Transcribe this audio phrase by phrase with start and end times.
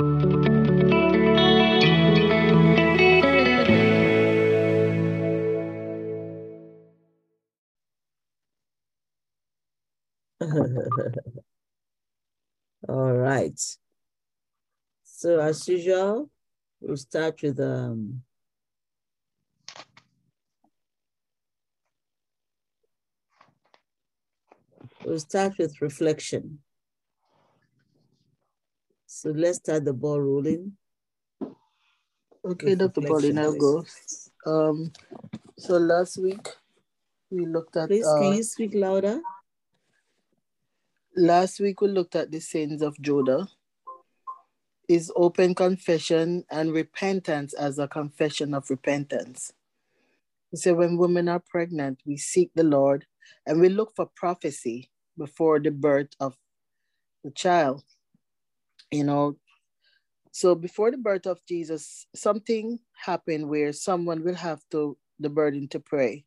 [0.00, 0.06] All
[13.12, 13.58] right.
[15.02, 16.30] So as usual,
[16.80, 18.22] we'll start with um,
[25.04, 26.60] we'll start with reflection.
[29.18, 30.74] So let's start the ball rolling.
[32.44, 33.00] Okay, Dr.
[33.00, 33.84] Pauline, I'll go.
[34.46, 34.92] Um,
[35.56, 36.46] so last week
[37.28, 37.88] we looked at.
[37.88, 39.20] Please, uh, can you speak louder?
[41.16, 43.48] Last week we looked at the sins of Judah,
[44.88, 49.52] Is open confession and repentance as a confession of repentance.
[50.52, 53.04] He said, when women are pregnant, we seek the Lord
[53.44, 56.36] and we look for prophecy before the birth of
[57.24, 57.82] the child.
[58.90, 59.36] You know,
[60.32, 65.68] so before the birth of Jesus, something happened where someone will have to the burden
[65.68, 66.24] to pray.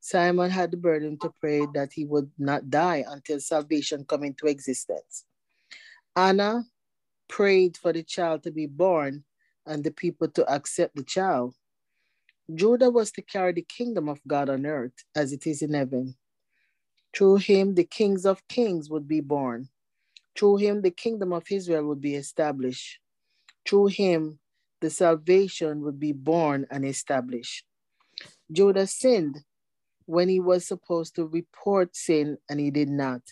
[0.00, 4.46] Simon had the burden to pray that he would not die until salvation come into
[4.46, 5.24] existence.
[6.14, 6.64] Anna
[7.28, 9.24] prayed for the child to be born
[9.66, 11.54] and the people to accept the child.
[12.54, 16.16] Judah was to carry the kingdom of God on earth as it is in heaven.
[17.14, 19.68] Through him, the kings of kings would be born.
[20.38, 23.00] Through him, the kingdom of Israel would be established.
[23.66, 24.38] Through him,
[24.80, 27.64] the salvation would be born and established.
[28.52, 29.40] Judah sinned
[30.06, 33.22] when he was supposed to report sin and he did not.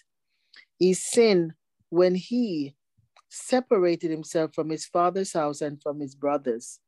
[0.79, 1.53] He sinned
[1.91, 2.75] when he
[3.29, 6.81] separated himself from his father's house and from his brothers.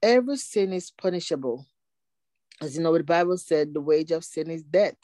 [0.00, 1.66] Every sin is punishable.
[2.62, 4.98] As you know, the Bible said the wage of sin is death.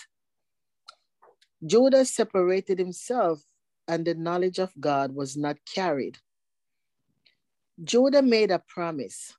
[1.67, 3.43] Judah separated himself
[3.91, 6.17] and the knowledge of God was not carried.
[7.83, 9.35] Judah made a promise.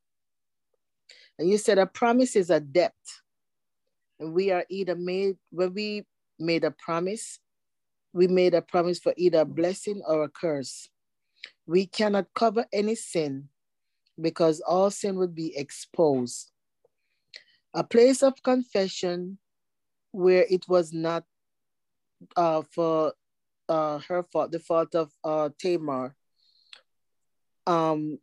[1.40, 2.94] And you said a promise is a debt
[4.20, 6.06] And we are either made when we
[6.38, 7.40] made a promise
[8.14, 10.90] we made a promise for either a blessing or a curse
[11.66, 13.48] we cannot cover any sin
[14.20, 16.52] because all sin would be exposed
[17.74, 19.38] a place of confession
[20.12, 21.24] where it was not
[22.36, 23.14] uh, for
[23.72, 26.16] uh, her fault the fault of uh, tamar
[27.68, 28.20] um,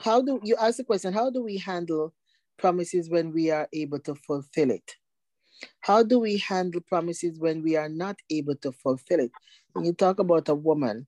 [0.00, 2.12] how do you ask the question how do we handle
[2.60, 4.96] promises when we are able to fulfill it?
[5.80, 9.32] How do we handle promises when we are not able to fulfill it?
[9.72, 11.06] When you talk about a woman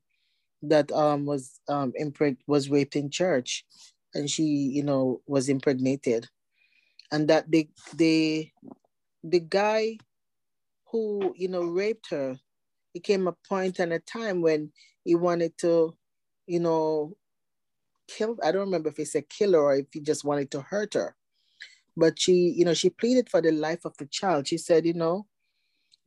[0.62, 3.65] that um, was um, impreg- was raped in church,
[4.15, 6.29] and she, you know, was impregnated,
[7.11, 8.49] and that the the
[9.25, 9.99] the guy
[10.91, 12.39] who you know raped her,
[12.95, 14.73] it came a point and a time when
[15.05, 15.97] he wanted to,
[16.47, 17.17] you know,
[18.09, 18.37] kill.
[18.43, 20.95] I don't remember if he said kill her or if he just wanted to hurt
[20.95, 21.17] her.
[21.97, 24.49] But she you know she pleaded for the life of the child.
[24.49, 25.27] She said you know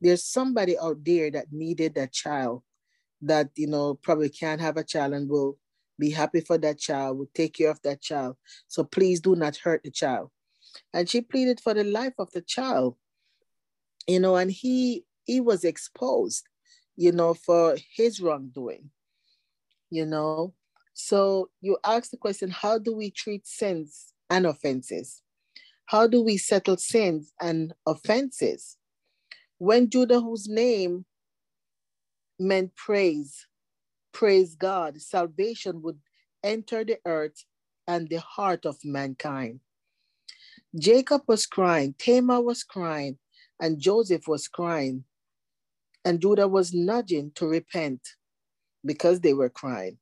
[0.00, 2.62] there's somebody out there that needed that child
[3.22, 5.58] that you know probably can't have a child and will
[5.98, 8.36] be happy for that child will take care of that child.
[8.68, 10.30] So please do not hurt the child.
[10.92, 12.96] And she pleaded for the life of the child
[14.06, 16.48] you know and he he was exposed
[16.96, 18.90] you know for his wrongdoing
[19.90, 20.52] you know
[20.94, 25.22] so you ask the question how do we treat sins and offenses
[25.86, 28.76] how do we settle sins and offenses?
[29.58, 31.06] When Judah, whose name
[32.38, 33.46] meant praise,
[34.12, 36.00] praise God, salvation would
[36.42, 37.44] enter the earth
[37.86, 39.60] and the heart of mankind.
[40.78, 43.18] Jacob was crying, Tamar was crying,
[43.60, 45.04] and Joseph was crying,
[46.06, 48.00] and Judah was nudging to repent
[48.84, 49.98] because they were crying.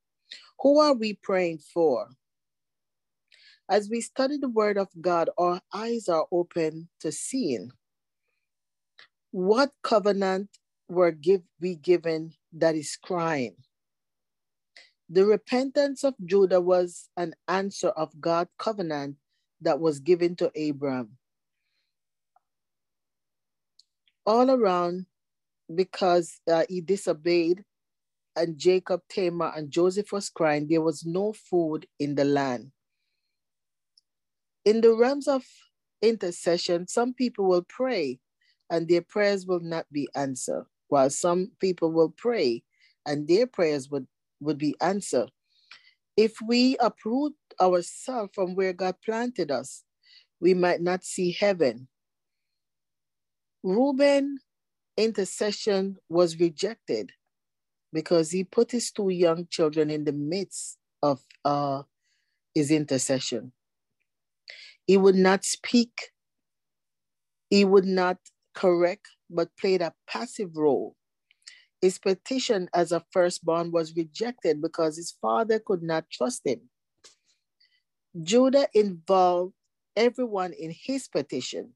[0.60, 2.10] Who are we praying for?
[3.70, 7.70] As we study the Word of God, our eyes are open to seeing.
[9.30, 10.50] What covenant
[10.90, 13.56] were give, we given that is crying?
[15.08, 19.16] The repentance of Judah was an answer of God's covenant
[19.62, 21.16] that was given to Abraham.
[24.26, 25.06] All around,
[25.72, 27.64] because uh, he disobeyed,
[28.36, 32.72] and Jacob, Tamar, and Joseph was crying, there was no food in the land.
[34.64, 35.44] In the realms of
[36.02, 38.18] intercession, some people will pray
[38.70, 42.62] and their prayers will not be answered, while some people will pray
[43.06, 44.06] and their prayers would,
[44.40, 45.30] would be answered.
[46.16, 49.84] If we uproot ourselves from where God planted us,
[50.40, 51.88] we might not see heaven.
[53.62, 54.38] Reuben
[54.96, 57.12] intercession was rejected.
[57.92, 61.82] because he put his two young children in the midst of uh,
[62.54, 63.52] his intercession.
[64.86, 66.10] He would not speak,
[67.50, 68.18] he would not
[68.54, 70.96] correct, but played a passive role.
[71.80, 76.70] His petition as a firstborn was rejected because his father could not trust him.
[78.22, 79.54] Judah involved
[79.96, 81.74] everyone in his petition.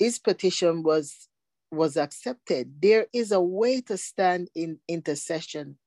[0.00, 1.28] His petition was,
[1.72, 2.82] was accepted.
[2.82, 5.78] There is a way to stand in intercession,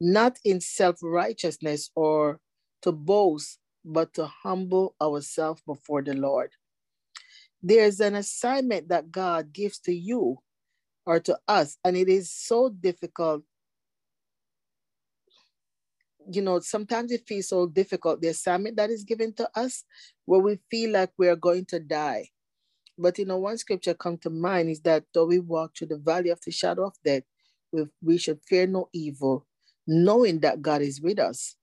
[0.00, 2.40] not in self righteousness or
[2.82, 6.52] to boast, but to humble ourselves before the Lord.
[7.62, 10.38] There's an assignment that God gives to you
[11.06, 13.44] or to us, and it is so difficult
[16.32, 19.84] you know, sometimes it feels so difficult, the assignment that is given to us,
[20.26, 22.28] where we feel like we are going to die.
[22.98, 25.98] But you know, one scripture come to mind is that though we walk through the
[25.98, 27.22] valley of the shadow of death,
[27.72, 29.46] we, we should fear no evil,
[29.86, 31.56] knowing that God is with us.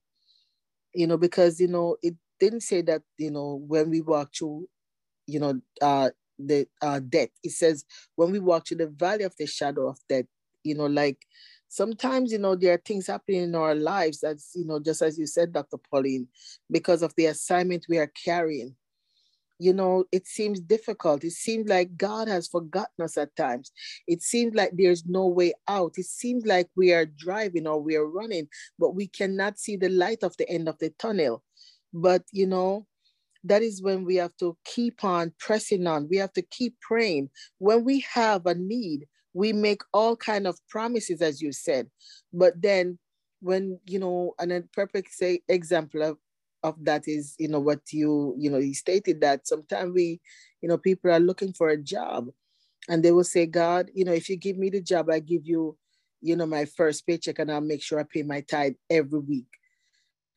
[0.93, 4.67] You know, because you know, it didn't say that, you know, when we walk through,
[5.27, 7.85] you know, uh the uh death, it says
[8.15, 10.25] when we walk through the valley of the shadow of death,
[10.63, 11.25] you know, like
[11.67, 15.17] sometimes you know there are things happening in our lives that's you know just as
[15.17, 16.27] you said dr pauline
[16.71, 18.73] because of the assignment we are carrying
[19.59, 21.23] you know it seems difficult.
[21.23, 23.71] It seems like god has forgotten us at times.
[24.07, 25.93] It seems like there's no way out.
[25.97, 28.47] It seems like we are driving or we are running
[28.79, 31.43] but we cannot see the light of the end of the tunnel.
[31.93, 32.87] But you know
[33.43, 36.07] that is when we have to keep on pressing on.
[36.09, 37.29] We have to keep praying.
[37.59, 41.87] When we have a need we make all kind of promises as you said.
[42.33, 42.97] But then
[43.41, 46.17] when you know and a perfect say example of
[46.65, 50.19] of that is you know what you you know you stated that sometimes we
[50.61, 52.27] you know people are looking for a job
[52.89, 55.45] and they will say god you know if you give me the job i give
[55.45, 55.77] you
[56.21, 59.47] you know my first paycheck and i'll make sure i pay my tithe every week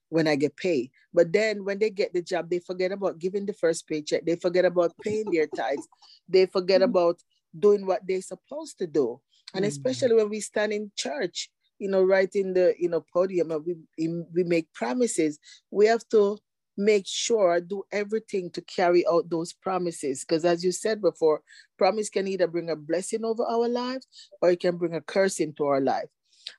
[0.09, 3.47] when i get paid but then when they get the job they forget about giving
[3.47, 5.89] the first paycheck they forget about paying their tithes
[6.29, 6.91] they forget mm-hmm.
[6.91, 7.19] about
[7.57, 9.21] doing what they're supposed to do.
[9.55, 13.05] And mm especially when we stand in church, you know, right in the you know
[13.13, 15.39] podium and we we make promises,
[15.71, 16.39] we have to
[16.79, 20.25] make sure do everything to carry out those promises.
[20.25, 21.43] Because as you said before,
[21.77, 24.07] promise can either bring a blessing over our lives
[24.41, 26.09] or it can bring a curse into our life.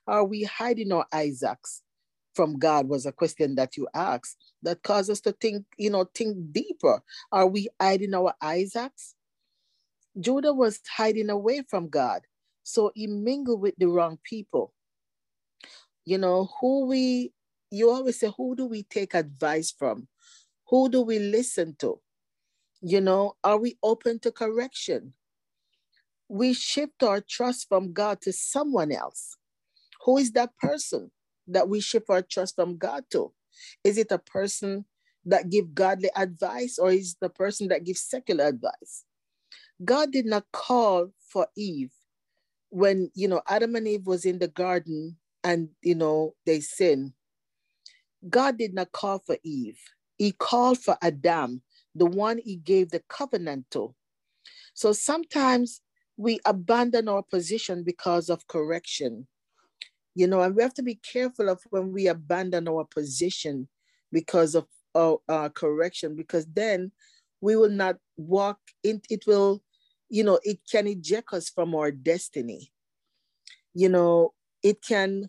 [0.06, 1.82] Are we hiding our Isaacs
[2.34, 2.88] from God?
[2.88, 7.02] Was a question that you asked that caused us to think, you know, think deeper.
[7.32, 9.14] Are we hiding our Isaacs?
[10.20, 12.22] Judah was hiding away from God.
[12.62, 14.74] So he mingled with the wrong people.
[16.10, 17.32] You know, who we,
[17.70, 20.08] you always say, who do we take advice from?
[20.66, 22.00] Who do we listen to?
[22.82, 25.12] You know, are we open to correction?
[26.28, 29.36] We shift our trust from God to someone else.
[30.04, 31.12] Who is that person
[31.46, 33.32] that we shift our trust from God to?
[33.84, 34.86] Is it a person
[35.26, 39.04] that give godly advice or is the person that gives secular advice?
[39.84, 41.92] God did not call for Eve
[42.70, 47.14] when, you know, Adam and Eve was in the garden and, you know, they sin.
[48.28, 49.80] God did not call for Eve.
[50.18, 51.62] He called for Adam,
[51.94, 53.94] the one he gave the covenant to.
[54.74, 55.80] So sometimes
[56.16, 59.26] we abandon our position because of correction.
[60.14, 63.68] You know, and we have to be careful of when we abandon our position
[64.12, 66.92] because of our, uh, correction, because then
[67.40, 69.62] we will not walk in, it will
[70.10, 72.72] you know, it can eject us from our destiny.
[73.72, 75.28] You know, it can,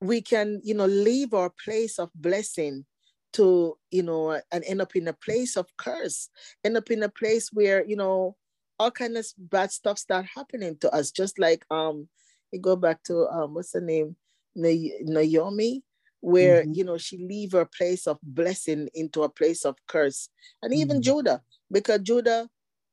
[0.00, 2.84] we can, you know, leave our place of blessing
[3.32, 6.28] to, you know, and end up in a place of curse,
[6.64, 8.36] end up in a place where, you know,
[8.78, 11.10] all kind of bad stuff start happening to us.
[11.10, 12.08] Just like um,
[12.52, 14.16] we go back to um, what's the name,
[14.56, 15.82] Naomi,
[16.20, 16.72] where mm-hmm.
[16.72, 20.30] you know she leave her place of blessing into a place of curse,
[20.62, 21.02] and even mm-hmm.
[21.02, 22.48] Judah, because Judah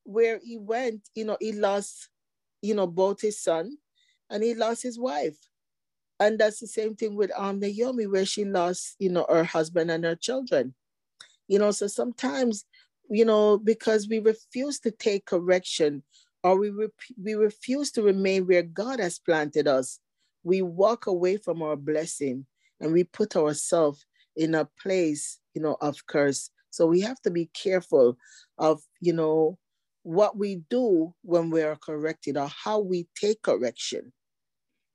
[0.08, 2.08] where he went, you know, he lost,
[2.62, 3.76] you know, both his son
[4.30, 5.36] and he lost his wife.
[6.20, 9.90] And that's the same thing with um Naomi, where she lost, you know, her husband
[9.90, 10.74] and her children.
[11.46, 12.64] You know, so sometimes,
[13.08, 16.02] you know, because we refuse to take correction
[16.42, 16.70] or we,
[17.22, 19.98] we refuse to remain where God has planted us,
[20.44, 22.46] we walk away from our blessing
[22.80, 24.04] and we put ourselves
[24.36, 26.50] in a place, you know, of curse.
[26.70, 28.18] So we have to be careful
[28.58, 29.58] of, you know,
[30.02, 34.12] what we do when we are corrected or how we take correction.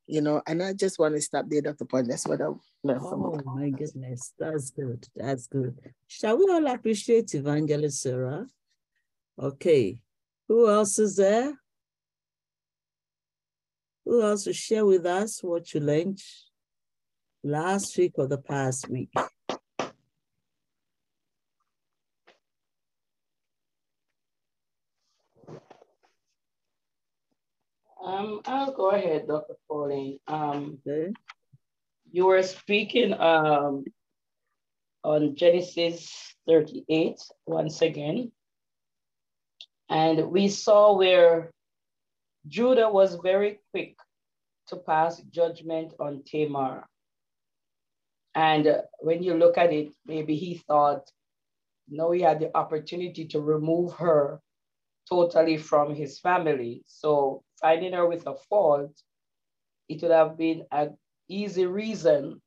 [0.05, 1.86] You know, and I just want to stop there, Dr.
[1.86, 2.10] Pauline.
[2.10, 2.48] That's what I
[2.83, 5.07] learned from Oh my goodness, that's good.
[5.15, 5.77] That's good.
[6.07, 8.45] Shall we all appreciate Evangelist Sarah?
[9.39, 10.00] Okay.
[10.50, 11.53] Who else is there?
[14.05, 16.22] Who wants to share with us what you learned
[17.41, 19.10] last week or the past week?
[28.03, 29.55] Um, I'll go ahead, Dr.
[29.67, 30.19] Pauline.
[30.27, 31.12] Um, Okay.
[32.12, 33.83] you were speaking um,
[35.03, 37.17] on Genesis 38
[37.48, 38.31] once again.
[39.89, 41.51] And we saw where
[42.48, 43.95] Judah was very quick
[44.67, 46.86] to pass judgment on Tamar.
[48.36, 51.10] And when you look at it, maybe he thought,
[51.89, 54.42] no, he had the opportunity to remove her
[55.10, 56.83] totally from his family.
[56.88, 58.93] So finding her with a fault,
[59.89, 62.41] it would have been an easy reason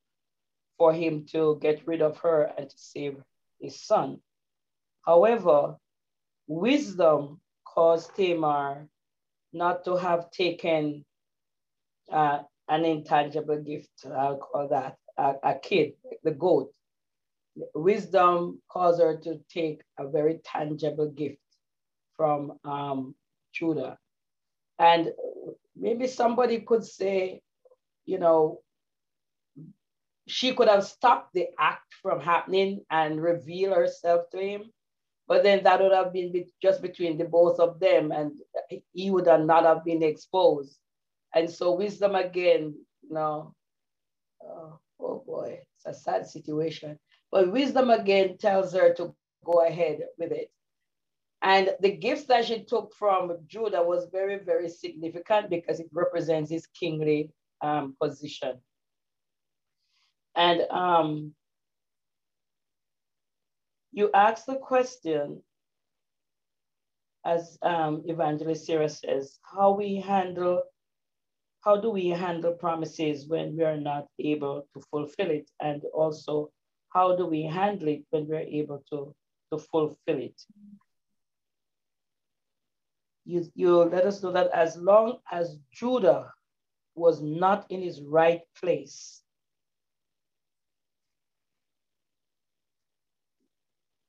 [0.79, 3.17] for him to get rid of her and to save
[3.61, 4.19] his son.
[5.05, 5.77] However,
[6.47, 8.89] wisdom caused Tamar
[9.53, 11.05] not to have taken
[12.13, 15.93] uh, an intangible gift, I'll call that, a, a kid,
[16.25, 16.73] the goat.
[17.75, 21.39] Wisdom caused her to take a very tangible gift
[22.17, 23.15] from um,
[23.53, 23.99] Judah.
[24.79, 25.13] And
[25.77, 27.43] maybe somebody could say,
[28.07, 28.61] you know,
[30.29, 34.73] she could have stopped the act from happening and reveal herself to him.
[35.29, 38.33] But then that would have been be- just between the both of them, and
[38.93, 40.79] he would have not have been exposed.
[41.35, 43.55] And so wisdom again, you know,
[44.45, 46.99] oh, oh boy, it's a sad situation.
[47.33, 50.51] But wisdom again tells her to go ahead with it.
[51.47, 56.51] And the gifts that she took from Judah was very, very significant because it represents
[56.51, 57.31] his kingly
[57.63, 58.55] um, position.
[60.35, 61.35] And um,
[63.93, 65.41] you asked the question,
[67.25, 70.65] as um, Evangelist Sarah says, how we handle,
[71.61, 75.49] how do we handle promises when we are not able to fulfill it?
[75.61, 76.51] And also,
[76.89, 79.15] how do we handle it when we're able to,
[79.53, 80.43] to fulfill it?
[83.27, 86.33] You, you let us know that as long as Judah
[86.95, 89.23] was not in his right place,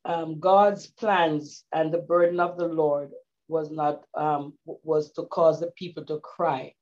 [0.05, 3.11] um, God's plans and the burden of the Lord
[3.47, 6.73] was not um, was to cause the people to cry.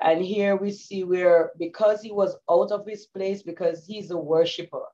[0.00, 4.16] And here we see where because he was out of his place, because he's a
[4.16, 4.84] worshiper,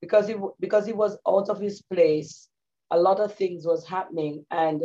[0.00, 2.48] because he because he was out of his place,
[2.90, 4.44] a lot of things was happening.
[4.50, 4.82] And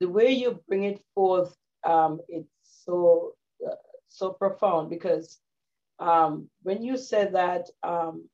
[0.00, 2.48] the way you bring it forth, um, it's
[2.84, 3.34] so
[3.66, 3.74] uh,
[4.08, 5.38] so profound because
[5.98, 8.28] um, when you said that um,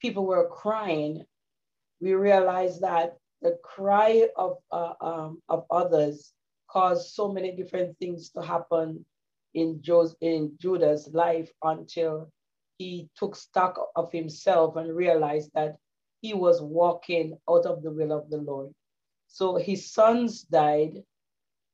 [0.00, 1.24] people were crying,
[2.00, 6.32] we realized that the cry of, uh, um, of others
[6.70, 9.04] caused so many different things to happen
[9.54, 12.30] in, Joe's, in Judah's life until
[12.78, 15.76] he took stock of himself and realized that
[16.20, 18.70] he was walking out of the will of the Lord.
[19.32, 21.02] So his sons died,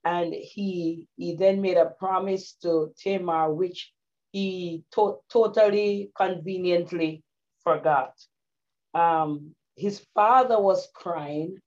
[0.05, 3.93] and he, he then made a promise to Tamar, which
[4.31, 7.23] he to- totally conveniently
[7.65, 8.13] forgot.
[8.95, 11.59] Um, his father was crying.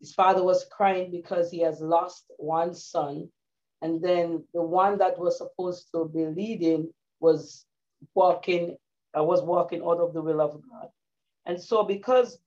[0.00, 3.28] His father was crying because he has lost one son.
[3.82, 7.66] And then the one that was supposed to be leading was
[8.14, 8.76] walking,
[9.16, 10.88] uh, was walking out of the will of God.
[11.46, 12.38] And so because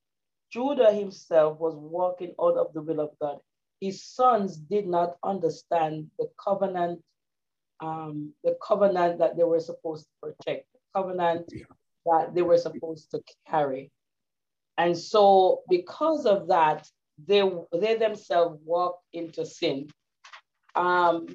[0.51, 3.38] Judah himself was walking out of the will of God,
[3.79, 7.01] his sons did not understand the covenant,
[7.79, 11.51] um, the covenant that they were supposed to protect, the covenant
[12.05, 13.91] that they were supposed to carry.
[14.77, 16.88] And so because of that,
[17.27, 19.88] they, they themselves walked into sin.
[20.75, 21.27] Um,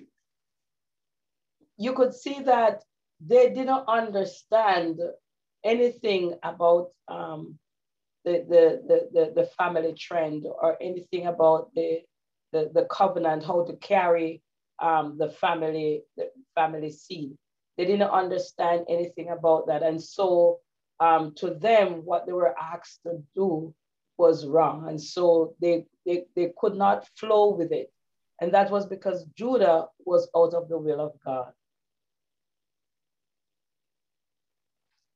[1.77, 2.83] you could see that
[3.21, 5.01] they didn't understand
[5.65, 7.59] anything about um,
[8.27, 12.01] the, the, the, the, family trend or anything about the,
[12.53, 14.43] the, the covenant, how to carry
[14.83, 17.37] um, the family, the family seed.
[17.79, 19.85] They didn't understand anything about that.
[19.85, 20.59] And so
[20.99, 23.73] um, to them, what they were asked to do
[24.19, 24.89] was wrong.
[24.89, 27.93] And so they, they, they could not flow with it.
[28.41, 31.53] And that was because Judah was out of the will of God.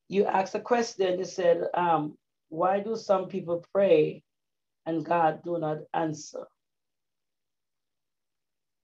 [0.09, 2.17] You asked a question, you said, um,
[2.50, 4.23] why do some people pray
[4.85, 6.47] and God do not answer?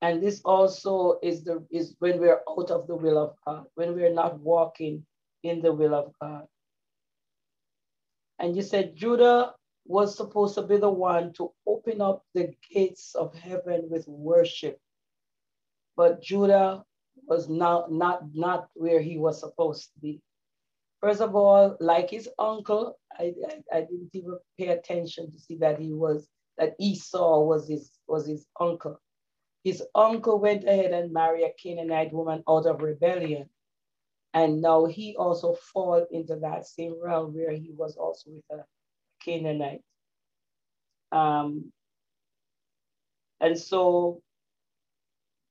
[0.01, 3.95] And this also is the is when we're out of the will of God, when
[3.95, 5.05] we're not walking
[5.43, 6.47] in the will of God.
[8.39, 9.55] And you said Judah
[9.87, 14.79] was supposed to be the one to open up the gates of heaven with worship.
[15.97, 16.85] But Judah
[17.27, 20.21] was not, not, not where he was supposed to be.
[21.01, 25.57] First of all, like his uncle, I, I, I didn't even pay attention to see
[25.59, 29.01] that he was, that Esau was his, was his uncle.
[29.65, 33.49] His uncle went ahead and married a Canaanite woman out of rebellion.
[34.33, 38.65] And now he also fall into that same realm where he was also with a
[39.25, 39.83] Canaanite.
[41.11, 41.73] Um,
[43.41, 44.21] and so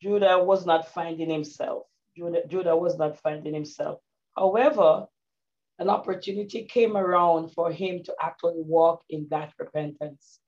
[0.02, 1.84] Judah was not finding himself.
[2.16, 4.00] Judah, Judah was not finding himself.
[4.38, 5.08] However,
[5.80, 10.40] an opportunity came around for him to actually walk in that repentance.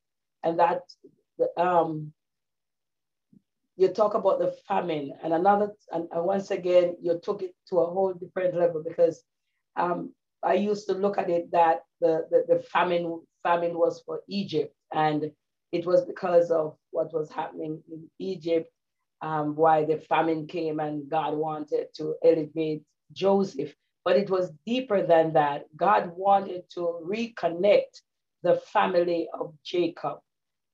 [0.43, 0.81] And that
[1.57, 2.13] um,
[3.75, 7.79] you talk about the famine and another, and, and once again, you took it to
[7.79, 9.23] a whole different level because
[9.75, 14.21] um, I used to look at it that the, the, the famine, famine was for
[14.27, 15.31] Egypt and
[15.71, 18.71] it was because of what was happening in Egypt,
[19.21, 23.73] um, why the famine came and God wanted to elevate Joseph.
[24.07, 25.65] But it was deeper than that.
[25.75, 27.93] God wanted to reconnect
[28.41, 30.19] the family of Jacob.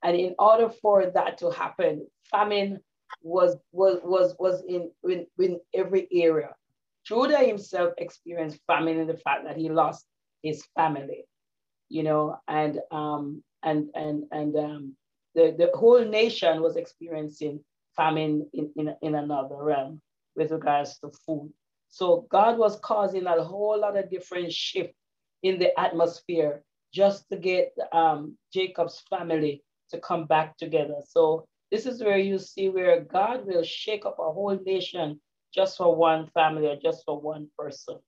[0.03, 2.79] And in order for that to happen, famine
[3.23, 6.51] was was was was in, in, in every area.
[7.07, 10.05] Judah himself experienced famine in the fact that he lost
[10.43, 11.25] his family,
[11.89, 14.95] you know, and um and and and um
[15.33, 17.61] the, the whole nation was experiencing
[17.95, 19.99] famine in, in, in another realm
[20.35, 21.51] with regards to food.
[21.93, 24.95] So God was causing a whole lot of different shift
[25.43, 31.01] in the atmosphere just to get um, Jacob's family to come back together.
[31.07, 35.21] So this is where you see where God will shake up a whole nation
[35.53, 37.99] just for one family or just for one person.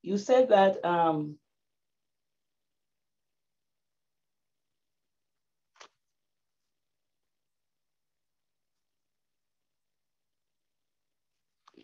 [0.00, 1.36] You said that um,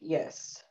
[0.04, 0.62] yes.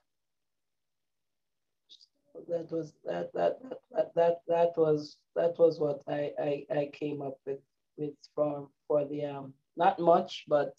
[2.48, 3.60] That was that that
[3.92, 7.60] that that that was that was what I I, I came up with
[7.98, 10.74] with from for the um not much, but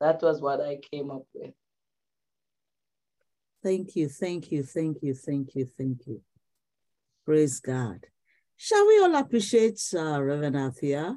[0.00, 1.54] that was what I came up with.
[3.62, 6.20] Thank you, thank you, thank you, thank you, thank you.
[7.24, 8.06] Praise God.
[8.56, 11.16] Shall we all appreciate uh, Reverend Athia?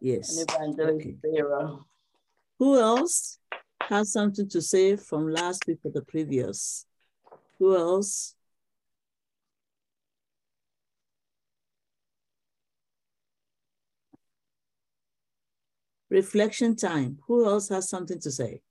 [0.00, 0.36] Yes.
[0.36, 1.16] And Evangelist okay.
[1.22, 1.78] Sarah.
[2.58, 3.38] Who else
[3.82, 6.86] has something to say from last week or the previous?
[7.58, 8.34] Who else?
[16.10, 17.18] Reflection time.
[17.26, 18.62] Who else has something to say?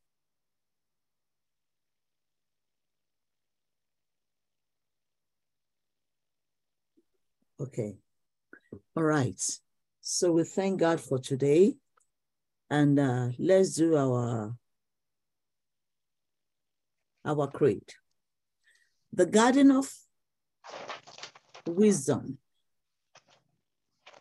[7.59, 7.95] Okay.
[8.95, 9.41] All right.
[10.01, 11.75] So we thank God for today.
[12.69, 14.55] And uh, let's do our,
[17.25, 17.83] our creed.
[19.11, 19.91] The garden of
[21.67, 22.38] wisdom.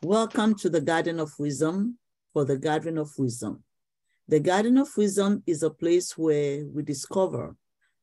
[0.02, 1.98] Welcome to the garden of wisdom
[2.32, 3.62] for the garden of wisdom.
[4.28, 7.56] The garden of wisdom is a place where we discover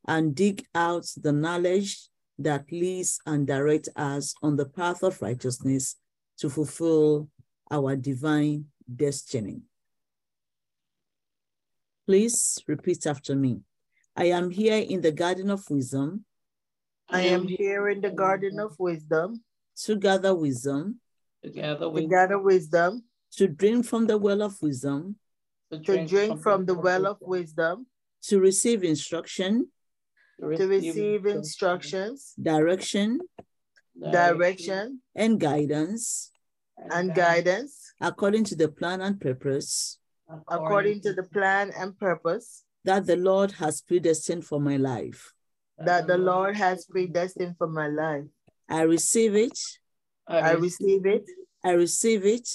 [0.08, 5.96] and dig out the knowledge that leads and directs us on the path of righteousness
[6.38, 7.30] to fulfill
[7.70, 9.62] our divine destiny.
[12.08, 13.62] Please repeat after me.
[14.15, 16.26] I am here in the garden of wisdom.
[17.10, 19.43] I am here in the garden of wisdom.
[19.84, 21.00] To gather wisdom.
[21.43, 22.10] To gather wisdom.
[22.10, 23.04] To gather wisdom.
[23.38, 25.15] To drink from the well of wisdom.
[25.71, 27.88] To drink, to drink from, from the well of wisdom.
[28.24, 29.67] To receive instruction
[30.41, 33.19] to receive instructions, direction,
[34.00, 36.32] direction, and guidance,
[36.91, 40.00] and guidance, according to the plan and purpose,
[40.47, 45.34] according to the plan and purpose that the Lord has predestined for my life.
[45.78, 48.26] That the Lord has predestined for my life.
[48.70, 49.58] I receive it.
[50.28, 51.30] I receive it.
[51.63, 52.50] I receive it.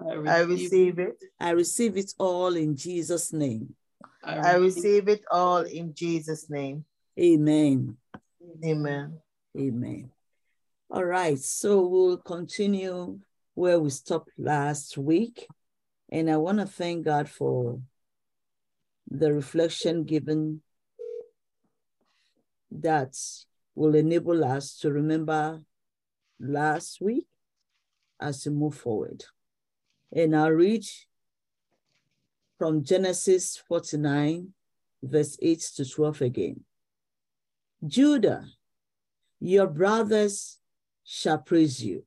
[0.00, 1.16] I receive it.
[1.40, 3.74] I receive it all in Jesus' name.
[4.22, 6.84] I receive it all in Jesus' name.
[7.18, 7.96] Amen.
[8.64, 9.18] Amen.
[9.56, 10.10] Amen.
[10.90, 13.18] All right, so we'll continue
[13.54, 15.46] where we stopped last week.
[16.10, 17.80] And I want to thank God for
[19.14, 20.60] the reflection given
[22.70, 23.14] that
[23.76, 25.62] will enable us to remember
[26.40, 27.26] last week
[28.20, 29.24] as we move forward.
[30.12, 30.84] And I'll read
[32.58, 34.52] from Genesis 49,
[35.02, 36.60] verse 8 to 12 again.
[37.86, 38.46] Judah,
[39.40, 40.58] your brothers
[41.04, 42.04] shall praise you.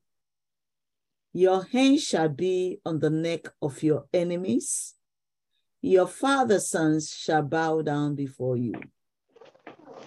[1.32, 4.94] Your hand shall be on the neck of your enemies.
[5.88, 8.74] Your father's sons shall bow down before you.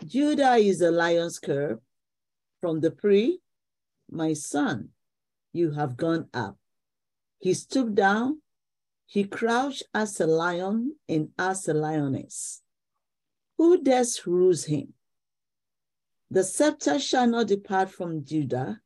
[0.05, 1.79] Judah is a lion's cub.
[2.59, 3.41] From the pre,
[4.07, 4.89] my son,
[5.51, 6.55] you have gone up.
[7.39, 8.43] He stooped down,
[9.07, 12.61] he crouched as a lion and as a lioness.
[13.57, 14.93] Who dares ruse him?
[16.29, 18.81] The scepter shall not depart from Judah,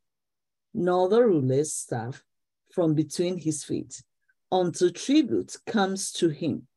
[0.74, 2.24] nor the ruler's staff
[2.72, 4.02] from between his feet,
[4.50, 6.70] until tribute comes to him.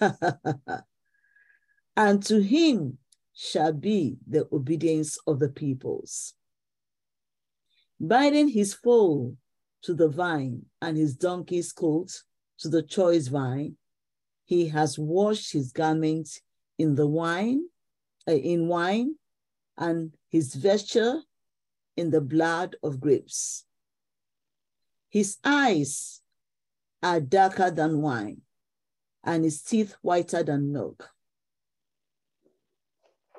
[1.96, 2.98] and to him
[3.34, 6.34] shall be the obedience of the peoples.
[8.00, 9.36] Binding his foal
[9.82, 12.22] to the vine and his donkey's colt
[12.58, 13.76] to the choice vine,
[14.44, 16.40] he has washed his garments
[16.78, 17.66] in the wine,
[18.28, 19.16] uh, in wine,
[19.76, 21.20] and his vesture
[21.96, 23.64] in the blood of grapes.
[25.08, 26.20] His eyes
[27.02, 28.42] are darker than wine,
[29.26, 31.10] and his teeth whiter than milk.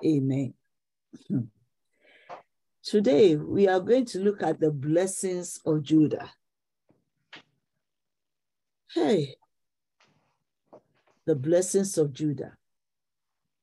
[0.05, 0.53] Amen.
[1.27, 1.45] Hmm.
[2.83, 6.31] Today, we are going to look at the blessings of Judah.
[8.93, 9.35] Hey,
[11.25, 12.55] the blessings of Judah.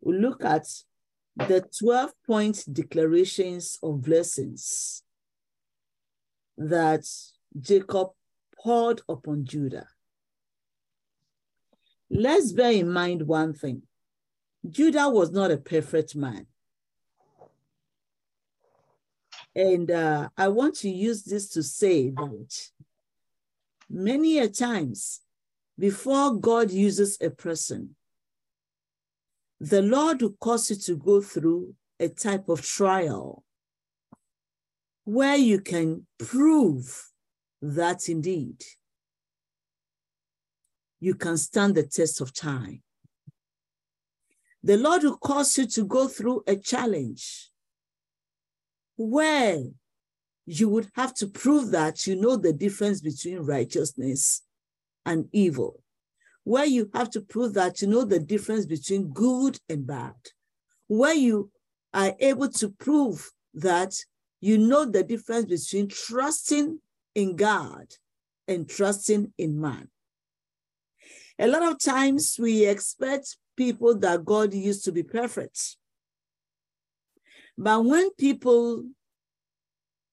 [0.00, 0.66] We look at
[1.36, 5.02] the 12 point declarations of blessings
[6.58, 7.06] that
[7.58, 8.10] Jacob
[8.56, 9.86] poured upon Judah.
[12.10, 13.82] Let's bear in mind one thing
[14.68, 16.46] Judah was not a perfect man.
[19.54, 22.70] And uh, I want to use this to say that
[23.88, 25.20] many a times
[25.78, 27.94] before God uses a person,
[29.60, 33.44] the Lord will cause you to go through a type of trial
[35.04, 37.10] where you can prove
[37.60, 38.62] that indeed
[41.04, 42.80] you can stand the test of time.
[44.62, 47.50] The Lord will cause you to go through a challenge
[48.96, 49.64] where
[50.46, 54.42] you would have to prove that you know the difference between righteousness
[55.04, 55.82] and evil,
[56.44, 60.14] where you have to prove that you know the difference between good and bad,
[60.86, 61.50] where you
[61.92, 63.94] are able to prove that
[64.40, 66.78] you know the difference between trusting
[67.14, 67.88] in God
[68.48, 69.90] and trusting in man.
[71.38, 75.76] A lot of times we expect people that God used to be perfect.
[77.56, 78.84] But when people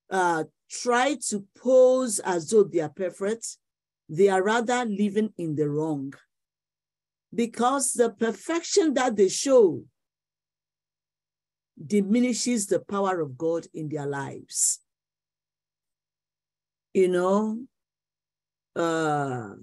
[0.09, 3.57] uh, try to pose as though they are perfect,
[4.09, 6.13] they are rather living in the wrong.
[7.33, 9.83] Because the perfection that they show
[11.83, 14.79] diminishes the power of God in their lives.
[16.93, 17.59] You know,
[18.75, 19.53] uh,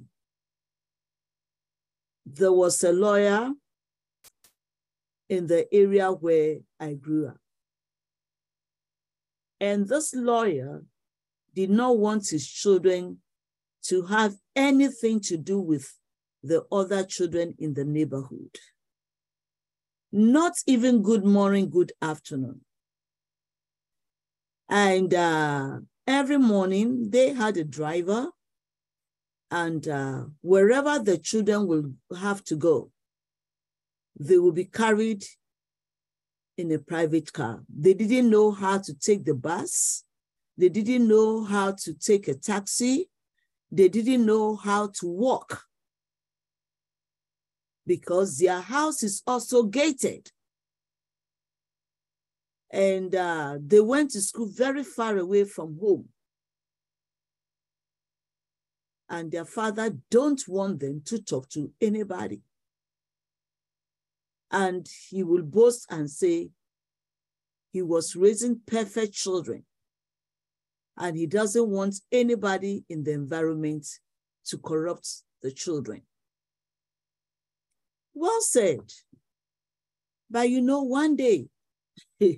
[2.34, 3.50] there was a lawyer
[5.28, 7.38] in the area where I grew up.
[9.60, 10.84] And this lawyer
[11.54, 13.18] did not want his children
[13.84, 15.94] to have anything to do with
[16.42, 18.56] the other children in the neighborhood.
[20.12, 22.60] Not even good morning, good afternoon.
[24.68, 28.28] And uh, every morning they had a driver,
[29.50, 32.90] and uh, wherever the children will have to go,
[34.18, 35.24] they will be carried
[36.56, 37.62] in a private car.
[37.74, 40.04] They didn't know how to take the bus.
[40.56, 43.08] They didn't know how to take a taxi.
[43.70, 45.62] They didn't know how to walk
[47.86, 50.30] because their house is also gated.
[52.70, 56.08] And uh, they went to school very far away from home.
[59.10, 62.42] And their father don't want them to talk to anybody
[64.50, 66.50] and he will boast and say
[67.72, 69.64] he was raising perfect children
[70.96, 73.86] and he doesn't want anybody in the environment
[74.46, 75.08] to corrupt
[75.42, 76.02] the children.
[78.14, 78.80] Well said.
[80.30, 81.48] But you know, one day,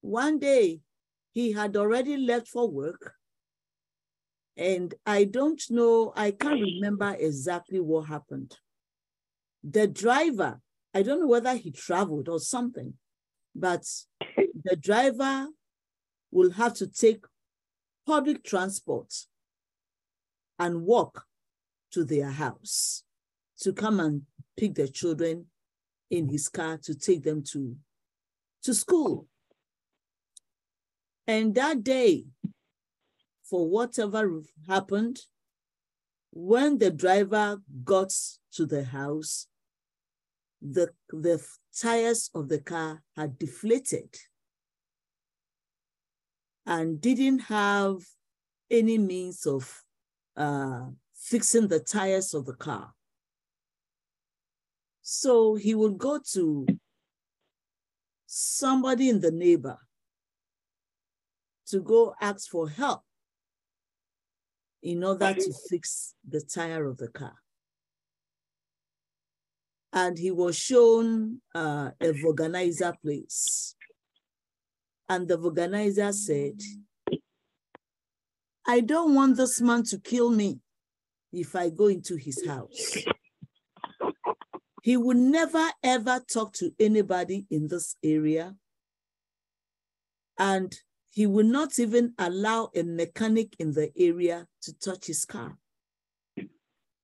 [0.00, 0.80] one day
[1.32, 3.14] he had already left for work.
[4.58, 8.56] And I don't know, I can't remember exactly what happened.
[9.62, 10.60] The driver,
[10.92, 12.94] I don't know whether he traveled or something,
[13.54, 13.84] but
[14.64, 15.46] the driver
[16.32, 17.24] will have to take
[18.04, 19.14] public transport
[20.58, 21.24] and walk
[21.92, 23.04] to their house
[23.60, 24.22] to come and
[24.56, 25.46] pick the children
[26.10, 27.76] in his car to take them to,
[28.64, 29.28] to school.
[31.28, 32.24] And that day,
[33.48, 35.20] for whatever happened,
[36.30, 38.12] When the driver got
[38.52, 39.46] to the house,
[40.60, 41.42] the, the
[41.80, 44.14] tires of the car had deflated
[46.66, 47.96] and didn't have
[48.70, 49.82] any means of
[50.36, 52.92] uh, fixing the tires of the car.
[55.00, 56.66] So he would go to
[58.26, 59.78] somebody in the neighbor
[61.68, 63.02] to go ask for help
[64.82, 67.34] in order to fix the tire of the car.
[69.92, 73.74] And he was shown uh, a vulcanizer place.
[75.08, 76.60] And the vulcanizer said,
[78.66, 80.60] I don't want this man to kill me
[81.32, 82.98] if I go into his house.
[84.82, 88.54] He would never ever talk to anybody in this area.
[90.38, 90.74] And
[91.10, 95.56] he will not even allow a mechanic in the area to touch his car.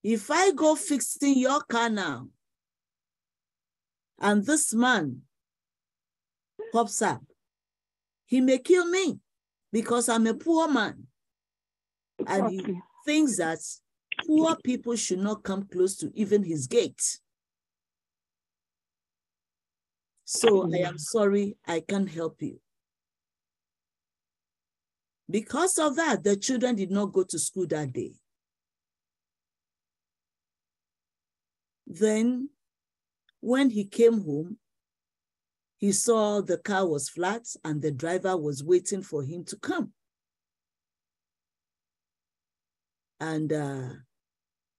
[0.03, 2.29] If I go fixing your car now,
[4.21, 5.23] and this man
[6.73, 7.23] pops up,
[8.27, 9.19] he may kill me
[9.73, 11.07] because I'm a poor man.
[12.27, 13.59] And he thinks that
[14.27, 17.19] poor people should not come close to even his gate.
[20.25, 22.61] So I am sorry, I can't help you.
[25.29, 28.13] Because of that, the children did not go to school that day.
[31.87, 32.51] Then,
[33.41, 34.59] when he came home,
[35.79, 39.93] he saw the car was flat and the driver was waiting for him to come.
[43.21, 43.89] And uh,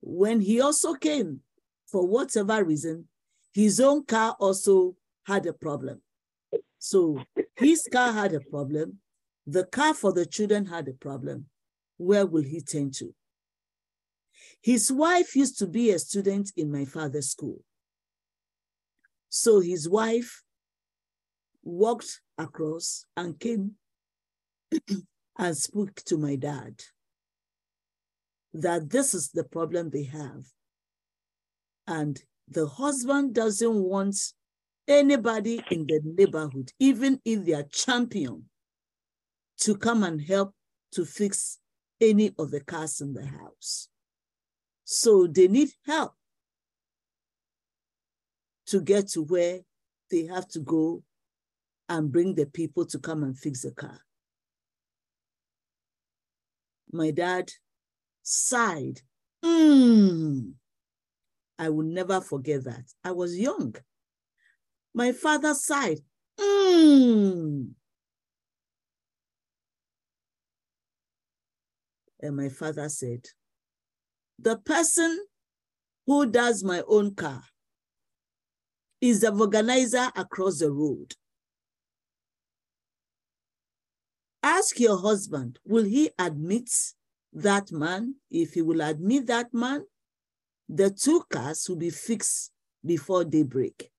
[0.01, 1.41] when he also came,
[1.87, 3.07] for whatever reason,
[3.53, 6.01] his own car also had a problem.
[6.79, 7.23] So
[7.55, 8.99] his car had a problem,
[9.47, 11.45] the car for the children had a problem.
[11.97, 13.13] Where will he turn to?
[14.61, 17.63] His wife used to be a student in my father's school.
[19.29, 20.43] So his wife
[21.63, 23.71] walked across and came
[25.37, 26.81] and spoke to my dad
[28.53, 30.45] that this is the problem they have.
[31.87, 34.17] And the husband doesn't want
[34.87, 38.45] anybody in the neighborhood, even if they are champion,
[39.59, 40.53] to come and help
[40.93, 41.59] to fix
[42.01, 43.89] any of the cars in the house.
[44.83, 46.13] So they need help
[48.67, 49.59] to get to where
[50.11, 51.03] they have to go
[51.89, 53.99] and bring the people to come and fix the car.
[56.91, 57.51] My dad
[58.23, 59.01] sighed.
[59.43, 60.53] Mm.
[61.57, 62.83] I will never forget that.
[63.03, 63.75] I was young.
[64.93, 65.99] My father sighed.
[66.39, 67.69] Mm.
[72.31, 73.25] My father said,
[74.39, 75.25] the person
[76.05, 77.43] who does my own car
[79.01, 81.13] is the organizer across the road.
[84.43, 86.69] Ask your husband, will he admit
[87.33, 88.15] that man?
[88.29, 89.85] If he will admit that man,
[90.69, 92.51] the two cars will be fixed
[92.85, 93.89] before daybreak.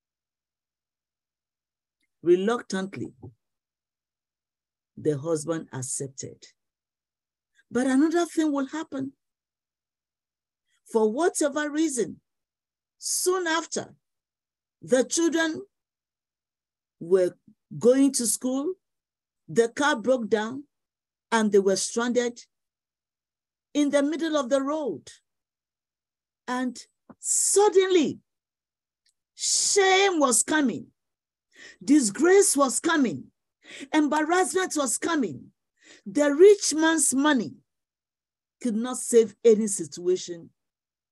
[2.23, 3.13] Reluctantly,
[4.97, 6.45] the husband accepted.
[7.71, 9.13] But another thing will happen.
[10.93, 12.21] For whatever reason,
[12.99, 13.95] soon after,
[14.83, 15.63] the children
[17.01, 17.35] were
[17.79, 18.75] going to school,
[19.49, 20.65] the car broke down,
[21.33, 22.41] and they were stranded
[23.75, 25.11] in the middle of the road.
[26.47, 26.81] And
[27.19, 28.21] suddenly,
[29.35, 30.87] shame was coming,
[31.85, 33.25] disgrace was coming,
[33.93, 35.51] embarrassment was coming,
[36.07, 37.55] the rich man's money
[38.63, 40.51] could not save any situation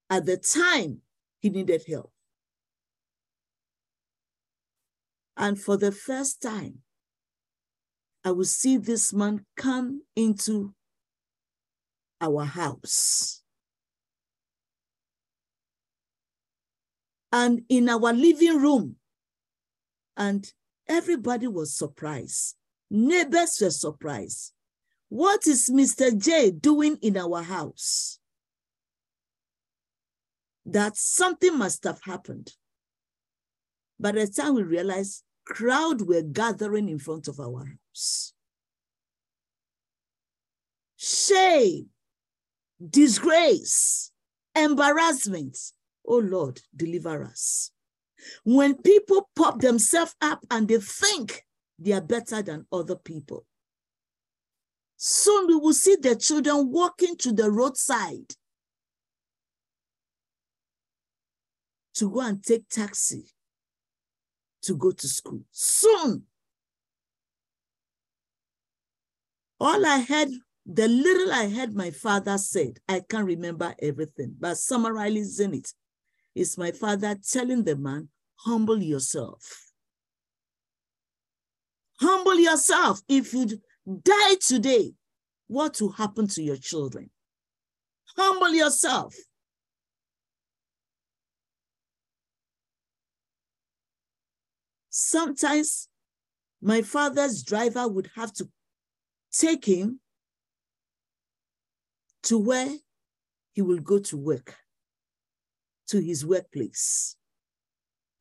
[0.08, 1.00] at the time
[1.40, 2.12] he needed help.
[5.36, 6.78] And for the first time,
[8.24, 10.72] I will see this man come into
[12.20, 13.42] our house.
[17.32, 18.96] And in our living room,
[20.16, 20.50] and
[20.88, 22.54] everybody was surprised.
[22.90, 24.53] Neighbors were surprised.
[25.14, 26.10] What is Mr.
[26.18, 28.18] J doing in our house?
[30.66, 32.52] That something must have happened.
[34.00, 38.32] By the time we realized, crowd were gathering in front of our house.
[40.96, 41.90] Shame,
[42.84, 44.10] disgrace,
[44.56, 45.56] embarrassment.
[46.04, 47.70] Oh Lord, deliver us.
[48.42, 51.44] When people pop themselves up and they think
[51.78, 53.46] they are better than other people,
[54.96, 58.34] Soon we will see the children walking to the roadside
[61.94, 63.24] to go and take taxi
[64.62, 65.42] to go to school.
[65.50, 66.24] Soon.
[69.60, 70.28] All I heard,
[70.66, 75.72] the little I heard my father said, I can't remember everything, but summarizing it,
[76.34, 79.70] is my father telling the man, humble yourself.
[82.00, 83.00] Humble yourself.
[83.08, 84.94] If you die today,
[85.46, 87.10] what will happen to your children?
[88.16, 89.14] Humble yourself.
[94.90, 95.88] Sometimes
[96.62, 98.48] my father's driver would have to
[99.32, 100.00] take him
[102.22, 102.70] to where
[103.52, 104.54] he will go to work,
[105.88, 107.16] to his workplace.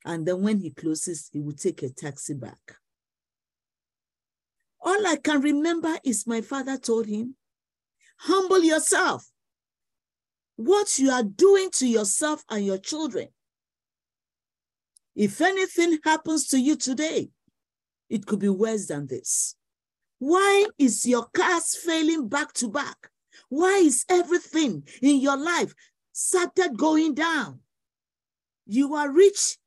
[0.06, 2.60] And then when he closes, he will take a taxi back.
[4.84, 7.36] All I can remember is my father told him,
[8.18, 9.26] humble yourself.
[10.58, 13.30] What you are doing to yourself and your children.
[15.16, 17.30] If anything happens to you today,
[18.10, 19.56] it could be worse than this.
[20.20, 23.10] Why is your cars failing back to back?
[23.50, 25.74] Why is everything in your life
[26.12, 27.60] started going down?
[28.66, 29.58] You are rich.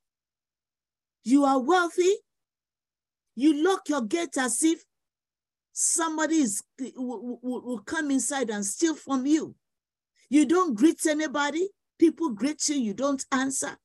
[1.24, 2.16] You are wealthy.
[3.34, 4.84] You lock your gate as if
[5.78, 9.54] somebody is, eh, will, will, will come inside and steal from you.
[10.30, 11.68] You don't greet anybody.
[11.98, 13.76] People greet you, you don't answer.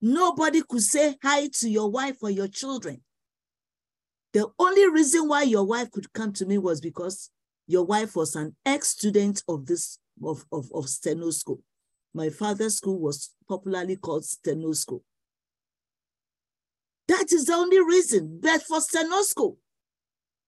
[0.00, 3.00] Nobody could say hi to your wife or your children.
[4.34, 7.30] The only reason why your wife could come to me was because
[7.66, 11.60] your wife was an ex-student of this of, of, of Steno School.
[12.14, 15.02] My father's school was popularly called Steno School.
[17.08, 18.38] That is the only reason.
[18.42, 19.58] But for Steno School,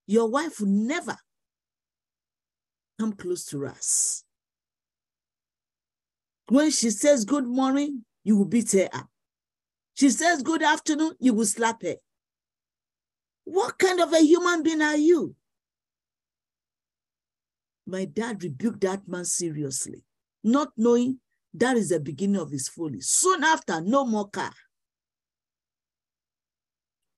[0.07, 1.17] your wife will never
[2.99, 4.23] come close to us.
[6.47, 9.07] When she says good morning, you will beat her up.
[9.93, 11.95] She says good afternoon, you will slap her.
[13.43, 15.35] What kind of a human being are you?
[17.87, 20.03] My dad rebuked that man seriously,
[20.43, 21.19] not knowing
[21.53, 23.01] that is the beginning of his folly.
[23.01, 24.53] Soon after, no more car.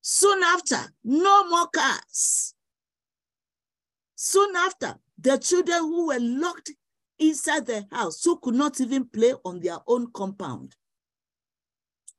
[0.02, 2.56] Soon after, no more cars.
[4.26, 6.72] Soon after, the children who were locked
[7.20, 10.78] inside the house, who could not even play on their own compound,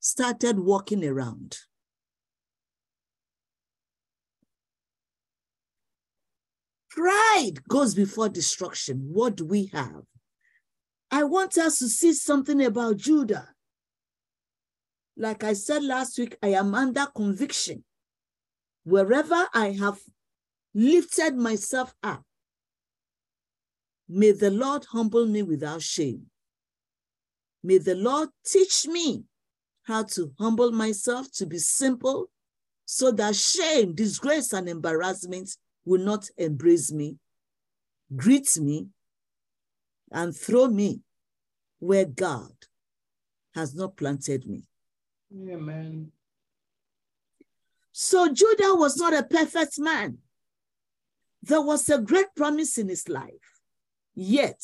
[0.01, 1.57] started walking around.
[6.91, 9.09] Pride goes before destruction.
[9.11, 10.03] What do we have?
[11.11, 13.49] I want us to see something about Judah.
[15.17, 17.83] Like I said last week, I am under conviction.
[18.85, 19.99] Wherever I have
[20.75, 22.23] lifted myself up.
[24.09, 26.27] May the Lord humble me without shame.
[27.63, 29.25] May the Lord teach me
[29.85, 32.31] how to humble myself to be simple
[32.85, 35.57] so that shame, disgrace, and embarrassment
[35.87, 37.17] will not embrace me,
[38.15, 38.89] greet me,
[40.11, 41.01] and throw me
[41.79, 42.53] where God
[43.55, 44.65] has not planted me.
[45.49, 46.13] Amen.
[47.93, 50.19] So Judah was not a perfect man.
[51.47, 53.61] There was a great promise in his life,
[54.15, 54.63] yet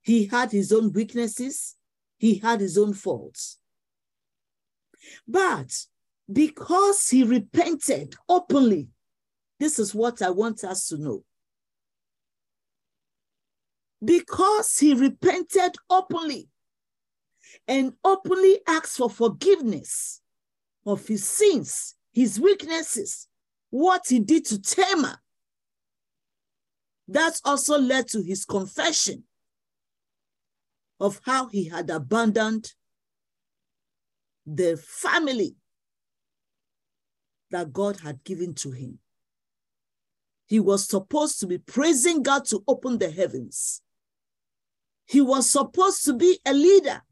[0.00, 1.76] he had his own weaknesses,
[2.16, 3.58] he had his own faults.
[5.28, 5.70] But
[6.32, 8.88] because he repented openly,
[9.60, 11.24] this is what I want us to know.
[14.02, 16.48] Because he repented openly
[17.68, 20.22] and openly asked for forgiveness
[20.86, 23.28] of his sins, his weaknesses,
[23.68, 25.21] what he did to Tamar,
[27.12, 29.24] that also led to his confession
[31.00, 32.72] of how he had abandoned
[34.46, 35.56] the family
[37.50, 38.98] that God had given to him.
[40.46, 43.82] He was supposed to be praising God to open the heavens.
[45.06, 47.02] He was supposed to be a leader.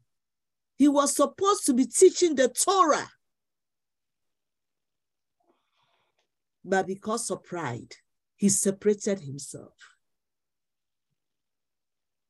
[0.77, 3.09] He was supposed to be teaching the Torah.
[6.63, 7.95] But because of pride,
[8.35, 9.73] he separated himself.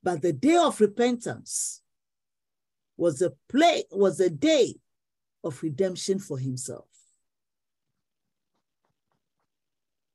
[0.03, 1.81] But the day of repentance
[2.97, 4.75] was a play, was a day
[5.43, 6.87] of redemption for himself.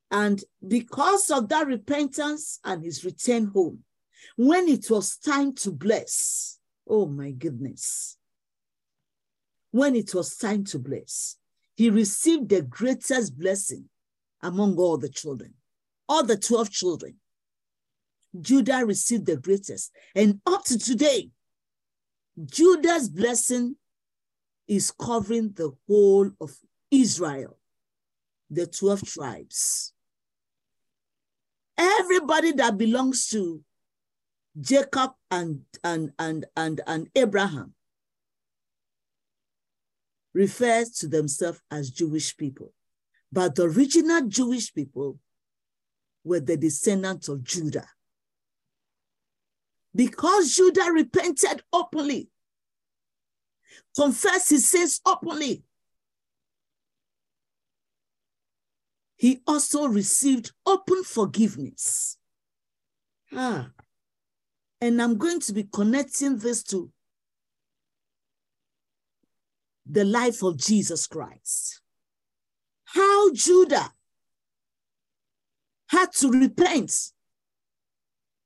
[0.09, 3.83] And because of that repentance and his return home,
[4.35, 8.17] when it was time to bless, oh my goodness,
[9.71, 11.37] when it was time to bless,
[11.75, 13.85] he received the greatest blessing
[14.41, 15.53] among all the children,
[16.07, 17.15] all the 12 children.
[18.41, 19.91] Judah received the greatest.
[20.15, 21.29] And up to today,
[22.45, 23.75] Judah's blessing
[24.67, 26.55] is covering the whole of
[26.91, 27.57] Israel,
[28.49, 29.93] the 12 tribes.
[31.77, 33.61] Everybody that belongs to
[34.59, 37.73] Jacob and, and, and, and, and Abraham
[40.33, 42.73] refers to themselves as Jewish people.
[43.31, 45.19] But the original Jewish people
[46.23, 47.87] were the descendants of Judah.
[49.97, 52.29] Because Judah repented openly,
[53.95, 55.63] confessed his sins openly,
[59.15, 62.19] he also received open forgiveness.
[63.33, 63.71] Ah,
[64.79, 66.91] and I'm going to be connecting this to
[69.87, 71.81] the life of Jesus Christ.
[72.85, 73.91] How Judah
[75.89, 76.93] had to repent.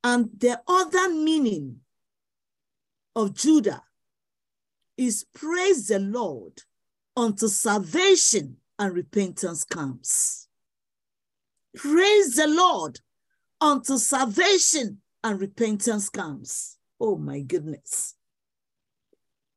[0.04, 1.82] And the other meaning
[3.16, 3.84] of Judah
[4.98, 6.62] is praise the Lord
[7.16, 10.48] until salvation and repentance comes.
[11.76, 13.00] Praise the Lord
[13.60, 16.78] until salvation and repentance comes.
[17.00, 18.16] Oh my goodness.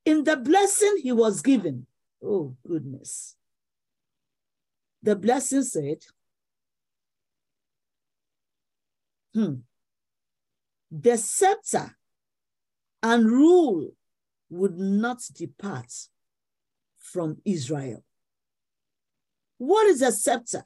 [0.05, 1.87] In the blessing he was given,
[2.23, 3.37] oh goodness.
[5.03, 5.99] The blessing said,
[9.35, 9.55] hmm,
[11.01, 11.97] the scepter
[13.03, 13.91] and rule
[14.49, 15.93] would not depart
[16.97, 18.05] from Israel.
[19.59, 20.63] What is a scepter?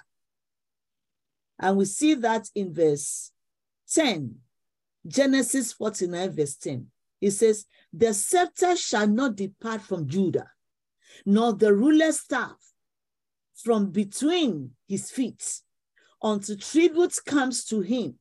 [1.59, 3.33] And we see that in verse
[3.91, 4.35] 10,
[5.07, 6.87] Genesis 49, verse 10.
[7.21, 10.51] It says, The scepter shall not depart from Judah,
[11.25, 12.57] nor the ruler's staff
[13.55, 15.63] from between his feet,
[16.23, 18.19] until tribute comes to him,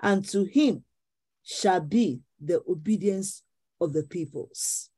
[0.00, 0.84] and to him
[1.50, 3.42] shall be the obedience
[3.80, 4.90] of the peoples.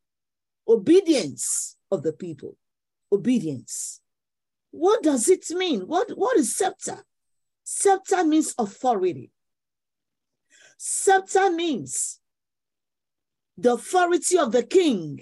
[0.66, 2.56] Obedience of the people.
[3.12, 4.00] Obedience.
[4.72, 5.82] What does it mean?
[5.82, 7.04] What, what is scepter?
[7.62, 9.30] Scepter means authority.
[10.76, 12.18] Scepter means
[13.56, 15.20] the authority of the king,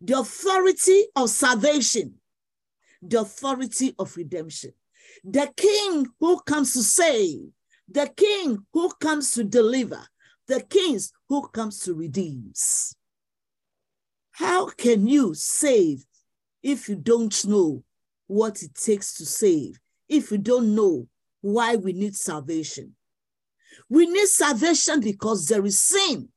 [0.00, 2.14] the authority of salvation,
[3.02, 4.72] the authority of redemption.
[5.22, 7.50] The king who comes to save,
[7.86, 10.02] the king who comes to deliver,
[10.50, 12.52] the kings who comes to redeem.
[14.32, 16.04] How can you save
[16.60, 17.84] if you don't know
[18.26, 19.78] what it takes to save,
[20.08, 21.06] if you don't know
[21.40, 22.96] why we need salvation?
[23.88, 26.30] We need salvation because there is sin.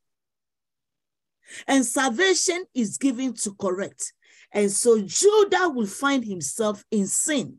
[1.68, 4.14] And salvation is given to correct.
[4.51, 7.57] And so Judah will find himself in sin.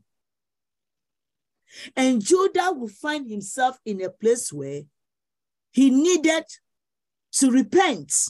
[1.97, 4.83] And Judah will find himself in a place where
[5.75, 6.45] he needed
[7.33, 8.29] to repent.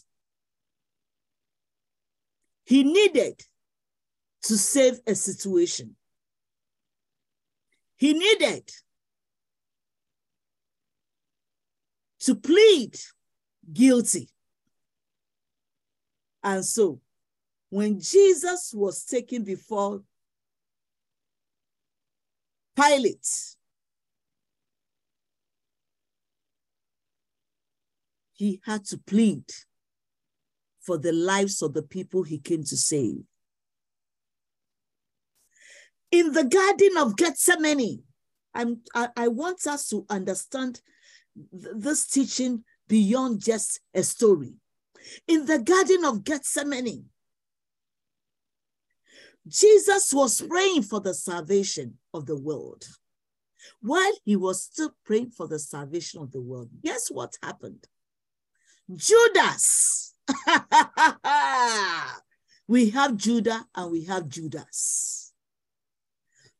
[2.65, 3.39] He needed
[4.45, 5.95] to save a situation.
[7.97, 8.71] He needed
[12.21, 12.99] to plead
[13.71, 14.31] guilty.
[16.43, 17.03] And so,
[17.69, 20.03] when Jesus was taken before
[22.75, 23.29] Pilate,
[28.35, 29.45] he had to plead
[30.81, 33.23] for the lives of the people he came to save.
[36.11, 38.03] In the Garden of Gethsemane,
[38.55, 40.81] I'm, I, I want us to understand
[41.53, 44.55] this teaching beyond just a story.
[45.27, 47.07] In the Garden of Gethsemane,
[49.47, 52.85] Jesus was praying for the salvation of the world.
[53.81, 57.87] While he was still praying for the salvation of the world, guess what happened?
[58.95, 60.15] Judas.
[62.69, 65.33] we have Judah and we have Judas.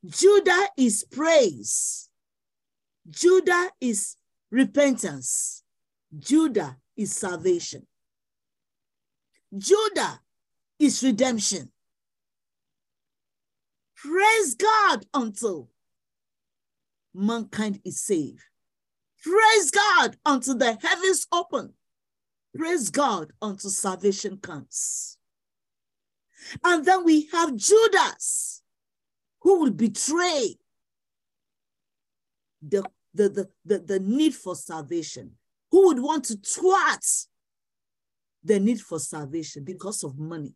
[0.05, 2.09] Judah is praise.
[3.09, 4.17] Judah is
[4.51, 5.63] repentance.
[6.17, 7.85] Judah is salvation.
[9.55, 10.19] Judah
[10.79, 11.71] is redemption.
[13.95, 15.69] Praise God until
[17.13, 18.41] mankind is saved.
[19.23, 21.73] Praise God until the heavens open.
[22.55, 25.17] Praise God until salvation comes.
[26.63, 28.61] And then we have Judas
[29.41, 30.55] who will betray
[32.61, 32.83] the
[33.13, 35.31] the, the, the, the need for salvation,
[35.71, 37.05] who would want to thwart
[38.43, 40.53] the need for salvation because of money,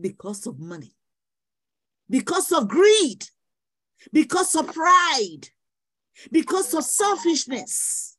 [0.00, 0.92] because of money,
[2.08, 3.26] because of greed,
[4.12, 5.48] because of pride,
[6.30, 8.15] because of selfishness.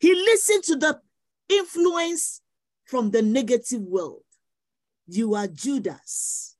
[0.00, 1.00] He listened to the
[1.48, 2.40] influence
[2.84, 4.24] from the negative world.
[5.06, 6.56] You are Judas.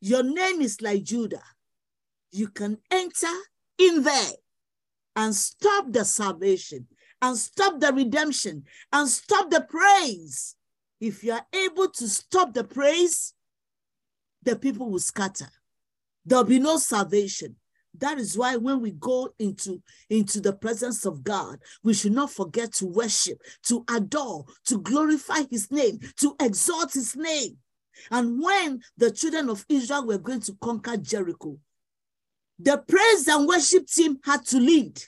[0.00, 1.42] Your name is like Judah.
[2.30, 3.34] You can enter
[3.78, 4.32] in there
[5.16, 6.86] and stop the salvation
[7.20, 10.54] and stop the redemption and stop the praise.
[11.00, 13.34] If you are able to stop the praise,
[14.42, 15.48] the people will scatter.
[16.24, 17.56] There'll be no salvation.
[17.98, 22.30] That is why when we go into, into the presence of God, we should not
[22.30, 27.56] forget to worship, to adore, to glorify his name, to exalt his name.
[28.10, 31.58] And when the children of Israel were going to conquer Jericho,
[32.58, 35.02] the praise and worship team had to lead.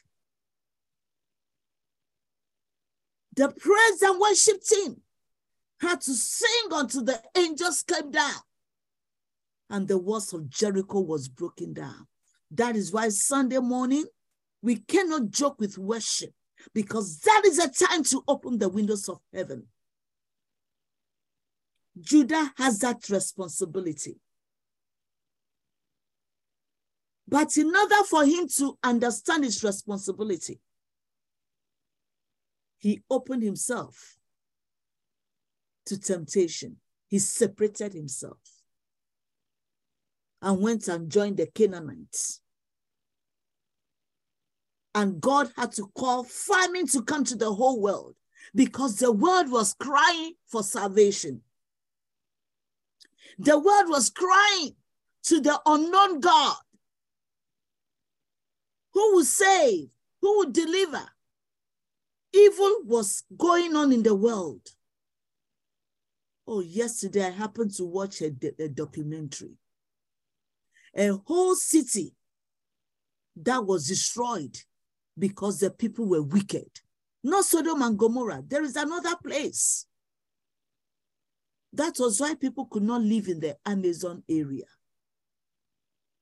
[3.37, 5.01] The praise and worship team
[5.81, 8.35] had to sing until the angels came down
[9.71, 12.07] and the walls of Jericho was broken down.
[12.51, 14.05] That is why Sunday morning,
[14.63, 16.33] we cannot joke with worship
[16.75, 19.67] because that is a time to open the windows of heaven.
[21.99, 24.17] Judah has that responsibility.
[27.27, 30.61] But in order for him to understand his responsibility,
[32.79, 34.17] he opened himself
[35.87, 36.77] to temptation.
[37.07, 38.39] He separated himself
[40.43, 42.41] and went and joined the Canaanites.
[44.95, 48.17] And God had to call famine to come to the whole world
[48.55, 51.43] because the world was crying for salvation.
[53.39, 54.75] The world was crying
[55.25, 56.57] to the unknown God
[58.93, 59.89] who will save,
[60.21, 61.03] who will deliver.
[62.33, 64.63] Evil was going on in the world.
[66.47, 69.60] Oh, yesterday I happened to watch a, a documentary
[70.97, 72.15] a whole city
[73.37, 74.57] that was destroyed
[75.19, 76.69] because the people were wicked.
[77.23, 78.43] Not Sodom and Gomorrah.
[78.47, 79.87] There is another place.
[81.73, 84.65] That was why people could not live in the Amazon area.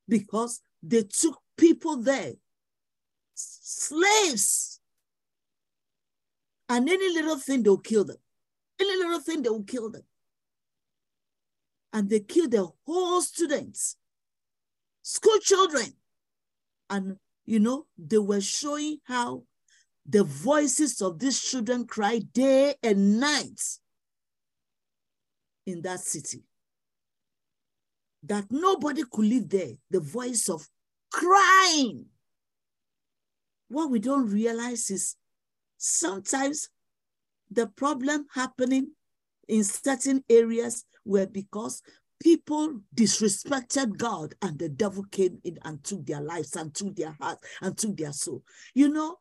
[0.08, 2.32] Because they took people there,
[3.34, 4.80] slaves.
[6.68, 8.18] And any little thing, they'll kill them.
[8.80, 10.02] Any little thing, they will kill them.
[11.92, 13.96] And they killed the whole students
[15.08, 15.86] school children.
[16.90, 19.44] And, you know, they were showing how
[20.06, 23.60] the voices of these children cry day and night
[25.66, 26.42] in that city.
[28.22, 29.72] That nobody could live there.
[29.90, 30.68] The voice of
[31.10, 32.06] crying.
[33.68, 35.16] What we don't realize is
[35.78, 36.68] sometimes
[37.50, 38.92] the problem happening
[39.46, 41.82] in certain areas were because
[42.20, 47.16] people disrespected God and the devil came in and took their lives and took their
[47.20, 48.42] hearts and took their soul.
[48.74, 49.16] You know,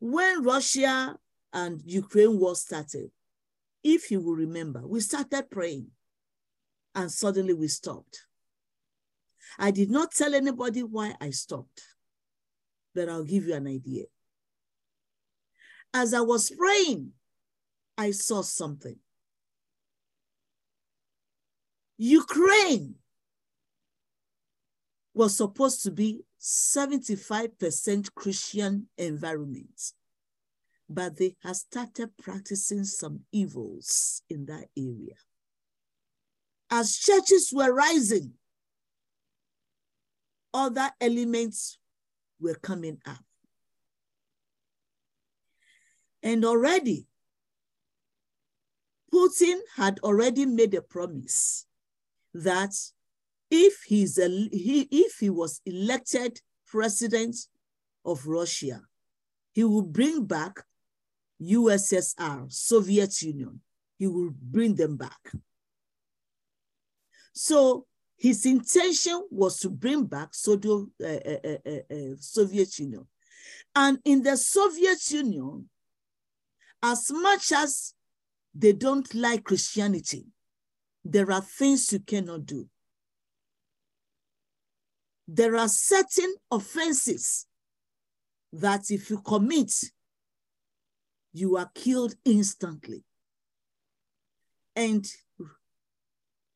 [0.00, 1.16] when Russia
[1.52, 3.10] and Ukraine war started,
[3.82, 5.88] if you will remember, we started praying
[6.94, 8.26] and suddenly we stopped.
[9.58, 11.82] I did not tell anybody why I stopped,
[12.94, 14.04] but I'll give you an idea.
[15.94, 17.12] As I was praying,
[17.98, 18.96] I saw something.
[22.02, 22.96] Ukraine
[25.14, 29.92] was supposed to be 75% Christian environment,
[30.88, 35.14] but they have started practicing some evils in that area.
[36.72, 38.32] As churches were rising,
[40.52, 41.78] other elements
[42.40, 43.24] were coming up.
[46.20, 47.06] And already,
[49.14, 51.66] Putin had already made a promise
[52.34, 52.74] that
[53.50, 57.36] if he's a, he if he was elected president
[58.04, 58.82] of Russia,
[59.52, 60.64] he will bring back
[61.40, 63.60] USSR, Soviet Union.
[63.98, 65.32] He will bring them back.
[67.34, 73.06] So his intention was to bring back Soviet, uh, uh, uh, Soviet Union.
[73.74, 75.68] And in the Soviet Union,
[76.82, 77.94] as much as
[78.54, 80.26] they don't like Christianity,
[81.04, 82.68] there are things you cannot do.
[85.26, 87.46] There are certain offenses
[88.52, 89.72] that if you commit,
[91.32, 93.02] you are killed instantly.
[94.76, 95.06] And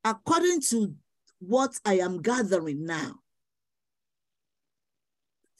[0.04, 0.94] according to
[1.38, 3.20] what I am gathering now,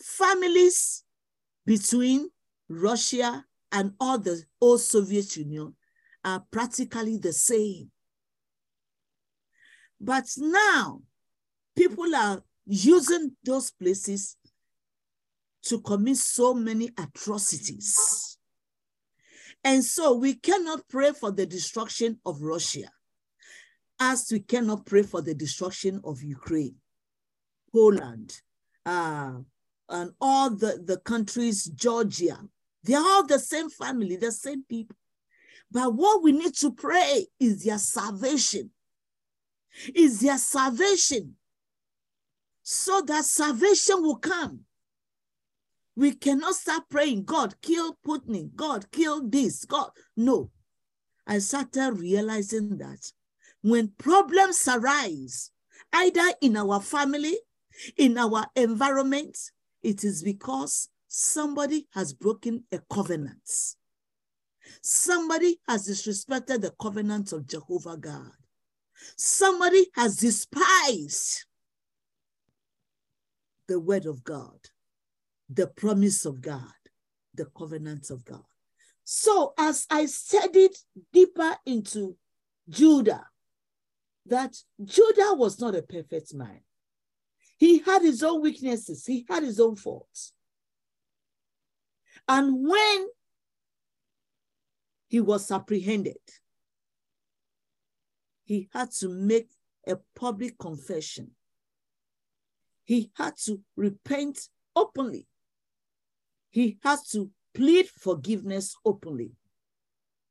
[0.00, 1.04] families
[1.64, 2.30] between
[2.68, 5.74] Russia and all the old Soviet Union
[6.24, 7.90] are practically the same.
[10.00, 11.02] But now,
[11.74, 14.36] people are using those places
[15.64, 18.38] to commit so many atrocities.
[19.64, 22.88] And so we cannot pray for the destruction of Russia
[23.98, 26.76] as we cannot pray for the destruction of Ukraine,
[27.72, 28.40] Poland,
[28.84, 29.32] uh,
[29.88, 32.38] and all the, the countries, Georgia.
[32.84, 34.96] They're all the same family, the same people.
[35.70, 38.70] But what we need to pray is their salvation.
[39.94, 41.36] Is their salvation.
[42.62, 44.60] So that salvation will come.
[45.94, 49.90] We cannot start praying, God, kill Putin, God, kill this, God.
[50.16, 50.50] No.
[51.26, 53.12] I started realizing that
[53.62, 55.50] when problems arise,
[55.92, 57.36] either in our family,
[57.96, 59.36] in our environment,
[59.82, 63.48] it is because somebody has broken a covenant.
[64.82, 68.35] Somebody has disrespected the covenant of Jehovah God.
[69.16, 71.44] Somebody has despised
[73.68, 74.58] the word of God,
[75.48, 76.60] the promise of God,
[77.34, 78.44] the covenant of God.
[79.04, 80.72] So as I studied
[81.12, 82.16] deeper into
[82.68, 83.26] Judah,
[84.26, 86.60] that Judah was not a perfect man.
[87.58, 90.32] He had his own weaknesses, he had his own faults.
[92.28, 93.06] And when
[95.08, 96.16] he was apprehended,
[98.46, 99.50] he had to make
[99.86, 101.32] a public confession.
[102.84, 104.38] He had to repent
[104.74, 105.26] openly.
[106.50, 109.32] He had to plead forgiveness openly,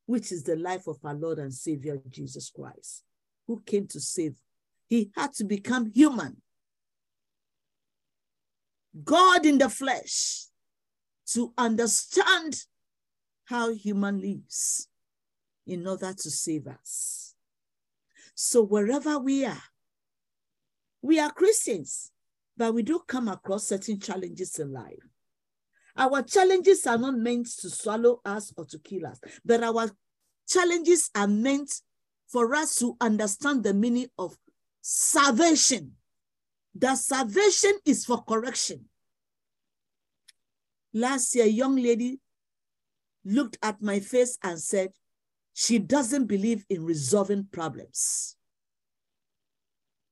[0.06, 3.04] which is the life of our Lord and Savior Jesus Christ,
[3.48, 4.36] who came to save.
[4.88, 6.42] He had to become human.
[9.04, 10.46] God in the flesh
[11.34, 12.64] to understand
[13.44, 14.88] how human lives
[15.68, 17.25] in order to save us.
[18.36, 19.64] So wherever we are,
[21.02, 22.12] we are Christians,
[22.58, 25.00] but we do come across certain challenges in life.
[25.98, 29.90] Our challenges are not meant to swallow us or to kill us, but our
[30.48, 31.82] challenges are meant
[32.28, 34.36] for us to understand the meaning of
[34.82, 35.94] salvation.
[36.74, 38.86] The salvation is for correction.
[40.94, 42.20] Last year, a young lady
[43.24, 44.90] looked at my face and said,
[45.58, 48.36] she doesn't believe in resolving problems.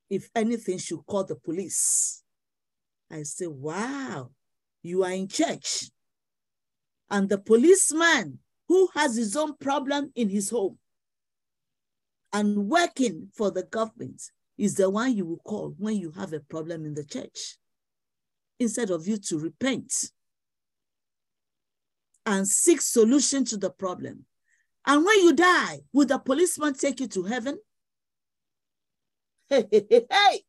[0.08, 2.22] If anything, she'll call the police.
[3.10, 4.30] I say, wow,
[4.82, 5.90] you are in church.
[7.10, 8.38] And the policeman
[8.68, 10.78] who has his own problem in his home
[12.32, 14.22] and working for the government
[14.56, 17.58] is the one you will call when you have a problem in the church
[18.58, 20.10] instead of you to repent
[22.24, 24.24] and seek solution to the problem.
[24.86, 27.58] And when you die, will the policeman take you to heaven?
[29.46, 30.40] Hey, hey, hey.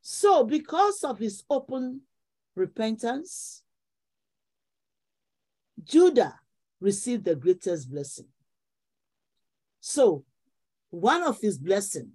[0.00, 2.00] So, because of his open
[2.56, 3.62] repentance,
[5.84, 6.40] Judah
[6.80, 8.28] received the greatest blessing.
[9.80, 10.24] So,
[10.88, 12.08] one of his blessings,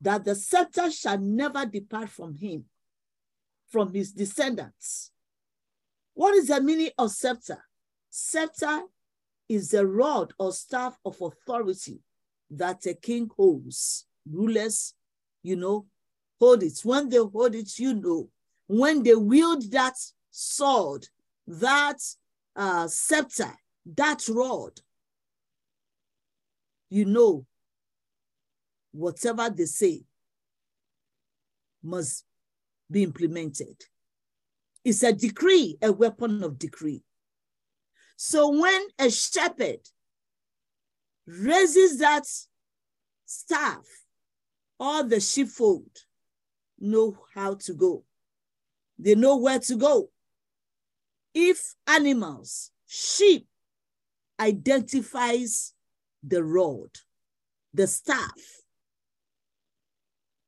[0.00, 2.66] that the scepter shall never depart from him,
[3.70, 5.10] from his descendants.
[6.14, 7.65] What is the meaning of scepter?
[8.18, 8.80] Scepter
[9.46, 12.00] is the rod or staff of authority
[12.50, 14.06] that a king holds.
[14.32, 14.94] Rulers,
[15.42, 15.84] you know,
[16.40, 16.80] hold it.
[16.82, 18.30] When they hold it, you know.
[18.68, 19.96] When they wield that
[20.30, 21.06] sword,
[21.46, 21.98] that
[22.56, 23.52] uh, scepter,
[23.84, 24.80] that rod,
[26.88, 27.44] you know,
[28.92, 30.04] whatever they say
[31.82, 32.24] must
[32.90, 33.76] be implemented.
[34.82, 37.02] It's a decree, a weapon of decree.
[38.16, 39.80] So when a shepherd
[41.26, 42.24] raises that
[43.26, 43.84] staff,
[44.80, 45.90] all the sheepfold
[46.78, 48.04] know how to go.
[48.98, 50.10] They know where to go.
[51.34, 53.46] If animals, sheep,
[54.40, 55.74] identifies
[56.22, 56.90] the rod,
[57.74, 58.62] the staff,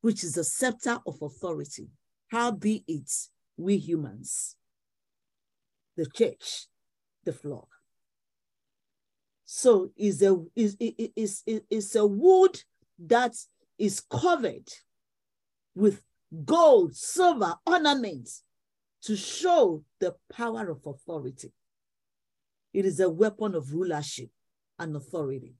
[0.00, 1.88] which is a scepter of authority,
[2.28, 3.10] how be it
[3.56, 4.56] we humans,
[5.96, 6.66] the church,
[7.28, 7.68] the flock.
[9.44, 12.54] So is a is is is a wood
[12.98, 13.34] that
[13.78, 14.68] is covered
[15.74, 16.02] with
[16.44, 18.44] gold, silver ornaments
[19.02, 21.52] to show the power of authority.
[22.72, 24.30] It is a weapon of rulership
[24.78, 25.54] and authority.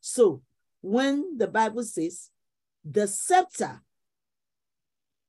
[0.00, 0.42] So
[0.80, 2.30] when the Bible says
[2.84, 3.80] the scepter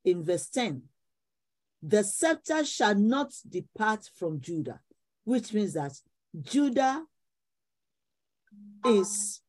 [0.03, 0.81] in verse 10
[1.83, 4.79] the scepter shall not depart from Judah,
[5.23, 5.93] which means that
[6.41, 7.03] Judah
[8.85, 9.41] is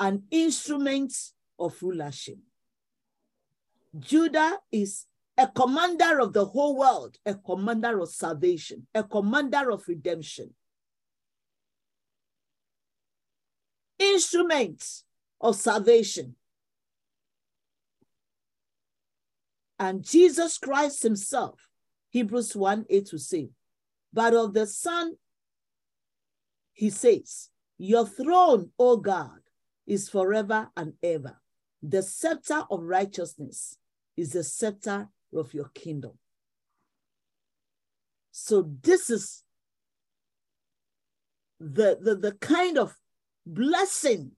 [0.00, 1.14] an instrument
[1.58, 2.38] of rulership.
[3.98, 5.06] Judah is
[5.38, 10.52] a commander of the whole world, a commander of salvation, a commander of redemption.
[13.98, 15.04] Instruments
[15.40, 16.34] of salvation.
[19.78, 21.68] And Jesus Christ himself,
[22.10, 23.50] Hebrews 1 8 to say,
[24.12, 25.14] but of the Son,
[26.72, 29.40] he says, Your throne, O God,
[29.86, 31.40] is forever and ever.
[31.82, 33.76] The scepter of righteousness
[34.16, 36.12] is the scepter of your kingdom.
[38.30, 39.42] So this is
[41.60, 42.96] the, the, the kind of
[43.46, 44.32] blessing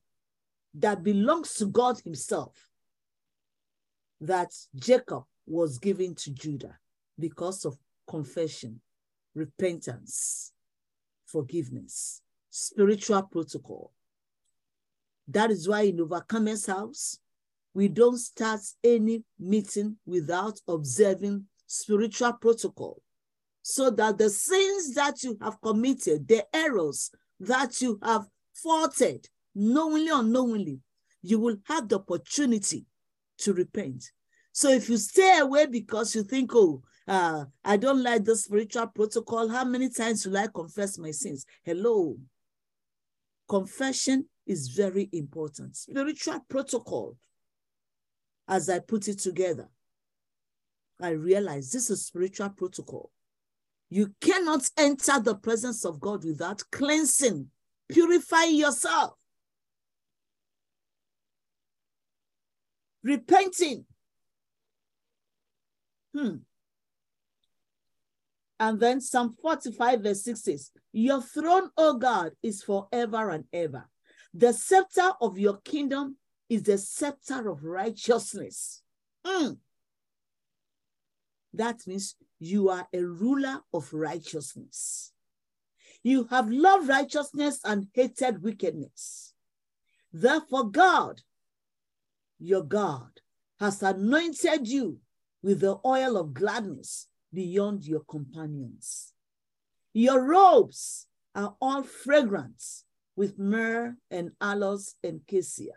[0.74, 2.68] that belongs to God himself
[4.20, 6.78] that Jacob was giving to Judah
[7.18, 7.76] because of
[8.08, 8.80] confession,
[9.34, 10.52] repentance,
[11.26, 13.92] forgiveness, spiritual protocol.
[15.28, 17.18] That is why in Overcomer's house,
[17.72, 23.02] we don't start any meeting without observing spiritual protocol
[23.62, 27.10] so that the sins that you have committed, the errors
[27.40, 30.80] that you have faulted, knowingly or unknowingly,
[31.22, 32.84] you will have the opportunity
[33.38, 34.04] to repent.
[34.52, 38.86] So if you stay away because you think, oh, uh, I don't like the spiritual
[38.88, 41.44] protocol, how many times will I confess my sins?
[41.62, 42.16] Hello.
[43.48, 45.76] Confession is very important.
[45.76, 47.16] Spiritual protocol
[48.48, 49.68] as I put it together,
[51.00, 53.10] I realized this is spiritual protocol.
[53.90, 57.48] You cannot enter the presence of God without cleansing,
[57.88, 59.14] purifying yourself,
[63.02, 63.84] repenting.
[66.14, 66.36] Hmm.
[68.60, 73.88] And then Psalm 45, verse 6 says, Your throne, O God, is forever and ever.
[74.32, 76.16] The scepter of your kingdom
[76.48, 78.82] is the scepter of righteousness.
[79.26, 79.58] Mm.
[81.52, 85.12] That means you are a ruler of righteousness.
[86.02, 89.34] You have loved righteousness and hated wickedness.
[90.12, 91.22] Therefore, God,
[92.38, 93.08] your God,
[93.58, 94.98] has anointed you
[95.42, 99.12] with the oil of gladness beyond your companions.
[99.92, 102.62] Your robes are all fragrant
[103.16, 105.74] with myrrh and aloes and cassia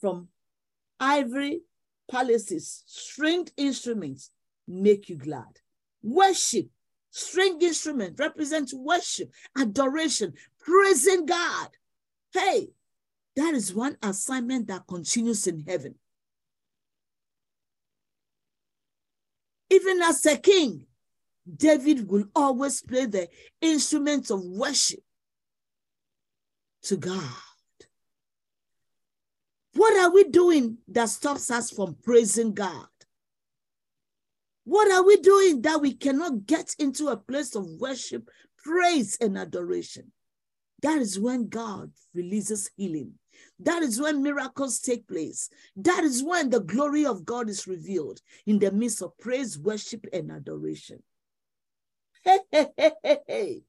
[0.00, 0.28] from
[0.98, 1.62] ivory
[2.10, 4.30] palaces, stringed instruments
[4.66, 5.60] make you glad.
[6.02, 6.68] Worship,
[7.10, 11.68] string instrument represents worship, adoration, praising God.
[12.32, 12.70] Hey,
[13.36, 15.94] that is one assignment that continues in heaven.
[19.70, 20.86] Even as a king,
[21.56, 23.28] David will always play the
[23.60, 25.00] instruments of worship
[26.82, 27.22] to God.
[29.74, 32.86] What are we doing that stops us from praising God?
[34.64, 39.38] What are we doing that we cannot get into a place of worship, praise, and
[39.38, 40.12] adoration?
[40.82, 43.19] That is when God releases healing.
[43.58, 45.50] That is when miracles take place.
[45.76, 50.06] That is when the glory of God is revealed in the midst of praise, worship,
[50.12, 51.02] and adoration.
[52.22, 53.62] Hey.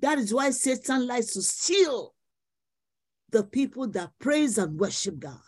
[0.00, 2.14] That is why Satan likes to steal
[3.30, 5.40] the people that praise and worship God.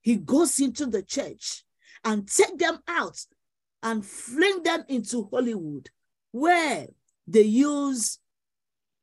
[0.00, 1.64] He goes into the church
[2.04, 3.18] and take them out
[3.82, 5.90] and fling them into Hollywood,
[6.30, 6.86] where
[7.26, 8.18] they use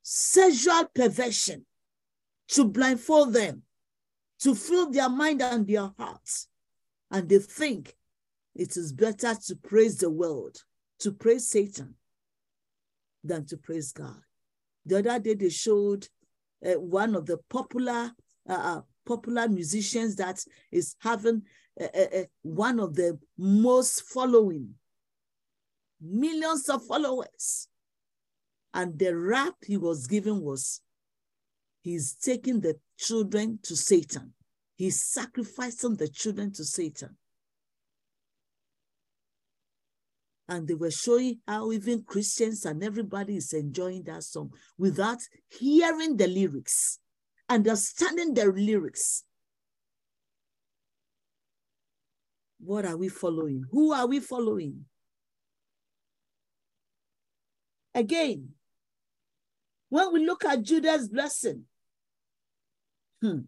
[0.01, 1.65] sexual perversion
[2.49, 3.63] to blindfold them,
[4.39, 6.47] to fill their mind and their hearts.
[7.11, 7.95] And they think
[8.55, 10.57] it is better to praise the world,
[10.99, 11.95] to praise Satan,
[13.23, 14.21] than to praise God.
[14.85, 16.07] The other day they showed
[16.65, 18.11] uh, one of the popular
[18.47, 21.43] uh, uh, popular musicians that is having
[21.79, 24.73] uh, one of the most following,
[26.01, 27.67] millions of followers.
[28.73, 30.81] And the rap he was given was
[31.85, 34.33] he's taking the children to Satan.
[34.75, 37.15] He's sacrificing the children to Satan.
[40.47, 45.17] and they were showing how even Christians and everybody is enjoying that song without
[45.49, 46.99] hearing the lyrics,
[47.49, 49.23] understanding the lyrics.
[52.59, 53.63] What are we following?
[53.71, 54.85] Who are we following?
[57.95, 58.49] Again,
[59.89, 61.63] when we look at Judah's blessing,
[63.21, 63.39] hmm,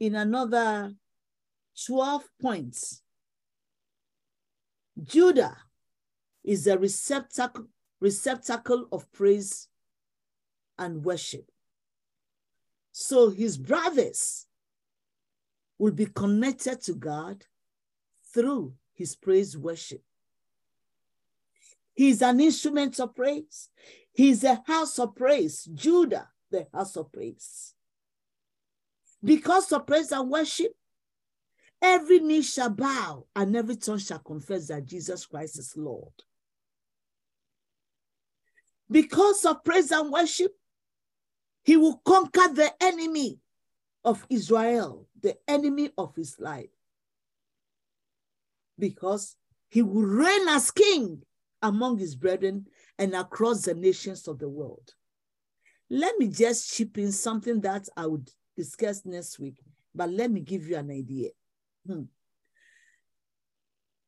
[0.00, 0.94] in another
[1.86, 3.02] 12 points,
[5.02, 5.56] Judah
[6.44, 7.66] is a receptacle,
[8.00, 9.68] receptacle of praise
[10.78, 11.48] and worship.
[12.92, 14.46] So his brothers
[15.78, 17.44] will be connected to God
[18.34, 20.02] through his praise worship.
[21.94, 23.68] He's an instrument of praise.
[24.12, 25.64] He's a house of praise.
[25.74, 27.74] Judah, the house of praise.
[29.24, 30.72] Because of praise and worship,
[31.80, 36.12] every knee shall bow and every tongue shall confess that Jesus Christ is Lord.
[38.90, 40.52] Because of praise and worship,
[41.64, 43.38] he will conquer the enemy
[44.04, 46.70] of Israel, the enemy of his life.
[48.78, 49.36] Because
[49.68, 51.22] he will reign as king
[51.62, 52.66] among his brethren
[52.98, 54.92] and across the nations of the world.
[55.92, 59.58] Let me just chip in something that I would discuss next week,
[59.94, 61.28] but let me give you an idea.
[61.86, 62.04] Hmm.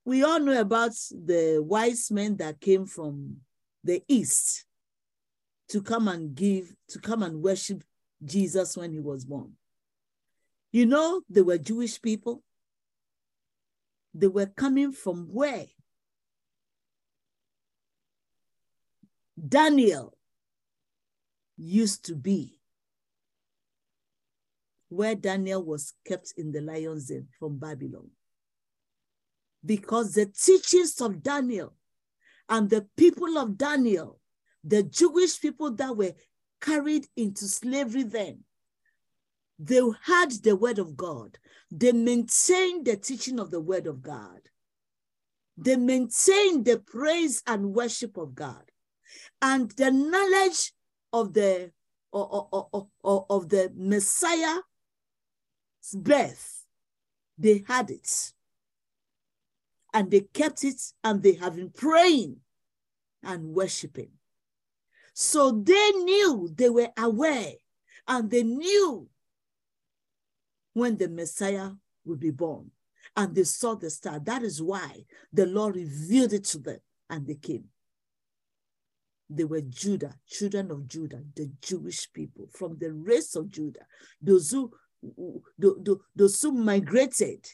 [0.03, 3.37] We all know about the wise men that came from
[3.85, 4.65] the east
[5.69, 7.85] to come and give, to come and worship
[8.25, 9.53] Jesus when he was born.
[10.73, 12.43] You know, they were Jewish people.
[14.15, 15.67] They were coming from where?
[19.47, 20.14] Daniel
[21.57, 22.59] used to be,
[24.89, 28.11] where Daniel was kept in the lion's den from Babylon.
[29.65, 31.75] Because the teachings of Daniel
[32.49, 34.21] and the people of Daniel,
[34.63, 36.13] the Jewish people that were
[36.61, 38.45] carried into slavery then,
[39.59, 41.39] they had the word of God.
[41.71, 44.41] They maintained the teaching of the word of God.
[45.57, 48.65] They maintained the praise and worship of God
[49.41, 50.74] and the knowledge
[51.15, 51.71] of the
[52.13, 52.69] of,
[53.03, 54.63] of, of, the Messiah's
[55.95, 56.65] birth,
[57.37, 58.33] they had it.
[59.93, 62.37] And they kept it and they have been praying
[63.25, 64.11] and worshiping.
[65.13, 67.55] So they knew, they were aware,
[68.07, 69.09] and they knew
[70.73, 71.71] when the Messiah
[72.05, 72.71] would be born.
[73.17, 74.21] And they saw the star.
[74.21, 76.79] That is why the Lord revealed it to them
[77.11, 77.65] and they came.
[79.37, 83.87] They were Judah, children of Judah, the Jewish people from the race of Judah,
[84.21, 84.73] those who,
[86.15, 87.47] those who migrated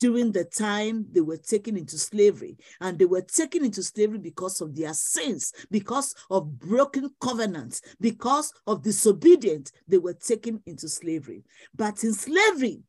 [0.00, 2.56] during the time they were taken into slavery.
[2.80, 8.52] And they were taken into slavery because of their sins, because of broken covenants, because
[8.66, 11.42] of disobedience, they were taken into slavery.
[11.74, 12.82] But in slavery,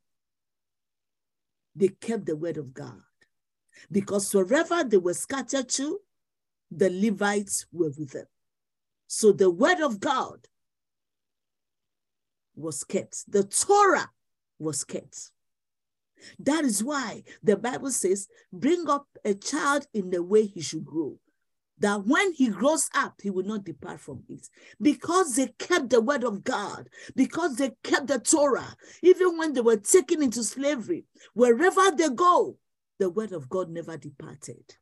[1.76, 3.02] they kept the word of God.
[3.92, 6.00] Because wherever they were scattered to,
[6.72, 8.26] the Levites were with them.
[9.08, 10.48] So the word of God
[12.56, 14.10] was kept, the Torah
[14.60, 15.32] was kept.
[16.40, 20.86] That is why the Bible says, bring up a child in the way he should
[20.86, 21.20] grow,
[21.80, 24.48] that when he grows up, he will not depart from it.
[24.82, 29.62] Because they kept the word of God, because they kept the Torah, even when they
[29.62, 32.58] were taken into slavery, wherever they go,
[32.98, 34.78] the word of God never departed.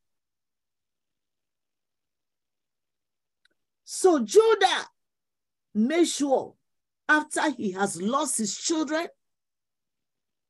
[3.83, 4.87] So Judah
[5.73, 6.55] made sure
[7.07, 9.07] after he has lost his children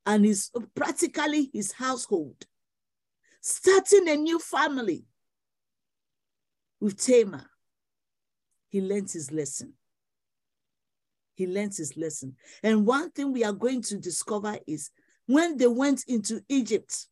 [0.06, 2.46] and his practically his household,
[3.42, 5.06] starting a new family
[6.80, 7.50] with Tamar,
[8.70, 9.74] he learned his lesson.
[11.36, 12.36] He learned his lesson.
[12.62, 14.92] And one thing we are going to discover is
[15.26, 17.08] when they went into Egypt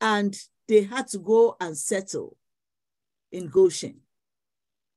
[0.00, 0.38] and
[0.68, 2.36] they had to go and settle
[3.32, 4.00] in Goshen.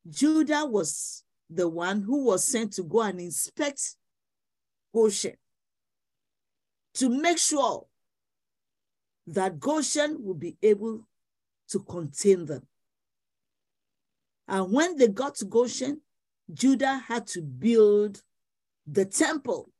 [0.07, 3.95] Judah was the one who was sent to go and inspect
[4.93, 5.36] Goshen
[6.95, 7.86] to make sure
[9.28, 11.07] that Goshen would be able
[11.69, 12.67] to contain them.
[14.47, 16.01] And when they got to Goshen,
[16.53, 18.22] Judah had to build
[18.86, 19.72] the temple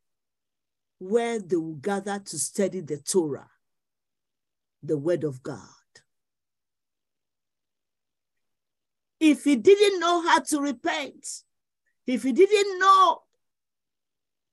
[0.99, 3.49] where they would gather to study the Torah,
[4.83, 5.67] the word of God.
[9.22, 11.43] If he didn't know how to repent,
[12.07, 13.22] if he didn't know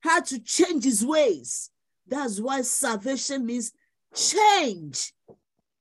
[0.00, 1.70] how to change his ways,
[2.06, 3.72] that's why salvation means
[4.14, 5.14] change,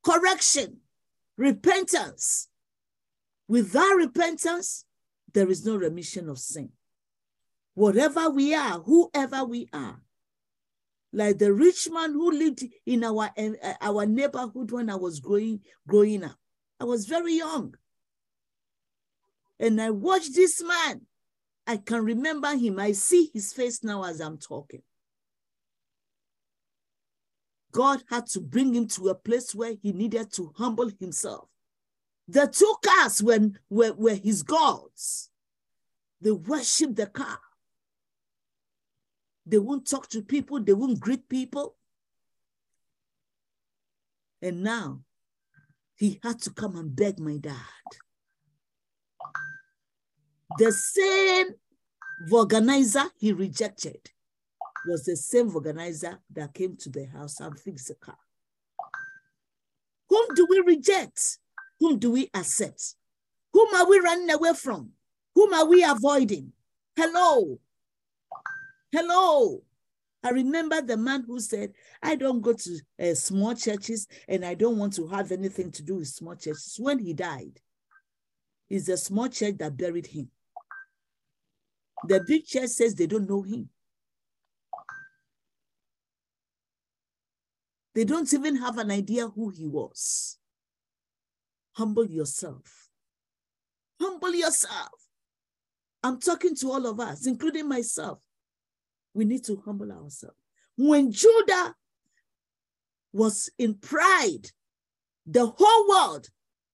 [0.03, 0.77] correction,
[1.35, 2.47] repentance.
[3.49, 4.85] Without repentance,
[5.33, 6.69] there is no remission of sin.
[7.73, 10.01] Whatever we are, whoever we are,
[11.11, 15.59] like the rich man who lived in our, uh, our neighborhood when I was growing,
[15.85, 16.37] growing up.
[16.79, 17.75] I was very young.
[19.59, 21.01] And I watched this man.
[21.65, 22.79] I can remember him.
[22.79, 24.81] I see his face now as I'm talking.
[27.71, 31.49] God had to bring him to a place where he needed to humble himself.
[32.27, 35.29] The two cars were, were, were his gods.
[36.21, 37.39] They worshiped the car.
[39.45, 40.61] They won't talk to people.
[40.61, 41.75] They won't greet people.
[44.41, 45.01] And now
[45.95, 47.53] he had to come and beg my dad.
[50.55, 51.47] The same
[52.31, 54.09] organizer he rejected
[54.87, 58.17] was the same organizer that came to the house and fixed the car.
[60.09, 61.39] Whom do we reject?
[61.79, 62.95] Whom do we accept?
[63.53, 64.91] Whom are we running away from?
[65.35, 66.53] Whom are we avoiding?
[66.95, 67.59] Hello.
[68.91, 69.61] Hello.
[70.23, 74.55] I remember the man who said, I don't go to uh, small churches and I
[74.55, 76.77] don't want to have anything to do with small churches.
[76.79, 77.59] When he died,
[78.69, 80.29] it's a small church that buried him.
[82.05, 83.69] The big church says they don't know him.
[87.95, 90.37] They don't even have an idea who he was.
[91.73, 92.89] Humble yourself.
[93.99, 94.91] Humble yourself.
[96.03, 98.19] I'm talking to all of us, including myself.
[99.13, 100.37] We need to humble ourselves.
[100.75, 101.75] When Judah
[103.11, 104.51] was in pride,
[105.25, 106.29] the whole world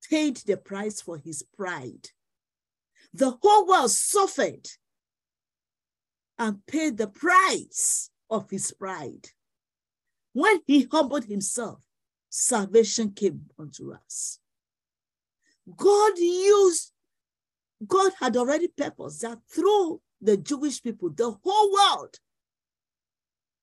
[0.09, 2.09] paid the price for his pride.
[3.13, 4.67] The whole world suffered
[6.43, 9.29] and paid the price of his pride.
[10.33, 11.79] When he humbled himself,
[12.29, 14.39] salvation came unto us.
[15.77, 16.91] God used,
[17.87, 22.17] God had already purposed that through the Jewish people, the whole world,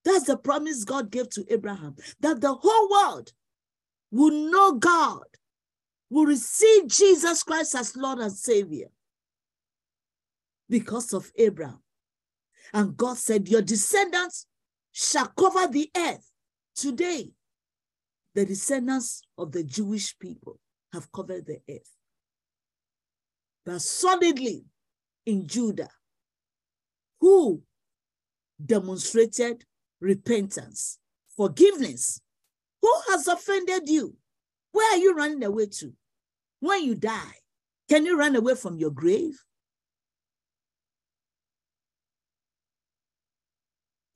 [0.03, 3.31] that's the promise God gave to Abraham, that the whole world
[4.11, 5.27] will know God,
[6.09, 8.89] will receive Jesus Christ as Lord and Savior
[10.71, 11.81] because of Abraham.
[12.73, 14.47] And God said, Your descendants
[14.93, 16.31] shall cover the earth.
[16.75, 17.31] Today,
[18.35, 20.59] the descendants of the Jewish people
[20.93, 21.91] have covered the earth.
[23.67, 24.65] But solidly
[25.27, 25.91] in Judah,
[27.21, 27.63] who
[28.65, 29.65] demonstrated
[30.01, 30.99] repentance,
[31.37, 32.21] forgiveness.
[32.83, 34.17] Who has offended you?
[34.73, 35.93] Where are you running away to?
[36.61, 37.35] When you die,
[37.89, 39.39] can you run away from your grave?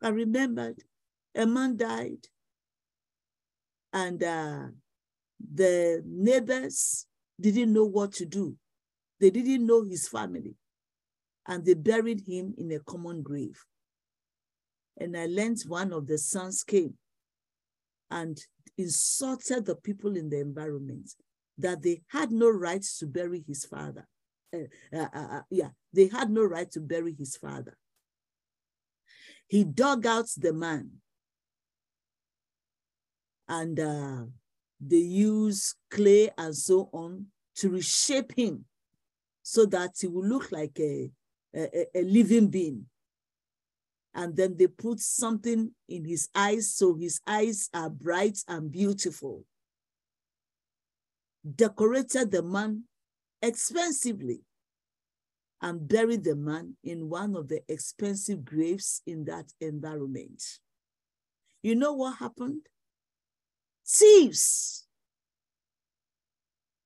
[0.05, 0.83] I remembered
[1.35, 2.29] a man died,
[3.91, 4.67] and uh,
[5.41, 7.07] the neighbors
[7.41, 8.55] didn't know what to do.
[9.19, 10.57] They didn't know his family,
[11.49, 13.65] and they buried him in a common grave.
[14.99, 16.95] And I learned one of the sons came
[18.11, 18.39] and
[18.77, 21.13] insulted the people in the environment
[21.57, 24.07] that they had no right to bury his father.
[24.55, 24.59] Uh,
[24.93, 27.79] uh, uh, uh yeah, they had no right to bury his father.
[29.47, 30.91] He dug out the man
[33.49, 34.23] and uh,
[34.81, 37.27] they used clay and so on
[37.57, 38.65] to reshape him
[39.43, 41.11] so that he would look like a,
[41.55, 42.87] a, a living being.
[44.15, 49.45] And then they put something in his eyes so his eyes are bright and beautiful.
[51.55, 52.85] Decorated the man
[53.43, 54.41] expensively
[55.65, 60.43] and buried the man in one of the expensive graves in that environment.
[61.63, 62.69] You know what happened?
[63.89, 64.87] Thieves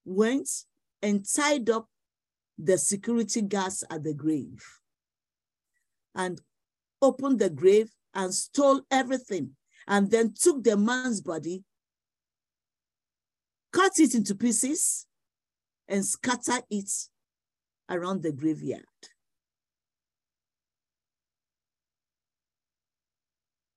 [0.05, 0.49] went
[1.03, 1.89] and tied up
[2.57, 4.65] the security guards at the grave
[6.15, 6.41] and
[7.03, 9.57] opened the grave and stole everything
[9.89, 11.65] and then took the man's body,
[13.73, 15.05] cut it into pieces,
[15.89, 16.91] and scattered it
[17.89, 18.85] around the graveyard.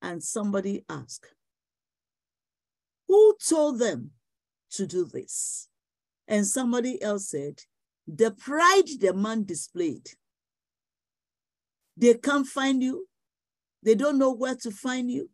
[0.01, 1.27] And somebody asked,
[3.07, 4.11] Who told them
[4.71, 5.69] to do this?
[6.27, 7.61] And somebody else said,
[8.07, 10.09] The pride the man displayed.
[11.95, 13.07] They can't find you.
[13.83, 15.29] They don't know where to find you.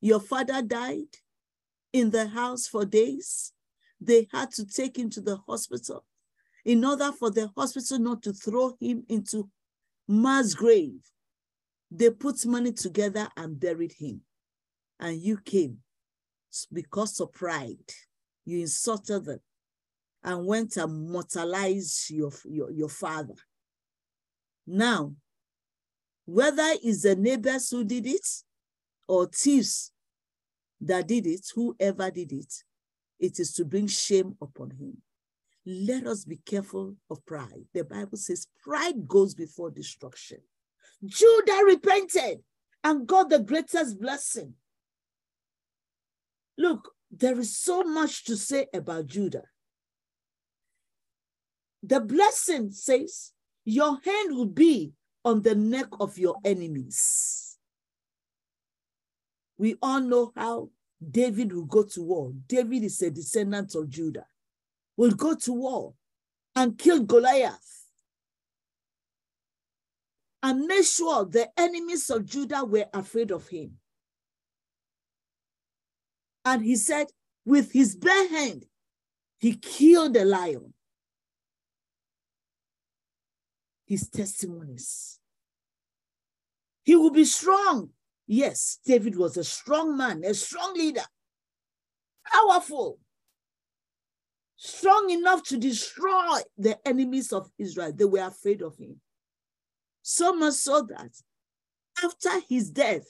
[0.00, 1.16] Your father died
[1.92, 3.52] in the house for days.
[4.00, 6.04] They had to take him to the hospital
[6.66, 9.48] in order for the hospital not to throw him into
[10.08, 10.98] mass grave,
[11.92, 14.20] they put money together and buried him.
[14.98, 15.78] And you came
[16.72, 17.92] because of pride.
[18.44, 19.38] You insulted them
[20.24, 23.36] and went and mortalized your, your, your father.
[24.66, 25.14] Now,
[26.24, 28.26] whether it's the neighbors who did it
[29.06, 29.92] or thieves
[30.80, 32.52] that did it, whoever did it,
[33.20, 35.00] it is to bring shame upon him
[35.66, 37.64] let us be careful of pride.
[37.74, 40.38] The Bible says pride goes before destruction.
[41.04, 42.38] Judah repented
[42.84, 44.54] and got the greatest blessing.
[46.56, 49.42] Look, there is so much to say about Judah.
[51.82, 53.32] The blessing says,
[53.64, 54.92] Your hand will be
[55.24, 57.58] on the neck of your enemies.
[59.58, 60.70] We all know how
[61.10, 62.32] David will go to war.
[62.46, 64.26] David is a descendant of Judah.
[64.96, 65.94] Will go to war
[66.54, 67.84] and kill Goliath
[70.42, 73.72] and make sure the enemies of Judah were afraid of him.
[76.44, 77.08] And he said,
[77.44, 78.64] with his bare hand,
[79.38, 80.72] he killed the lion.
[83.86, 85.18] His testimonies.
[86.84, 87.90] He will be strong.
[88.26, 91.04] Yes, David was a strong man, a strong leader,
[92.24, 92.98] powerful,
[94.56, 97.92] strong enough to destroy the enemies of Israel.
[97.94, 99.00] They were afraid of him.
[100.02, 101.10] So much so that
[102.02, 103.06] after his death,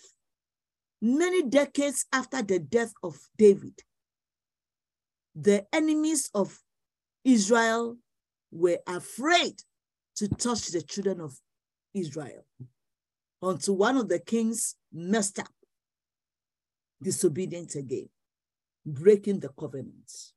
[1.00, 3.80] many decades after the death of David,
[5.34, 6.58] the enemies of
[7.24, 7.96] Israel
[8.50, 9.54] were afraid
[10.16, 11.38] to touch the children of
[11.92, 12.46] Israel
[13.42, 15.52] until one of the kings messed up,
[17.02, 18.08] disobedient again,
[18.86, 20.32] breaking the covenants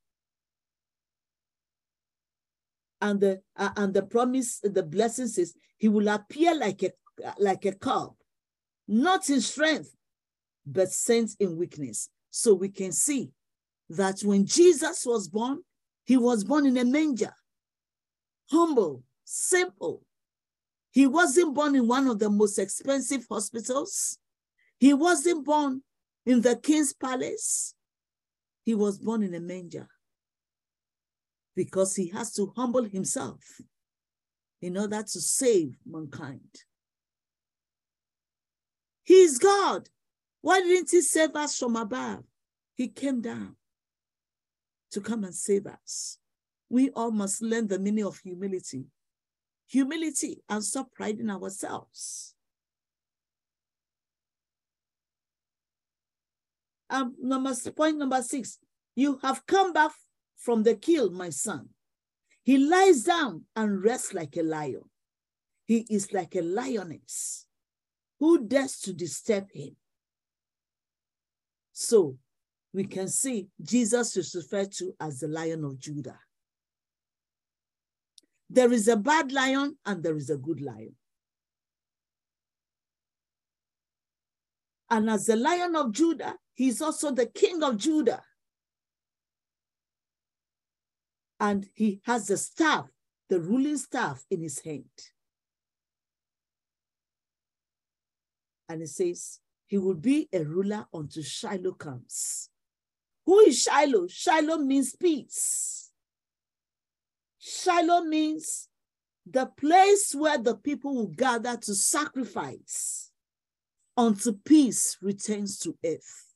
[3.01, 6.91] and the uh, and the promise the blessings is he will appear like a
[7.37, 8.11] like a calf
[8.87, 9.95] not in strength
[10.65, 12.09] but sent in weakness.
[12.29, 13.31] So we can see
[13.89, 15.59] that when jesus was born
[16.05, 17.33] he was born in a manger.
[18.49, 20.01] Humble simple.
[20.91, 24.17] He wasn't born in one of the most expensive hospitals.
[24.79, 25.83] He wasn't born
[26.25, 27.75] in the king's palace.
[28.63, 29.87] He was born in a manger
[31.59, 33.43] because he has to humble himself
[34.61, 36.39] in order to save mankind.
[39.03, 39.89] He is God.
[40.39, 42.23] Why didn't he save us from above?
[42.75, 43.57] He came down
[44.91, 46.17] to come and save us.
[46.69, 48.85] We all must learn the meaning of humility.
[49.67, 52.35] Humility and stop priding ourselves.
[56.89, 58.59] Um, number, point number six,
[58.95, 59.91] you have come back
[60.39, 61.69] from the kill, my son.
[62.43, 64.83] He lies down and rests like a lion.
[65.65, 67.45] He is like a lioness.
[68.19, 69.75] Who dares to disturb him?
[71.73, 72.17] So
[72.73, 76.19] we can see Jesus is referred to as the lion of Judah.
[78.49, 80.95] There is a bad lion and there is a good lion.
[84.89, 88.23] And as the lion of Judah, he's also the king of Judah.
[91.39, 92.85] And he has the staff,
[93.29, 94.85] the ruling staff in his hand.
[98.67, 102.49] And he says, he will be a ruler until Shiloh comes.
[103.25, 104.07] Who is Shiloh?
[104.07, 105.91] Shiloh means peace.
[107.39, 108.67] Shiloh means
[109.25, 113.11] the place where the people will gather to sacrifice
[113.95, 116.28] until peace returns to earth.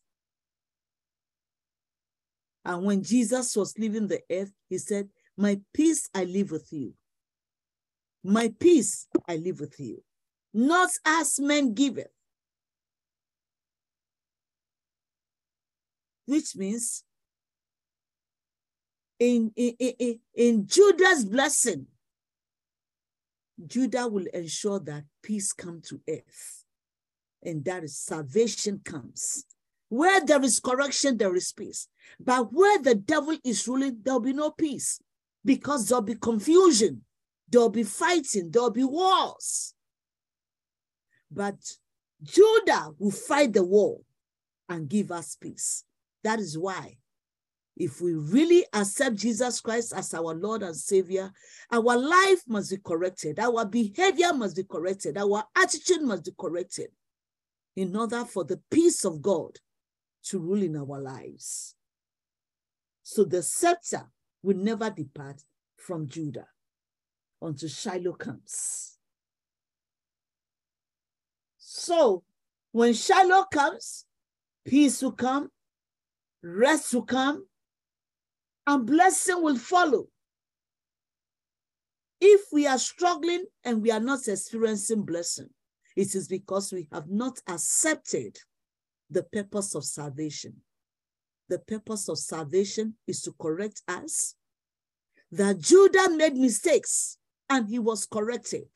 [2.65, 6.93] And when Jesus was leaving the earth, he said, My peace I live with you.
[8.23, 10.01] My peace I live with you.
[10.53, 12.11] Not as men give it.
[16.25, 17.03] Which means
[19.19, 21.87] in, in, in, in Judah's blessing,
[23.65, 26.63] Judah will ensure that peace come to earth.
[27.41, 29.45] And that salvation comes.
[29.93, 31.87] Where there is correction, there is peace.
[32.19, 34.99] But where the devil is ruling, there'll be no peace
[35.45, 37.03] because there'll be confusion,
[37.47, 39.75] there'll be fighting, there'll be wars.
[41.29, 41.57] But
[42.23, 43.99] Judah will fight the war
[44.67, 45.83] and give us peace.
[46.23, 46.97] That is why,
[47.77, 51.31] if we really accept Jesus Christ as our Lord and Savior,
[51.71, 56.87] our life must be corrected, our behavior must be corrected, our attitude must be corrected
[57.75, 59.59] in order for the peace of God
[60.25, 61.75] to rule in our lives.
[63.03, 64.03] So the scepter
[64.41, 65.41] will never depart
[65.77, 66.47] from Judah
[67.41, 68.97] until Shiloh comes.
[71.57, 72.23] So
[72.71, 74.05] when Shiloh comes,
[74.65, 75.49] peace will come,
[76.41, 77.45] rest will come,
[78.65, 80.07] and blessing will follow.
[82.21, 85.49] If we are struggling and we are not experiencing blessing,
[85.97, 88.37] it is because we have not accepted
[89.13, 90.55] the purpose of salvation.
[91.49, 94.35] The purpose of salvation is to correct us.
[95.31, 97.17] That Judah made mistakes
[97.49, 98.67] and he was corrected.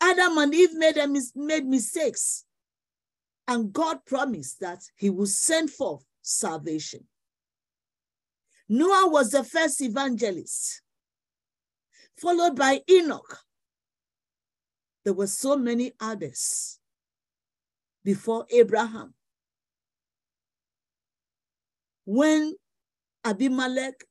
[0.00, 2.44] Adam and Eve made, mis made mistakes
[3.46, 7.06] and God promised that he would send forth salvation.
[8.68, 10.82] Noah was the first evangelist,
[12.18, 13.38] followed by Enoch.
[15.04, 16.77] There were so many others
[18.08, 19.12] before Abraham.
[22.06, 22.54] When
[23.22, 24.02] Abimelech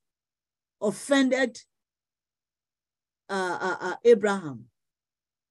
[0.80, 1.58] offended
[3.28, 4.66] uh, uh, uh, Abraham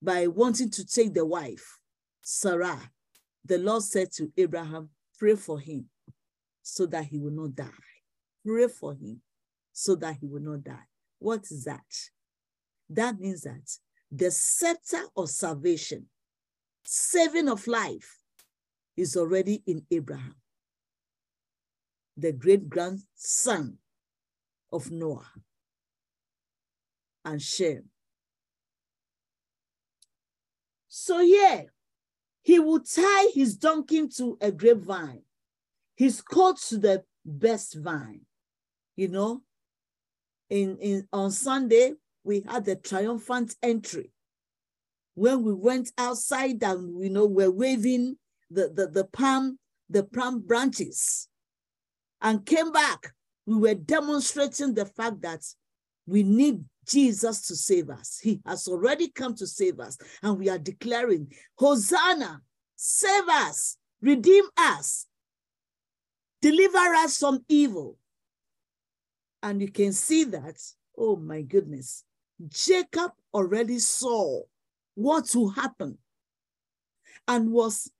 [0.01, 1.77] by wanting to take the wife,
[2.21, 2.79] Sarah,
[3.43, 5.89] the Lord said to Abraham, pray for him
[6.61, 7.83] so that he will not die.
[8.45, 9.19] Pray for him
[9.73, 10.87] so that he will not die.
[11.19, 11.83] What is that?
[12.91, 13.69] That means that
[14.09, 16.05] the scepter of salvation,
[16.85, 18.13] saving of life,
[18.97, 20.35] is already in Abraham,
[22.17, 23.77] the great grandson
[24.73, 25.31] of Noah
[27.23, 27.83] and Shem.
[30.89, 31.63] So, yeah,
[32.41, 35.21] he will tie his donkey to a grapevine,
[35.95, 38.21] his coat to the best vine.
[38.95, 39.43] You know,
[40.49, 41.93] in, in on Sunday,
[42.23, 44.11] we had the triumphant entry
[45.13, 48.15] when we went outside and you know we're waving
[48.49, 49.59] the, the, the palm,
[49.89, 51.27] the palm branches
[52.21, 53.13] and came back.
[53.45, 55.43] We were demonstrating the fact that
[56.05, 58.19] we need Jesus to save us.
[58.21, 59.97] He has already come to save us.
[60.23, 62.41] And we are declaring, Hosanna,
[62.75, 65.05] save us, redeem us,
[66.41, 67.97] deliver us from evil.
[69.43, 70.59] And you can see that,
[70.97, 72.03] oh my goodness,
[72.47, 74.41] Jacob already saw
[74.95, 75.97] what will happen
[77.27, 77.91] and was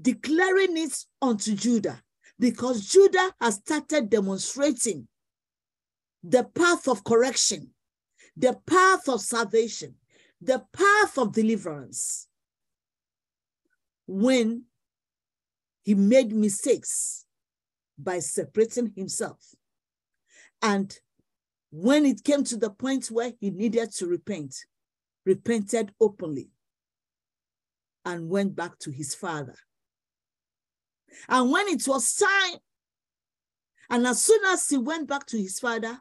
[0.00, 2.02] declaring it unto Judah
[2.38, 5.08] because Judah has started demonstrating
[6.22, 7.70] the path of correction,
[8.36, 9.94] the path of salvation,
[10.40, 12.28] the path of deliverance.
[14.06, 14.64] When
[15.82, 17.24] he made mistakes
[17.98, 19.54] by separating himself.
[20.62, 20.94] And
[21.70, 24.54] when it came to the point where he needed to repent,
[25.24, 26.50] repented openly
[28.04, 29.54] and went back to his father.
[31.28, 32.58] And when it was time,
[33.90, 35.98] and as soon as he went back to his father,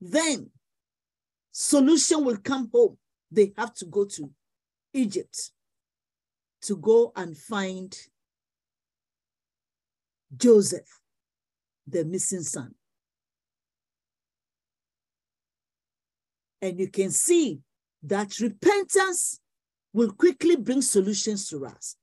[0.00, 0.50] then
[1.50, 2.98] solution will come home.
[3.30, 4.30] They have to go to
[4.92, 5.50] Egypt
[6.62, 7.96] to go and find
[10.36, 11.00] Joseph,
[11.86, 12.74] the missing son.
[16.60, 17.60] And you can see
[18.02, 19.40] that repentance
[19.92, 21.96] will quickly bring solutions to us.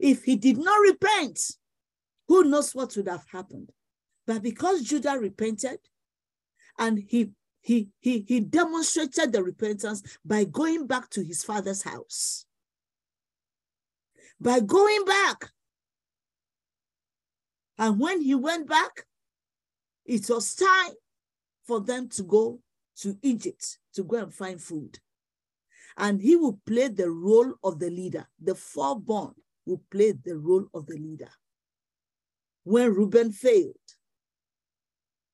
[0.00, 1.38] If he did not repent,
[2.26, 3.70] who knows what would have happened?
[4.26, 5.78] But because Judah repented
[6.78, 12.46] and he he he he demonstrated the repentance by going back to his father's house.
[14.40, 15.50] By going back.
[17.76, 19.04] And when he went back,
[20.06, 20.94] it was time
[21.64, 22.60] for them to go
[23.00, 24.98] to Egypt to go and find food.
[25.98, 28.26] And he will play the role of the leader.
[28.42, 29.34] The four-born
[29.66, 31.30] will played the role of the leader.
[32.64, 33.74] When Reuben failed,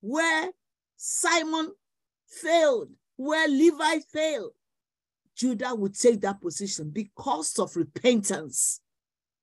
[0.01, 0.51] where
[0.97, 1.73] Simon
[2.29, 4.53] failed, where Levi failed,
[5.35, 8.81] Judah would take that position because of repentance,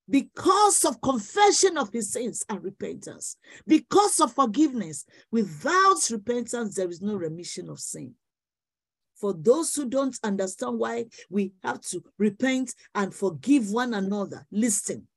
[0.10, 3.38] because of confession of his sins and repentance,
[3.68, 5.06] because of forgiveness.
[5.32, 8.16] Without repentance, there is no remission of sin.
[9.24, 15.08] For those who don't understand why we have to repent and forgive one another, listen.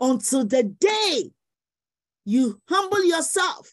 [0.00, 1.30] Until the day
[2.24, 3.72] you humble yourself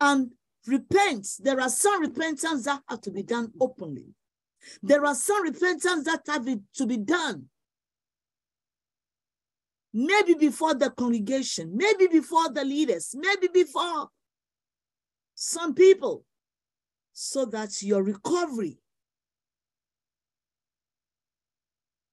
[0.00, 0.32] and
[0.66, 4.06] repent, there are some repentance that have to be done openly.
[4.82, 6.48] There are some repentance that have
[6.78, 7.44] to be done
[9.92, 14.08] maybe before the congregation, maybe before the leaders, maybe before
[15.36, 16.24] some people
[17.12, 18.78] so that your recovery,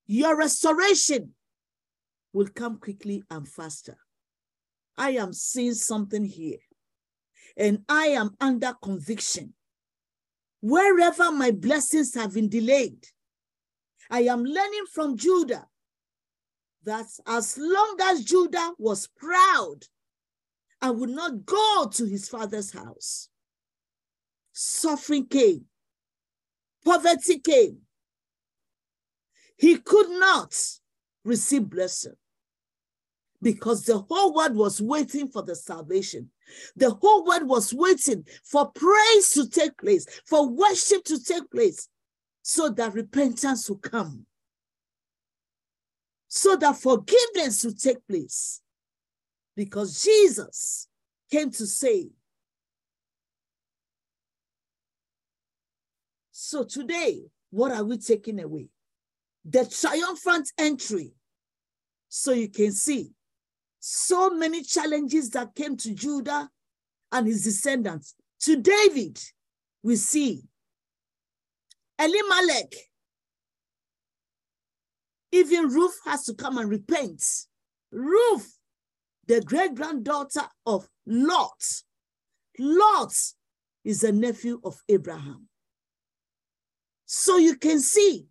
[0.05, 1.33] your restoration
[2.33, 3.97] will come quickly and faster.
[4.97, 6.59] I am seeing something here,
[7.55, 9.53] and I am under conviction.
[10.61, 13.05] Wherever my blessings have been delayed,
[14.09, 15.67] I am learning from Judah
[16.83, 19.85] that as long as Judah was proud
[20.81, 23.28] I would not go to his father's house,
[24.59, 25.63] suffering came,
[26.83, 27.77] poverty came.
[29.55, 30.53] He could not
[31.23, 32.15] receive blessing
[33.41, 36.29] because the whole world was waiting for the salvation.
[36.75, 41.87] The whole world was waiting for praise to take place, for worship to take place,
[42.41, 44.25] so that repentance will come,
[46.27, 48.59] so that forgiveness will take place.
[49.55, 50.87] Because Jesus
[51.31, 52.09] came to save
[56.41, 58.69] So today, what are we taking away?
[59.43, 61.11] The triumphant entry
[62.07, 63.11] So you can see
[63.81, 66.49] so many challenges that came to Judah
[67.11, 68.15] and his descendants.
[68.43, 69.19] To David,
[69.83, 70.43] we see
[71.99, 72.73] Elimelech.
[75.33, 77.21] Even Ruth has to come and repent.
[77.91, 78.57] Ruth,
[79.27, 81.83] the great granddaughter of Lot.
[82.57, 83.13] Lot
[83.83, 85.48] is a nephew of Abraham.
[87.11, 88.27] So you can see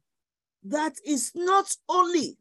[0.62, 2.38] that it's not only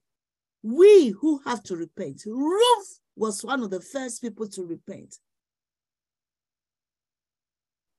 [0.61, 2.21] we who have to repent.
[2.27, 5.15] Ruth was one of the first people to repent.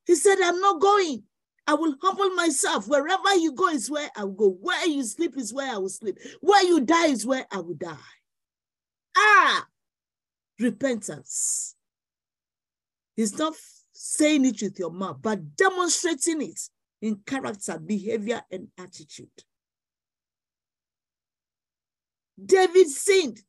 [0.07, 1.25] He said, I'm not going.
[1.67, 2.87] I will humble myself.
[2.87, 4.51] Wherever you go is where I will go.
[4.51, 6.17] Where you sleep is where I will sleep.
[6.41, 7.97] Where you die is where I will die.
[9.17, 9.67] Ah,
[10.61, 11.75] repentance.
[13.17, 13.55] He's not
[13.93, 16.61] saying it with your mouth, but demonstrating it
[17.01, 19.29] in character, behavior, and attitude.
[22.45, 23.41] David sinned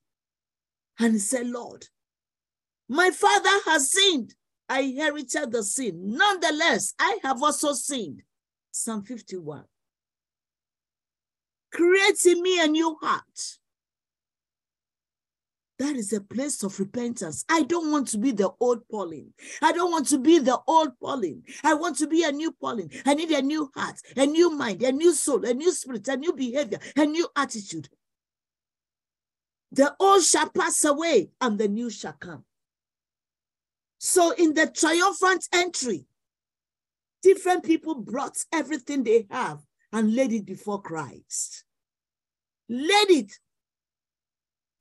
[1.00, 1.86] and said, Lord,
[2.88, 4.36] my father has sinned.
[4.68, 6.16] I inherited the sin.
[6.16, 8.22] Nonetheless, I have also sinned.
[8.72, 9.64] Psalm 51.
[11.72, 13.58] Create in me a new heart.
[15.80, 17.46] That is a place of repentance.
[17.50, 19.34] I don't want to be the old Pauline.
[19.62, 21.44] I don't want to be the old Pauline.
[21.64, 22.90] I want to be a new Pauline.
[23.06, 26.18] I need a new heart, a new mind, a new soul, a new spirit, a
[26.18, 27.88] new behavior, a new attitude.
[29.72, 32.44] The old shall pass away and the new shall come.
[34.00, 36.08] So in the triumphant entry,
[37.24, 39.60] different people brought everything they have
[39.94, 41.64] and laid it before Christ.
[42.68, 43.40] Laid it.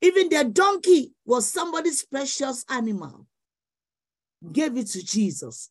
[0.01, 3.25] Even the donkey was somebody's precious animal.
[4.51, 5.69] Gave it to Jesus.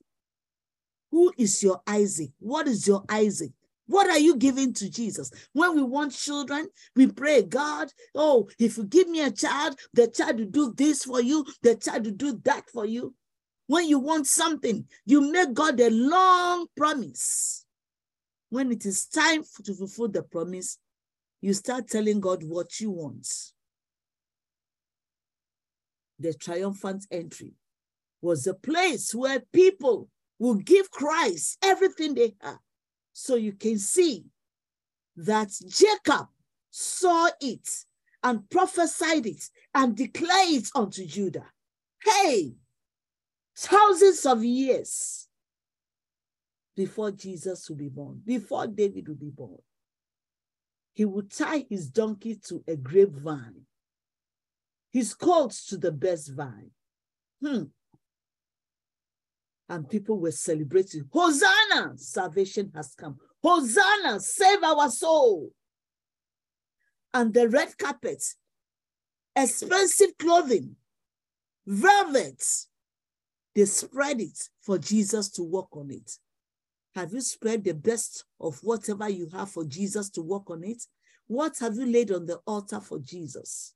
[1.11, 2.31] Who is your Isaac?
[2.39, 3.53] What is your Isaac?
[3.87, 5.31] What are you giving to Jesus?
[5.55, 10.09] When we want children, we pray, God, oh, if you give me a child, the
[10.09, 13.15] child will do this for you, the child will do that for you.
[13.67, 17.65] When you want something, you make God a long promise.
[18.51, 20.79] When it is time to fulfill the promise,
[21.41, 23.27] you start telling God what you want.
[26.19, 27.55] The triumphant entry
[28.21, 30.09] was a place where people
[30.39, 32.59] will give Christ everything they have
[33.13, 34.25] so you can see
[35.17, 36.29] that Jacob
[36.71, 37.69] saw it
[38.23, 39.43] and prophesied it
[39.75, 41.47] and declared it unto Judah.
[42.03, 42.55] Hey,
[43.57, 45.29] thousands of years
[46.77, 49.59] before Jesus will be born, before David will be born,
[50.93, 53.63] he would tie his donkey to a grapevine,
[54.93, 56.71] his colt to the best vine.
[57.43, 57.65] Hmm
[59.69, 61.05] and people were celebrating.
[61.13, 63.19] Hosanna, salvation has come.
[63.43, 65.51] Hosanna, save our soul.
[67.13, 68.23] And the red carpet,
[69.37, 70.77] expensive clothing,
[71.67, 72.43] velvet,
[73.55, 76.11] they spread it for Jesus to walk on it.
[76.95, 80.83] Have you spread the best of whatever you have for Jesus to walk on it?
[81.27, 83.75] What have you laid on the altar for Jesus?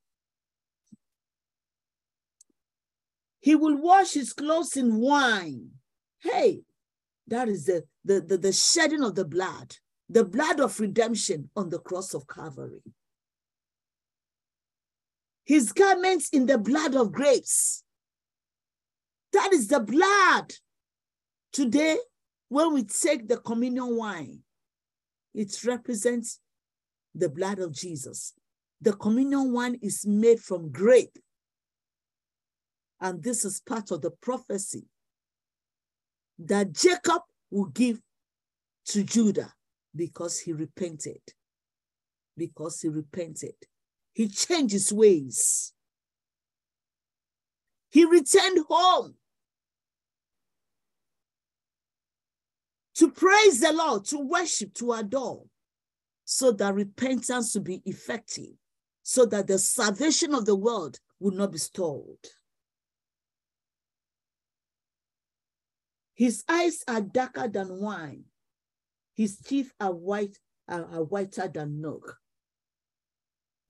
[3.43, 5.73] He will wash his clothes in wine
[6.23, 6.62] Hey,
[7.27, 9.77] that is the, the, the, the shedding of the blood,
[10.09, 12.82] the blood of redemption on the cross of Calvary.
[15.44, 17.82] His garments in the blood of grapes.
[19.32, 20.52] That is the blood.
[21.52, 21.98] Today,
[22.48, 24.40] when we take the communion wine,
[25.35, 26.39] it represents
[27.14, 28.35] the blood of Jesus.
[28.81, 31.19] The communion wine is made from grape.
[33.03, 34.85] And this is part of the prophecy
[36.39, 38.01] that Jacob will give
[38.87, 39.53] to Judah
[39.95, 41.20] because he repented.
[42.37, 43.57] Because he repented.
[44.12, 45.73] He changed his ways.
[47.91, 49.16] He returned home
[52.95, 55.43] to praise the Lord, to worship, to adore,
[56.24, 58.55] so that repentance will be effective,
[59.03, 62.19] so that the salvation of the world will not be stalled.
[66.14, 68.24] His eyes are darker than wine.
[69.14, 72.18] His teeth are white, are, are whiter than milk.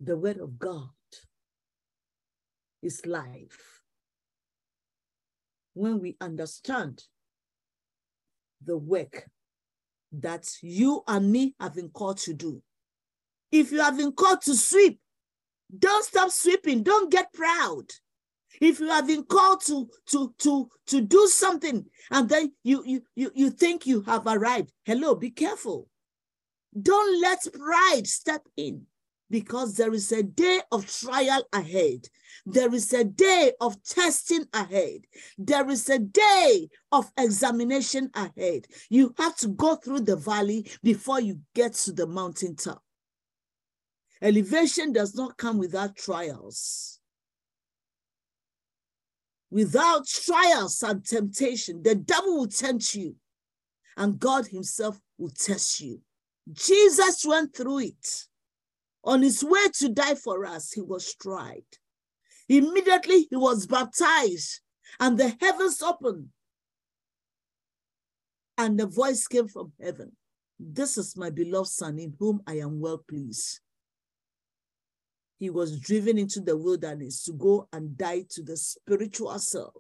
[0.01, 0.91] The word of God
[2.83, 3.81] is life.
[5.75, 7.05] When we understand
[8.65, 9.27] the work
[10.13, 12.63] that you and me have been called to do.
[13.51, 15.01] If you have been called to sweep,
[15.77, 16.83] don't stop sweeping.
[16.83, 17.91] Don't get proud.
[18.61, 23.03] If you have been called to to to to do something and then you you
[23.15, 25.89] you, you think you have arrived, hello, be careful.
[26.81, 28.87] Don't let pride step in.
[29.33, 32.07] because there is a day of trial ahead.
[32.45, 35.01] There is a day of testing ahead.
[35.39, 38.67] There is a day of examination ahead.
[38.91, 42.83] You have to go through the valley before you get to the mountaintop.
[44.21, 47.01] Elevation does not come without trials.
[49.53, 53.15] Without trials and temptation, the devil will tempt you
[53.99, 56.01] and God himself will test you.
[56.51, 58.27] Jesus went through it.
[59.05, 61.67] On his way to die for us, he was tried.
[62.49, 64.61] Immediately he was baptized,
[64.99, 66.29] and the heavens opened.
[68.57, 70.13] And the voice came from heaven
[70.59, 73.61] This is my beloved Son, in whom I am well pleased.
[75.43, 79.75] He was driven into the wilderness to go and die to the spiritual self,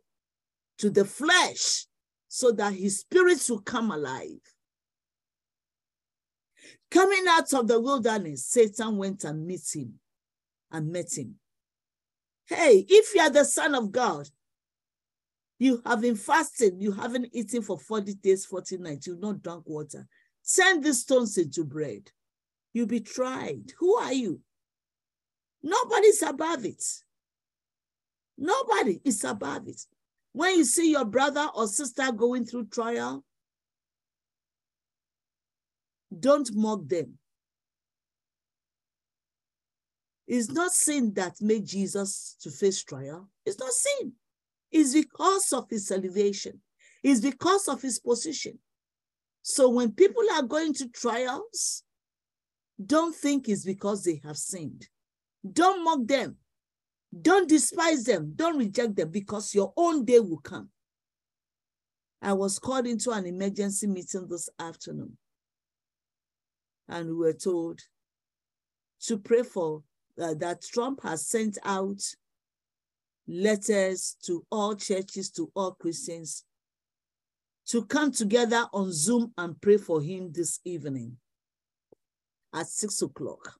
[0.78, 1.86] to the flesh,
[2.26, 4.40] so that his spirits will come alive.
[6.90, 10.00] Coming out of the wilderness, Satan went and met him
[10.72, 11.36] and met him.
[12.46, 14.28] Hey, if you are the son of God,
[15.60, 19.68] you have been fasting, you haven't eaten for 40 days, 40 nights, you've not drunk
[19.68, 20.08] water.
[20.42, 22.10] Send these stones into bread.
[22.72, 23.70] You'll be tried.
[23.78, 24.40] Who are you?
[25.62, 26.82] Nobody's above it.
[28.36, 29.80] Nobody is above it.
[30.32, 33.24] When you see your brother or sister going through trial,
[36.18, 37.18] don't mock them.
[40.26, 43.28] It's not sin that made Jesus to face trial.
[43.44, 44.12] It's not sin.
[44.70, 46.60] It's because of his elevation.
[47.02, 48.58] It's because of his position.
[49.42, 51.82] So when people are going to trials,
[52.84, 54.88] don't think it's because they have sinned.
[55.50, 56.36] Don't mock them.
[57.20, 58.32] Don't despise them.
[58.34, 60.70] Don't reject them because your own day will come.
[62.22, 65.16] I was called into an emergency meeting this afternoon
[66.88, 67.80] and we were told
[69.00, 69.82] to pray for
[70.20, 72.00] uh, that Trump has sent out
[73.26, 76.44] letters to all churches, to all Christians,
[77.66, 81.16] to come together on Zoom and pray for him this evening
[82.54, 83.54] at six o'clock.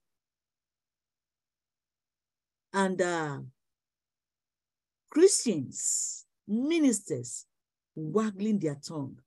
[2.73, 3.39] And uh,
[5.11, 7.47] Christians, ministers,
[7.95, 9.19] waggling their tongue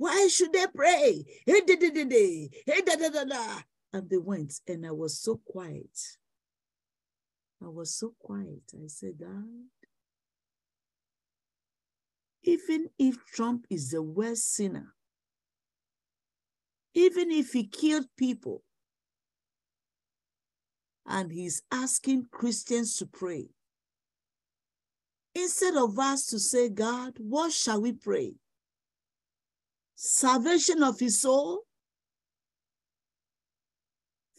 [0.00, 1.26] why should they pray?
[1.44, 2.48] Hey, da, da, da, da.
[2.64, 3.60] Hey, da, da, da, da.
[3.92, 5.90] And they went, and I was so quiet.
[7.62, 8.62] I was so quiet.
[8.74, 9.44] I said, God,
[12.44, 14.94] even if Trump is the worst sinner,
[16.94, 18.62] even if he killed people,
[21.06, 23.48] and he's asking Christians to pray,
[25.34, 28.34] instead of us to say, God, what shall we pray?
[30.02, 31.60] salvation of his soul,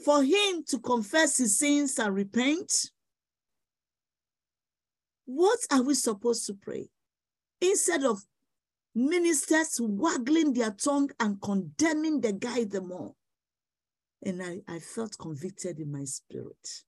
[0.04, 2.90] for him to confess his sins and repent.
[5.26, 6.90] What are we supposed to pray?
[7.62, 8.24] Instead of
[8.96, 13.14] ministers waggling their tongue and condemning the guy the more.
[14.24, 16.84] And I, I felt convicted in my spirit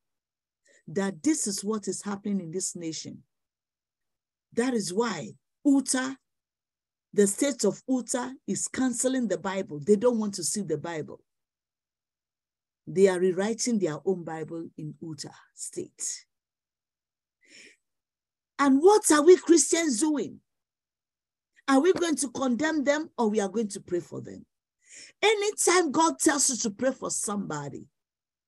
[0.88, 3.24] that this is what is happening in this nation.
[4.54, 5.32] That is why
[5.66, 6.14] Utah
[7.14, 9.80] the state of Utah is canceling the Bible.
[9.80, 11.22] They don't want to see the Bible.
[12.88, 16.26] They are rewriting their own Bible in Utah state.
[18.58, 20.40] And what are we Christians doing?
[21.68, 24.44] Are we going to condemn them or we are going to pray for them?
[25.22, 27.88] Anytime God tells you to pray for somebody,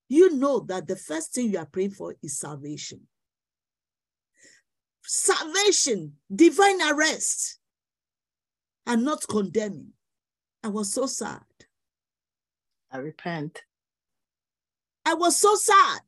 [0.10, 3.02] you know that the first thing you are praying for is salvation.
[5.04, 7.60] Salvation, divine arrest
[8.86, 9.94] and not condemning.
[10.64, 11.44] I was so sad.
[12.92, 13.64] I repent.
[15.06, 16.02] I was so sad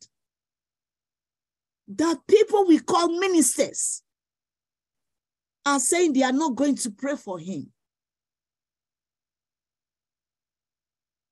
[1.90, 4.02] that people we call ministers
[5.66, 7.72] are saying they are not going to pray for him.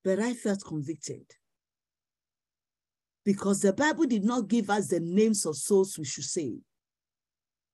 [0.06, 1.26] But I felt convicted
[3.26, 6.60] because the Bible did not give us the names of souls we should save.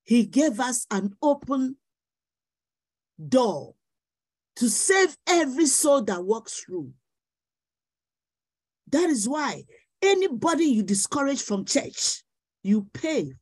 [0.06, 1.76] He gave us an open
[3.28, 3.76] door
[4.56, 6.92] to save every soul that walks through.
[8.92, 9.64] That is why
[10.02, 12.24] anybody you discourage from church,
[12.64, 13.34] you pay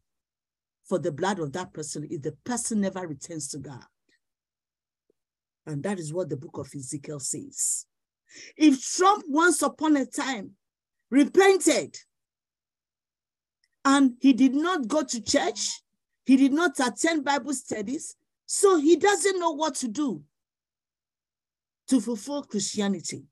[0.86, 3.86] for the blood of that person if the person never returns to God.
[5.68, 7.86] And that is what the book of Ezekiel says.
[8.56, 10.52] If Trump once upon a time
[11.10, 11.98] repented
[13.86, 15.82] and he did not go to church,
[16.26, 18.16] he did not attend Bible studies,
[18.46, 20.24] so he doesn't know what to do
[21.88, 23.24] to fulfill Christianity.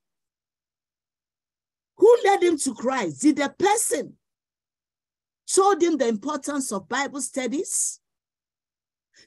[1.96, 3.22] Who led him to Christ?
[3.22, 4.16] Did the person
[5.52, 8.00] told him the importance of Bible studies?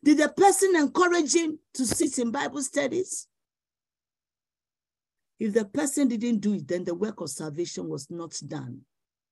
[0.04, 3.28] Did the person encourage him to sit in Bible studies?
[5.42, 8.82] If the person didn't do it, then the work of salvation was not done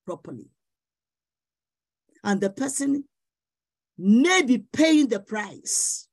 [0.07, 0.49] properly.
[2.23, 3.03] And the person
[3.95, 6.07] may be paying the price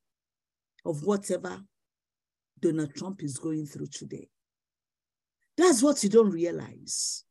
[0.84, 1.62] of whatever
[2.60, 4.28] Donald Trump is going through today.
[5.56, 7.24] That's what you don't realize.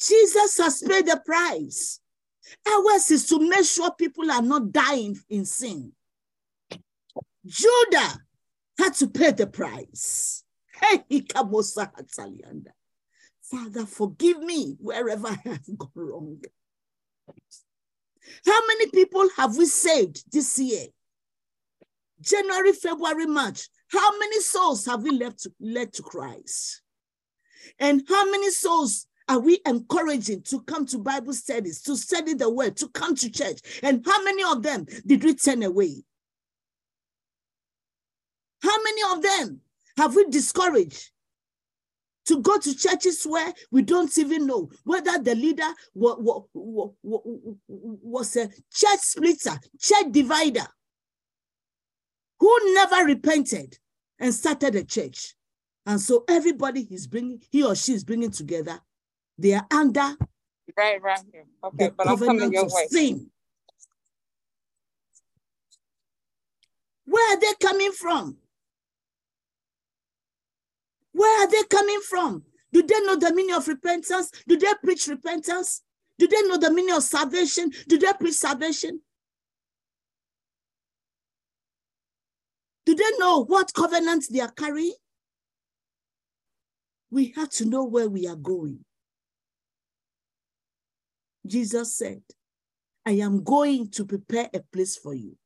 [0.00, 2.00] Jesus has paid the price.
[2.68, 5.92] Ours is to make sure people are not dying in sin.
[7.46, 8.18] Judah
[8.82, 10.44] had to pay the price.
[13.42, 16.40] Father, forgive me wherever I have gone wrong.
[18.46, 20.86] How many people have we saved this year?
[22.20, 23.68] January, February, March.
[23.88, 26.82] How many souls have we left to, led to Christ?
[27.78, 32.50] And how many souls are we encouraging to come to Bible studies, to study the
[32.50, 33.60] word, to come to church?
[33.82, 36.04] And how many of them did we turn away?
[38.62, 39.60] How many of them
[39.96, 41.10] have we discouraged
[42.26, 48.48] to go to churches where we don't even know whether the leader was, was a
[48.72, 50.66] church splitter, church divider,
[52.38, 53.76] who never repented
[54.18, 55.34] and started a church?
[55.84, 58.80] And so everybody is bringing, he or she is bringing together
[59.38, 60.14] they are under
[60.76, 61.44] right, right here.
[61.64, 62.86] Okay, the but covenant of way.
[62.88, 63.30] sin.
[67.04, 68.36] Where are they coming from?
[71.22, 72.42] Where are they coming from?
[72.72, 74.28] Do they know the meaning of repentance?
[74.48, 75.80] Do they preach repentance?
[76.18, 77.70] Do they know the meaning of salvation?
[77.86, 79.00] Do they preach salvation?
[82.84, 84.94] Do they know what covenant they are carrying?
[87.12, 88.80] We have to know where we are going.
[91.46, 92.22] Jesus said,
[93.06, 95.36] I am going to prepare a place for you.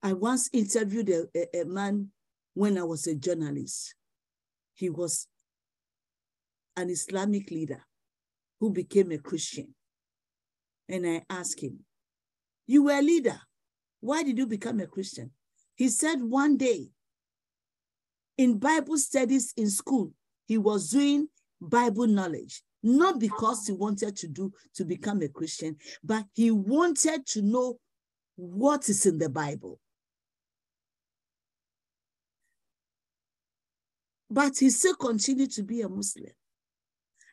[0.00, 2.12] I once interviewed a, a, a, man
[2.58, 3.94] when I was a journalist.
[4.74, 5.28] He was
[6.76, 7.84] an Islamic leader
[8.58, 9.76] who became a Christian.
[10.88, 11.84] And I asked him,
[12.66, 13.40] You were a leader.
[14.00, 15.30] Why did you become a Christian?
[15.76, 16.88] He said one day
[18.36, 20.12] in Bible studies in school,
[20.46, 21.28] he was doing
[21.60, 27.26] Bible knowledge not because he wanted to do to become a Christian, but he wanted
[27.26, 27.78] to know
[28.36, 29.80] what is in the Bible.
[34.30, 36.32] But he still continued to be a Muslim.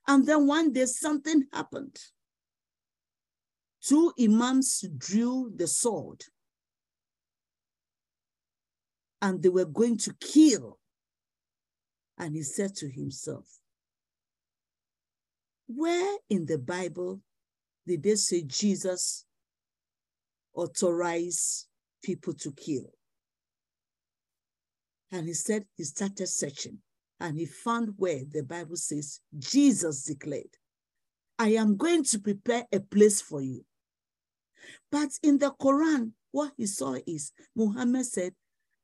[0.07, 1.97] And then one day something happened.
[3.81, 6.23] Two imams drew the sword
[9.21, 10.79] and they were going to kill.
[12.17, 13.45] And he said to himself,
[15.67, 17.21] where in the Bible
[17.87, 19.25] did they say Jesus
[20.53, 21.67] authorized
[22.03, 22.93] people to kill?
[25.11, 26.79] And he said he started searching
[27.19, 30.57] and he found where the Bible says Jesus declared,
[31.39, 33.65] I am going to prepare a place for you.
[34.91, 38.33] But in the Quran, what he saw is Muhammad said,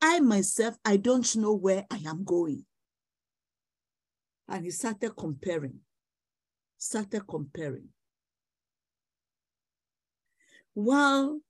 [0.02, 2.66] I myself, I don't know where I am going.
[4.48, 5.80] And he started comparing
[6.82, 7.90] started comparing.
[10.74, 11.42] While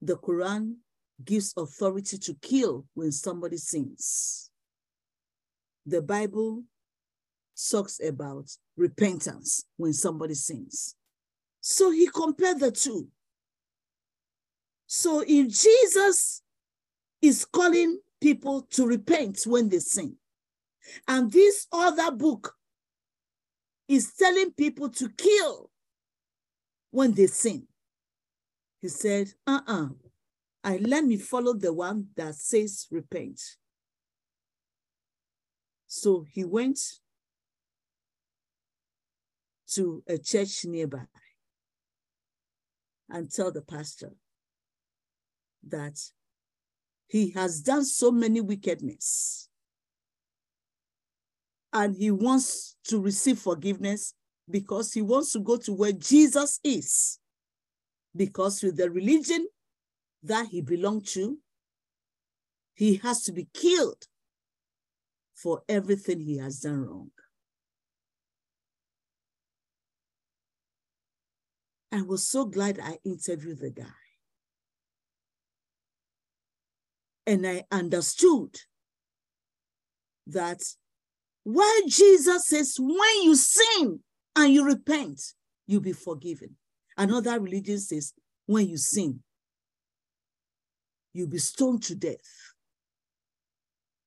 [0.00, 0.76] the Quran
[1.22, 4.50] gives authority to kill when somebody sins,
[5.88, 6.62] the Bible
[7.70, 10.94] talks about repentance when somebody sins.
[11.60, 13.08] So he compared the two.
[14.86, 16.42] So if Jesus
[17.20, 20.16] is calling people to repent when they sin,
[21.06, 22.54] and this other book
[23.88, 25.70] is telling people to kill
[26.90, 27.66] when they sin.
[28.80, 29.88] He said, uh-uh,
[30.64, 33.40] I let me follow the one that says repent.
[35.88, 36.78] So he went
[39.72, 41.06] to a church nearby
[43.08, 44.12] and tell the pastor
[45.66, 45.98] that
[47.06, 49.48] he has done so many wickedness
[51.72, 54.12] and he wants to receive forgiveness
[54.50, 57.18] because he wants to go to where Jesus is.
[58.14, 59.46] Because with the religion
[60.22, 61.38] that he belonged to,
[62.74, 64.06] he has to be killed
[65.42, 67.10] for everything he has done wrong.
[71.92, 73.84] I was so glad I interviewed the guy.
[77.26, 78.56] And I understood
[80.26, 80.62] that
[81.48, 84.00] Why Jesus says, when you sin
[84.36, 85.18] and you repent,
[85.66, 86.56] you'll be forgiven.
[86.94, 88.12] Another religion says,
[88.44, 89.20] when you sin,
[91.14, 92.52] you'll be stoned to death.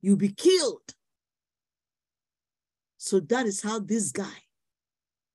[0.02, 0.94] You'll be killed.
[3.04, 4.44] So that is how this guy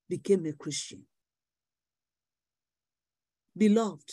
[0.07, 1.03] became a Christian.
[3.57, 4.09] Beloved,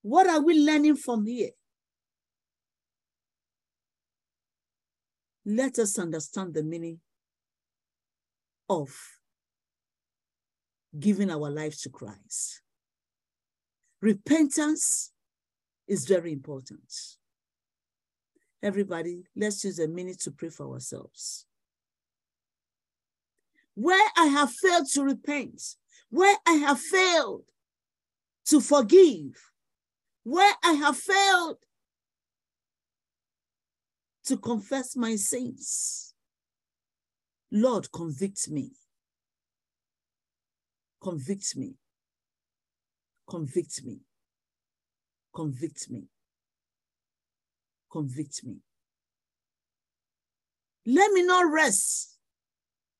[0.00, 1.50] what are we learning from here?
[5.44, 6.98] Let us understand the meaning
[8.70, 8.88] of
[10.98, 12.62] giving our life to Christ.
[14.00, 15.12] Repentance
[15.86, 16.90] is very important.
[18.62, 21.45] Everybody, let's use a minute to pray for ourselves.
[23.76, 25.62] Where I have failed to repent,
[26.08, 27.44] where I have failed
[28.46, 29.52] to forgive,
[30.24, 31.58] where I have failed
[34.24, 36.14] to confess my sins,
[37.52, 38.70] Lord, convict me.
[41.02, 41.74] Convict me.
[43.28, 44.00] Convict me.
[45.34, 46.08] Convict me.
[47.92, 48.56] Convict me.
[50.86, 52.15] Let me not rest.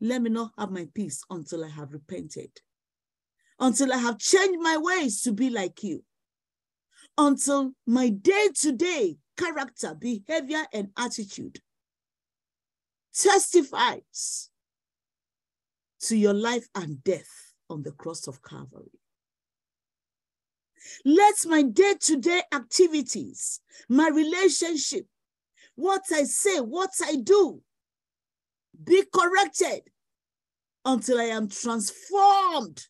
[0.01, 2.51] Let me not have my peace until I have repented,
[3.59, 6.05] until I have changed my ways to be like you,
[7.17, 11.61] until my day to day character, behavior, and attitude
[13.15, 14.51] testifies
[16.01, 19.01] to your life and death on the cross of Calvary.
[21.05, 25.07] Let my day to day activities, my relationship,
[25.75, 27.63] what I say, what I do,
[28.85, 29.83] be corrected
[30.85, 32.87] until I am transformed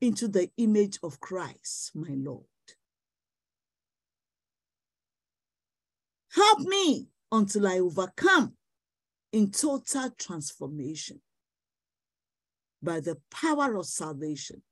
[0.00, 2.44] into the image of Christ, my Lord.
[6.32, 8.54] Help me until I overcome
[9.32, 11.20] in total transformation
[12.82, 14.62] by the power of salvation,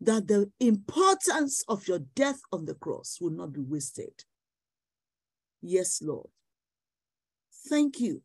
[0.00, 4.24] that the importance of your death on the cross will not be wasted.
[5.60, 6.30] Yes, Lord.
[7.68, 8.22] Thank you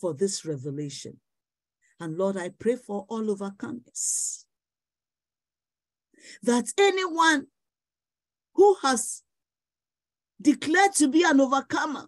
[0.00, 1.18] for this revelation.
[1.98, 4.44] And Lord, I pray for all overcomers
[6.42, 7.46] that anyone
[8.54, 9.22] who has
[10.40, 12.06] declared to be an overcomer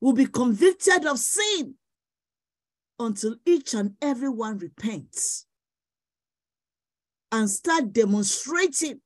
[0.00, 1.74] will be convicted of sin
[2.98, 5.46] until each and every one repents
[7.32, 9.00] and start demonstrating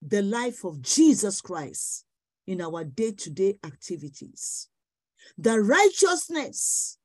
[0.00, 2.04] the life of Jesus Christ
[2.46, 4.68] in our day-to-day activities.
[5.38, 6.98] The righteousness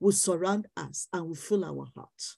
[0.00, 2.36] will surround us and will fill our heart.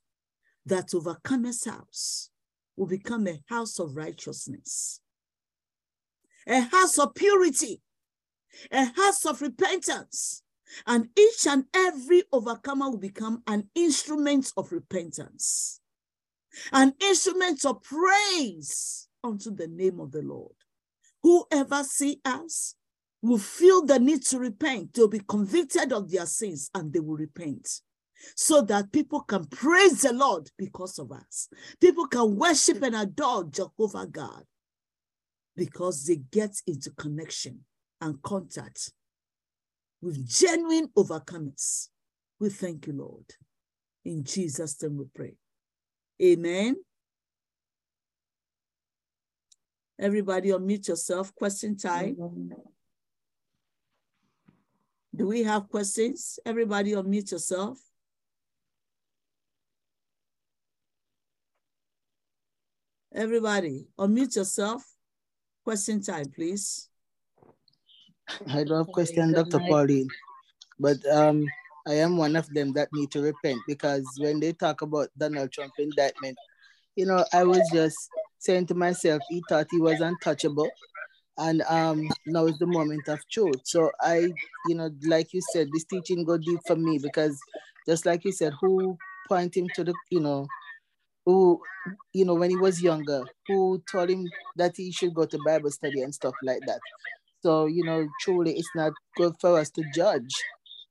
[0.66, 2.30] That overcomer's house
[2.76, 5.00] will become a house of righteousness
[6.46, 7.80] a house of purity,
[8.70, 10.42] a house of repentance.
[10.86, 15.80] And each and every overcomer will become an instrument of repentance,
[16.72, 20.54] an instrument of praise unto the name of the Lord.
[21.22, 22.76] Whoever see us
[23.22, 27.16] will feel the need to repent, they'll be convicted of their sins and they will
[27.16, 27.68] repent
[28.34, 31.48] so that people can praise the Lord because of us.
[31.80, 34.44] People can worship and adore Jehovah God
[35.56, 37.60] because they get into connection
[38.00, 38.92] and contact
[40.00, 41.88] with genuine overcomers.
[42.38, 43.24] We thank you, Lord.
[44.04, 45.34] In Jesus' name we pray.
[46.22, 46.76] Amen.
[49.98, 51.34] Everybody unmute yourself.
[51.34, 52.16] Question time.
[55.14, 56.38] Do we have questions?
[56.46, 57.78] Everybody unmute yourself.
[63.12, 64.84] Everybody, unmute yourself.
[65.64, 66.88] Question time, please.
[68.48, 69.58] I don't have question, Dr.
[69.58, 70.08] Pauline,
[70.78, 71.44] but um,
[71.88, 75.50] I am one of them that need to repent because when they talk about Donald
[75.50, 76.38] Trump indictment,
[76.94, 77.98] you know, I was just
[78.38, 80.70] saying to myself, he thought he was untouchable.
[81.38, 83.60] And um, now is the moment of truth.
[83.64, 84.30] So I,
[84.66, 87.38] you know, like you said, this teaching go deep for me because
[87.86, 88.96] just like you said, who
[89.28, 90.46] point him to the, you know,
[91.24, 91.60] who,
[92.12, 94.26] you know, when he was younger, who told him
[94.56, 96.80] that he should go to Bible study and stuff like that.
[97.42, 100.34] So, you know, truly it's not good for us to judge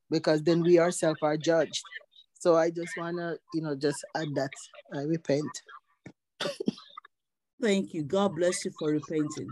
[0.10, 1.84] because then we ourselves are judged.
[2.40, 4.52] So I just want to, you know, just add that
[4.94, 5.52] I repent.
[7.62, 8.04] Thank you.
[8.04, 9.50] God bless you for repenting.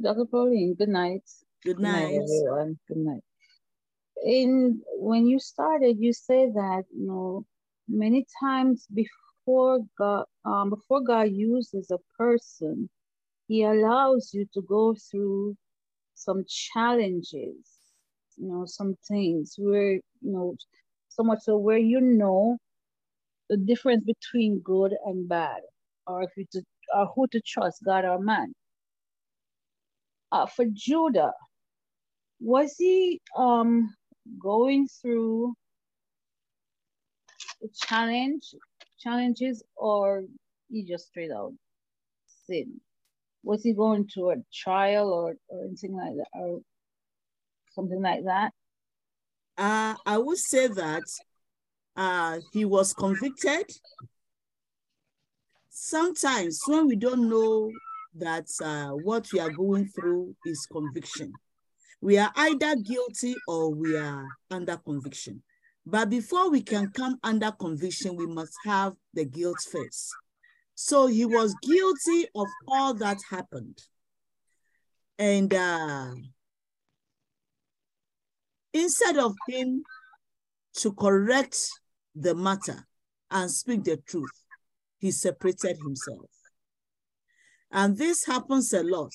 [0.00, 0.26] Dr.
[0.26, 1.22] Pauline, good night.
[1.64, 2.08] Good night.
[2.10, 2.78] Good night, everyone.
[2.88, 3.22] Good night.
[4.24, 7.44] In when you started, you said that you know
[7.88, 12.88] many times before God, um, before God uses a person,
[13.48, 15.56] He allows you to go through
[16.14, 17.78] some challenges
[18.36, 20.56] you know, some things where, you know,
[21.08, 22.58] so much so where you know
[23.50, 25.60] the difference between good and bad,
[26.06, 26.62] or if you to,
[26.96, 28.52] or who to trust, God or man.
[30.32, 31.32] Uh, for Judah,
[32.40, 33.94] was he um
[34.40, 35.54] going through
[37.76, 38.54] challenge
[38.98, 40.24] challenges or
[40.70, 41.52] he just straight out
[42.46, 42.80] sin?
[43.44, 46.60] Was he going to a trial or, or anything like that or
[47.74, 48.52] something like that?
[49.58, 51.02] Uh, I would say that
[51.96, 53.70] uh, he was convicted.
[55.68, 57.70] Sometimes when we don't know
[58.14, 61.32] that uh, what we are going through is conviction,
[62.00, 65.42] we are either guilty or we are under conviction.
[65.84, 70.10] But before we can come under conviction, we must have the guilt first.
[70.74, 73.78] So he was guilty of all that happened.
[75.18, 76.14] And uh,
[78.72, 79.84] instead of him
[80.74, 81.68] to correct
[82.14, 82.86] the matter
[83.30, 84.30] and speak the truth,
[84.98, 86.30] he separated himself.
[87.72, 89.12] And this happens a lot.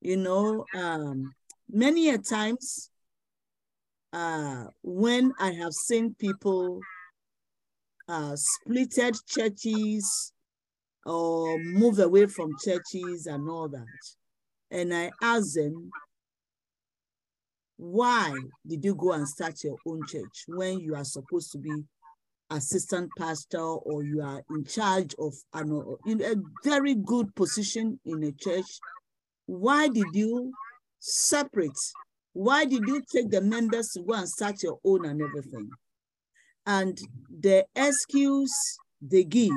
[0.00, 1.32] You know, um,
[1.68, 2.90] many a times
[4.12, 6.80] uh, when I have seen people
[8.08, 10.32] uh, splitted churches
[11.04, 13.86] or move away from churches and all that.
[14.70, 15.90] And I ask them,
[17.78, 18.34] why
[18.66, 21.84] did you go and start your own church when you are supposed to be
[22.50, 28.22] assistant pastor or you are in charge of an, in a very good position in
[28.24, 28.66] a church?
[29.46, 30.52] Why did you
[30.98, 31.78] separate?
[32.32, 35.70] Why did you take the members to go and start your own and everything?
[36.66, 36.98] And
[37.30, 38.52] the excuse
[39.00, 39.52] they give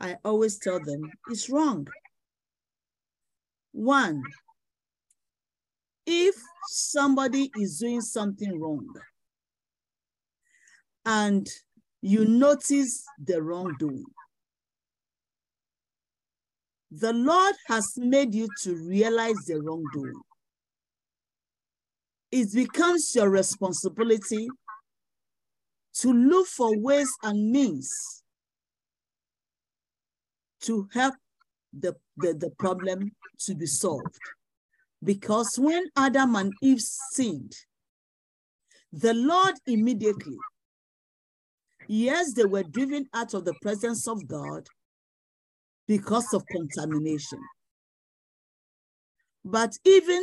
[0.00, 1.88] I always tell them is wrong.
[3.72, 4.22] One,
[6.06, 6.34] if
[6.68, 8.86] somebody is doing something wrong
[11.08, 11.48] and
[12.02, 14.04] you notice the wrongdoing,
[16.90, 20.20] the Lord has made you to realize the wrongdoing.
[22.30, 24.48] It becomes your responsibility
[25.94, 27.90] to look for ways and means
[30.60, 31.14] to help
[31.72, 33.12] the, the, the problem
[33.46, 34.18] to be solved.
[35.02, 37.54] Because when Adam and Eve sinned,
[38.92, 40.36] the Lord immediately,
[41.88, 44.66] yes, they were driven out of the presence of God
[45.88, 47.40] because of contamination.
[49.44, 50.22] But even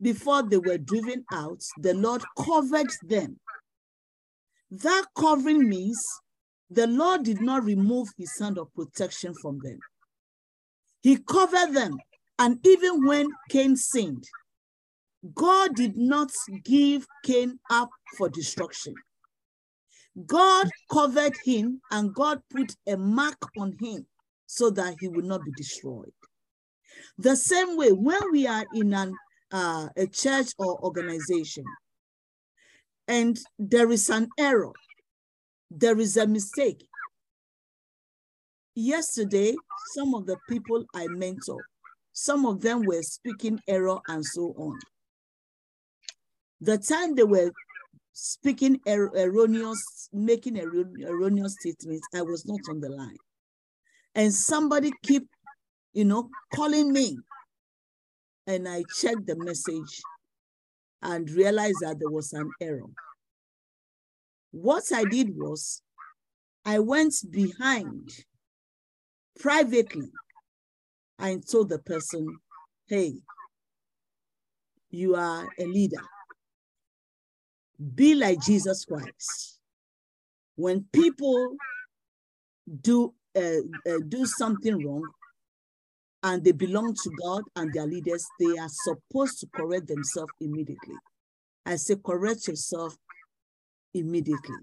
[0.00, 3.38] before they were driven out, the Lord covered them.
[4.70, 6.02] That covering means
[6.70, 9.78] the Lord did not remove his hand of protection from them.
[11.02, 11.96] He covered them.
[12.38, 14.24] And even when Cain sinned,
[15.34, 16.30] God did not
[16.64, 18.94] give Cain up for destruction.
[20.26, 24.06] God covered him and God put a mark on him
[24.46, 26.12] so that he would not be destroyed.
[27.18, 29.14] The same way, when we are in an,
[29.52, 31.64] uh, a church or organization
[33.08, 34.72] and there is an error,
[35.70, 36.86] there is a mistake.
[38.76, 39.54] Yesterday,
[39.94, 41.64] some of the people I mentor,
[42.12, 44.78] some of them were speaking error and so on.
[46.60, 47.50] The time they were
[48.14, 50.70] speaking er erroneous, making er
[51.04, 53.18] erroneous statements, I was not on the line.
[54.14, 55.28] And somebody keep,
[55.92, 57.18] you know, calling me.
[58.46, 60.00] And I checked the message
[61.02, 62.86] and realized that there was an error.
[64.52, 65.82] What I did was
[66.64, 68.10] I went behind
[69.40, 70.10] privately
[71.18, 72.38] and told the person,
[72.86, 73.14] hey,
[74.90, 76.02] you are a leader.
[77.94, 79.58] Be like Jesus Christ.
[80.56, 81.56] When people
[82.80, 83.40] do uh,
[83.88, 85.02] uh, do something wrong
[86.22, 90.94] and they belong to God and their leaders, they are supposed to correct themselves immediately.
[91.66, 92.96] I say, correct yourself
[93.92, 94.56] immediately.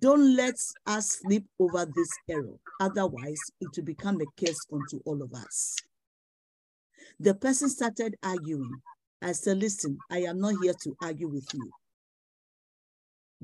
[0.00, 0.54] Don't let
[0.86, 2.56] us slip over this error.
[2.80, 5.76] Otherwise, it will become a case unto all of us.
[7.20, 8.80] The person started arguing.
[9.22, 11.70] I said, listen, I am not here to argue with you.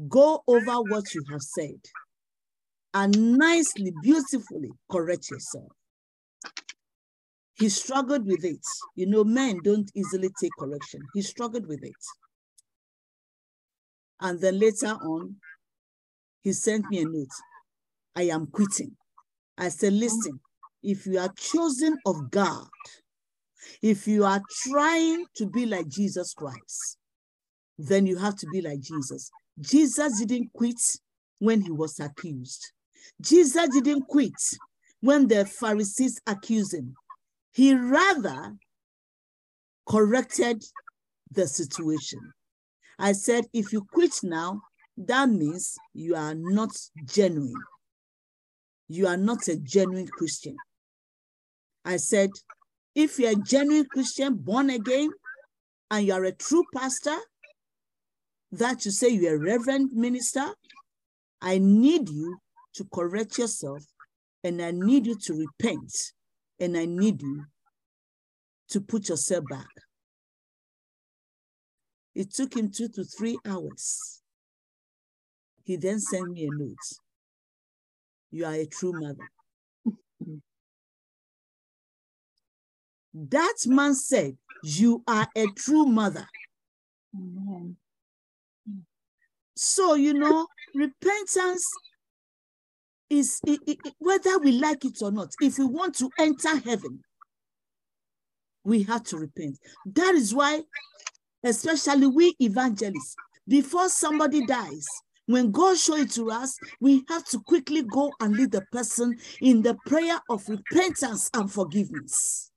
[0.09, 1.81] Go over what you have said
[2.95, 5.73] and nicely, beautifully correct yourself.
[7.55, 8.65] He struggled with it.
[8.97, 11.01] You know, men don't easily take correction.
[11.15, 11.93] He struggled with it.
[14.21, 15.37] And then later on,
[16.43, 17.27] he sent me a note.
[18.17, 18.97] I am quitting.
[19.57, 20.41] I said, listen,
[20.83, 22.67] if you are chosen of God,
[23.81, 26.99] if you are trying to be like Jesus Christ,
[27.79, 29.31] then you have to be like Jesus.
[29.61, 30.81] Jesus didn't quit
[31.39, 32.73] when he was accused.
[33.21, 34.33] Jesus didn't quit
[35.01, 36.95] when the Pharisees accused him.
[37.53, 38.55] He rather
[39.87, 40.63] corrected
[41.31, 42.21] the situation.
[42.99, 44.63] I said, if you quit now,
[44.97, 46.71] that means you are not
[47.05, 47.55] genuine.
[48.89, 50.57] You are not a genuine Christian.
[51.85, 52.31] I said,
[52.95, 55.11] if you're a genuine Christian, born again,
[55.91, 57.17] and you are a true pastor,
[58.53, 60.47] that you say you're a reverend minister,
[61.41, 62.39] I need you
[62.75, 63.83] to correct yourself
[64.45, 65.93] and I need you to repent
[66.61, 67.45] and I need you
[68.71, 69.67] to put yourself back.
[72.15, 74.21] It took him two to three hours.
[75.65, 76.77] He then sent me a note.
[78.31, 79.29] You are a true mother.
[83.15, 86.27] that man said, You are a true mother.
[87.15, 87.77] Amen.
[89.55, 91.69] So, you know, repentance
[93.11, 97.01] is it, it, whether we like it or not, if we want to enter heaven,
[98.65, 99.59] we have to repent.
[99.87, 100.63] That is why,
[101.45, 103.15] especially we evangelists,
[103.47, 104.87] before somebody dies,
[105.27, 109.17] when God show it to us, we have to quickly go and lead the person
[109.41, 112.51] in the prayer of repentance and forgiveness.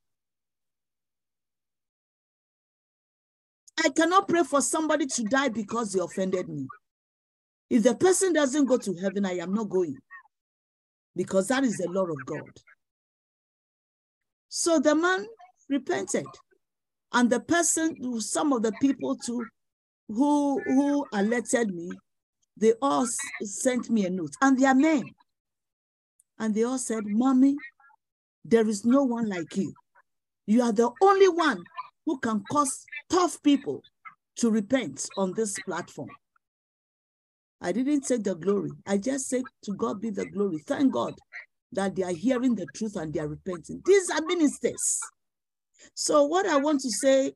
[3.83, 6.67] I cannot pray for somebody to die because they offended me.
[7.69, 9.97] If the person doesn't go to heaven, I am not going
[11.15, 12.51] because that is the law of God.
[14.49, 15.25] So the man
[15.69, 16.25] repented.
[17.13, 19.45] And the person, some of the people too,
[20.09, 21.91] who, who alerted me,
[22.57, 23.07] they all
[23.41, 25.13] sent me a note and their name.
[26.39, 27.55] And they all said, Mommy,
[28.43, 29.73] there is no one like you.
[30.45, 31.63] You are the only one
[32.05, 33.81] who can cause tough people
[34.37, 36.09] to repent on this platform.
[37.61, 38.71] I didn't take the glory.
[38.85, 40.59] I just said to God be the glory.
[40.59, 41.15] Thank God
[41.71, 43.81] that they are hearing the truth and they are repenting.
[43.85, 44.99] These are ministers.
[45.93, 47.33] So what I want to say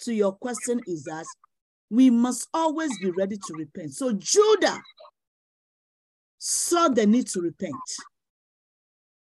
[0.00, 1.26] to your question is that
[1.90, 3.92] we must always be ready to repent.
[3.94, 4.80] So Judah
[6.38, 7.74] saw the need to repent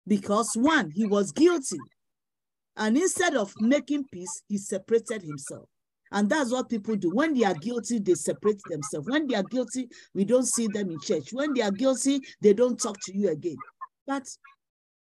[0.07, 1.79] because one, he was guilty.
[2.77, 5.69] And instead of making peace, he separated himself.
[6.15, 7.11] And that's what people do.
[7.11, 9.09] When they are guilty, they separate themselves.
[9.09, 11.33] When they are guilty, we don't see them in church.
[11.33, 13.57] When they are guilty, they don't talk to you again.
[14.07, 14.23] But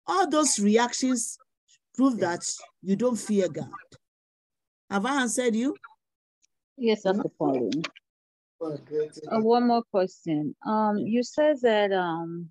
[0.06, 1.38] all those reactions
[1.94, 2.44] prove that
[2.82, 3.70] you don't fear God.
[4.90, 5.74] Have I answered you?
[6.76, 7.30] Yes, Dr.
[7.38, 7.82] Pauline.
[8.60, 10.54] Uh, one more question.
[10.66, 12.50] Um, you said that um,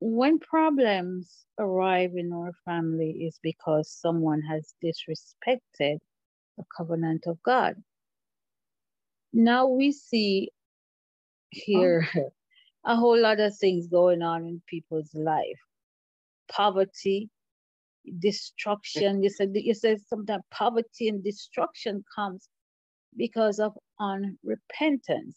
[0.00, 5.98] when problems arrive in our family is because someone has disrespected
[6.56, 7.74] the covenant of God.
[9.32, 10.50] Now we see
[11.50, 12.30] here oh.
[12.84, 15.60] a whole lot of things going on in people's life.
[16.50, 17.28] Poverty,
[18.18, 19.22] destruction.
[19.22, 22.48] You said you said sometimes poverty and destruction comes
[23.16, 25.36] because of unrepentance.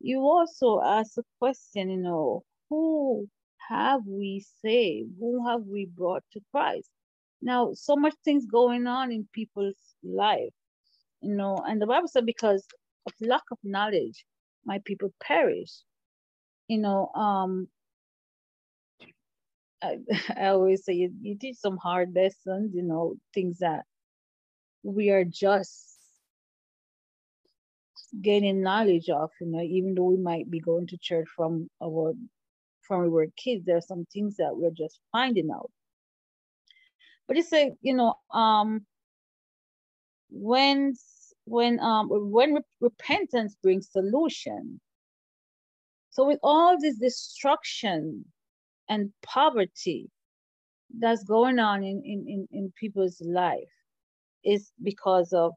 [0.00, 3.28] You also ask a question, you know, who
[3.68, 5.10] have we saved?
[5.18, 6.88] Who have we brought to Christ?
[7.42, 10.52] Now, so much things going on in people's life,
[11.20, 12.66] you know, and the Bible said because
[13.06, 14.24] of lack of knowledge,
[14.64, 15.70] my people perish.
[16.68, 17.68] You know, um,
[19.82, 19.98] I,
[20.36, 23.84] I always say you, you teach some hard lessons, you know, things that
[24.82, 25.98] we are just
[28.20, 32.14] gaining knowledge of, you know, even though we might be going to church from our
[32.86, 35.70] from we were kids, there are some things that we're just finding out.
[37.26, 38.86] But it's like, you know, um,
[40.30, 40.94] when
[41.46, 44.80] when um when repentance brings solution.
[46.10, 48.24] So with all this destruction
[48.88, 50.10] and poverty
[50.98, 53.72] that's going on in, in, in, in people's life
[54.44, 55.52] is because of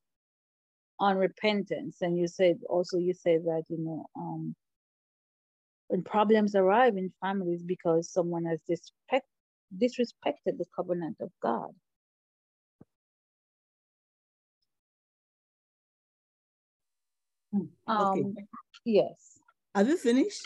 [1.00, 1.98] unrepentance.
[2.02, 4.56] And you said also you said that, you know, um
[5.88, 9.28] when problems arrive in families because someone has disrespect,
[9.78, 11.70] disrespected the covenant of God.
[17.54, 18.22] Hmm, okay.
[18.22, 18.36] Um,
[18.86, 19.40] yes.
[19.74, 20.42] Have you finished?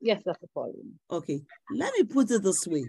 [0.00, 0.50] Yes, that's Dr.
[0.54, 0.98] Pauline.
[1.10, 2.84] Okay, let me put it this way.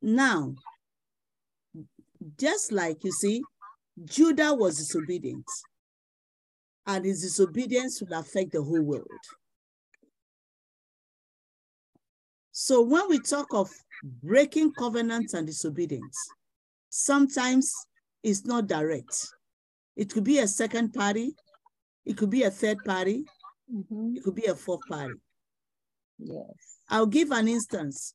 [0.00, 0.54] Now,
[2.38, 3.42] just like you see,
[4.04, 5.46] Judah was disobedient,
[6.86, 9.08] and his disobedience will affect the whole world.
[12.56, 13.68] So when we talk of
[14.22, 16.16] breaking covenants and disobedience,
[16.88, 17.74] sometimes
[18.22, 19.26] it's not direct.
[19.96, 21.34] It could be a second party,
[22.04, 23.24] it could be a third party,
[23.68, 24.16] Mhm.
[24.16, 25.20] it could be a fourth party.
[26.18, 26.78] Yes.
[26.88, 28.14] I'll give an instance.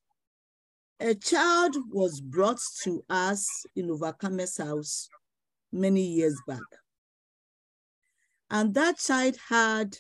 [1.02, 5.10] A child was brought to us in Overcomer's house
[5.70, 6.64] many years back.
[8.49, 9.98] And that child had,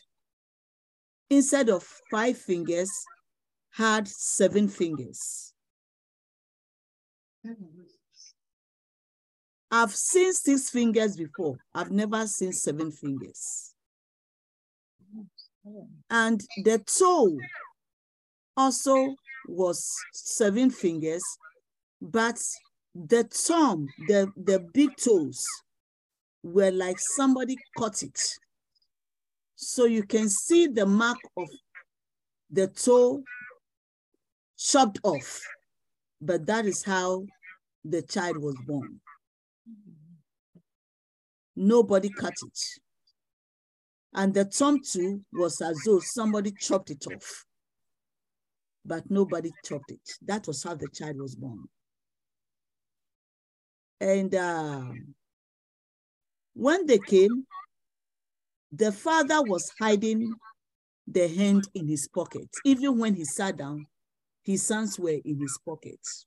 [1.29, 2.89] instead of five fingers,
[3.79, 5.53] had seven fingers.
[9.71, 11.55] I've seen six fingers before.
[11.73, 13.73] I've never seen seven fingers.
[16.09, 17.37] And the toe
[18.57, 19.15] also
[19.47, 21.23] was seven fingers,
[22.01, 22.37] but
[22.93, 25.45] the thumb, the, the big toes,
[26.43, 28.19] were like somebody cut it.
[29.55, 31.47] So you can see the mark of
[32.51, 33.23] the toe
[34.59, 35.41] chopped off,
[36.21, 37.25] but that is how
[37.85, 38.99] the child was born.
[41.55, 42.59] Nobody cut it.
[44.13, 47.45] And the thumb too was as though somebody chopped it off,
[48.85, 50.01] but nobody chopped it.
[50.25, 51.63] That was how the child was born.
[54.01, 54.83] And uh,
[56.53, 57.45] when they came,
[58.71, 60.33] the father was hiding
[61.07, 62.49] the hand in his pocket.
[62.65, 63.85] Even when he sat down,
[64.49, 66.25] his sons were in his pockets.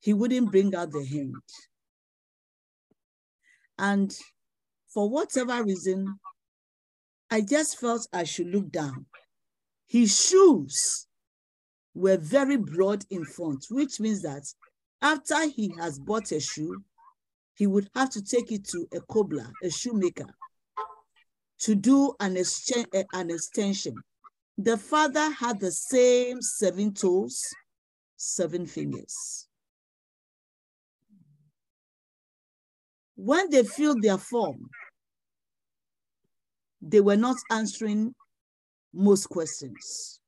[0.00, 1.34] He wouldn't bring out the hand.
[3.78, 4.18] And
[4.88, 6.18] for whatever reason,
[7.30, 9.04] I just felt I should look down.
[9.86, 11.06] His shoes
[11.92, 14.44] were very broad in front, which means that
[15.02, 16.82] after he has bought a shoe,
[17.52, 20.34] he would have to take it to a cobbler, a shoemaker,
[21.58, 22.38] to do an,
[23.12, 24.02] an extension.
[24.62, 27.40] The father had the same seven toes,
[28.18, 29.48] seven fingers.
[33.16, 34.68] When they filled their form,
[36.82, 38.14] they were not answering
[38.92, 40.20] most questions.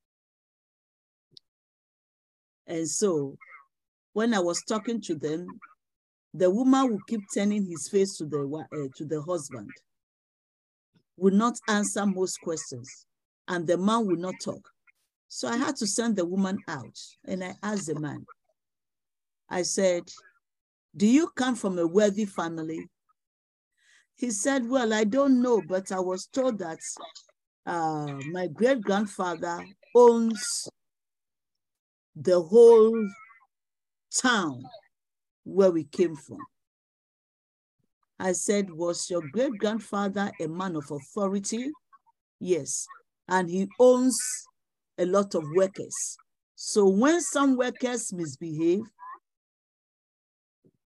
[2.67, 3.37] And so
[4.15, 5.47] when I was talking to them,
[6.33, 9.69] the woman would keep turning his face to the, uh, to the husband,
[11.19, 12.89] would not answer most questions,
[13.49, 14.69] and the man would not talk.
[15.29, 18.27] So I had to send the woman out, and I asked the man,
[19.49, 20.05] I said,
[20.97, 22.89] do you come from a wealthy family?
[24.15, 26.79] He said, well, I don't know, but I was told that
[27.65, 29.65] uh, my great-grandfather
[29.97, 30.69] owns
[32.15, 33.09] the whole
[34.15, 34.63] town
[35.45, 36.39] where we came from.
[38.19, 41.71] I said, was your great-grandfather a man of authority?
[42.39, 42.87] Yes,
[43.33, 44.21] and he owns
[44.99, 46.19] a lot of workers.
[46.55, 48.83] So when some workers misbehave,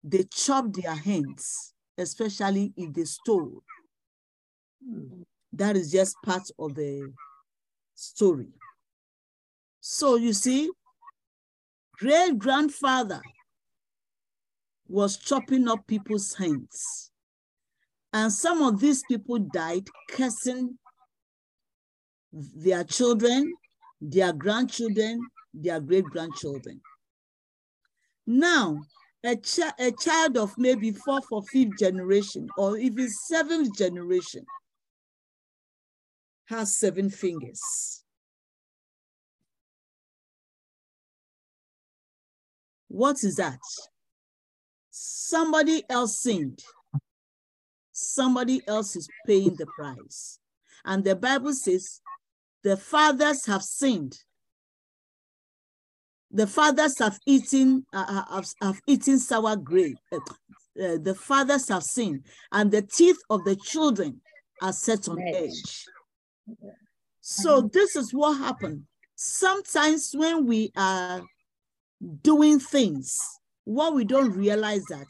[0.02, 3.62] they chop their hands, especially if they stole.
[4.84, 5.22] Hmm.
[5.52, 7.12] That is just part of the
[7.94, 8.48] story.
[9.80, 10.68] So you see,
[11.92, 13.22] great grandfather
[14.88, 17.12] was chopping up people's hands.
[18.12, 20.76] And some of these people died cursing
[22.32, 23.52] their children,
[24.00, 25.20] their grandchildren,
[25.52, 26.80] their great grandchildren.
[28.26, 28.80] Now,
[29.24, 34.44] a, ch a child of maybe fourth or fifth generation, or even seventh generation,
[36.46, 38.04] has seven fingers.
[42.88, 43.60] What is that?
[44.90, 46.62] Somebody else sinned.
[47.92, 50.38] Somebody else is paying the price.
[50.84, 52.00] And the Bible says,
[52.62, 54.16] the fathers have sinned.
[56.30, 59.98] The fathers have eaten, uh, have, have eaten sour grape.
[60.10, 60.16] Uh,
[60.82, 64.20] uh, the fathers have sinned, and the teeth of the children
[64.62, 65.84] are set on edge.
[67.20, 68.84] So this is what happened.
[69.14, 71.22] Sometimes when we are
[72.22, 73.20] doing things,
[73.64, 75.06] what we don't realize that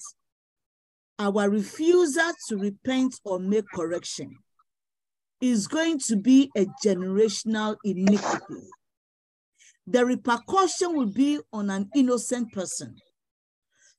[1.18, 4.36] our refusal to repent or make correction
[5.42, 8.68] is going to be a generational iniquity.
[9.88, 12.94] The repercussion will be on an innocent person.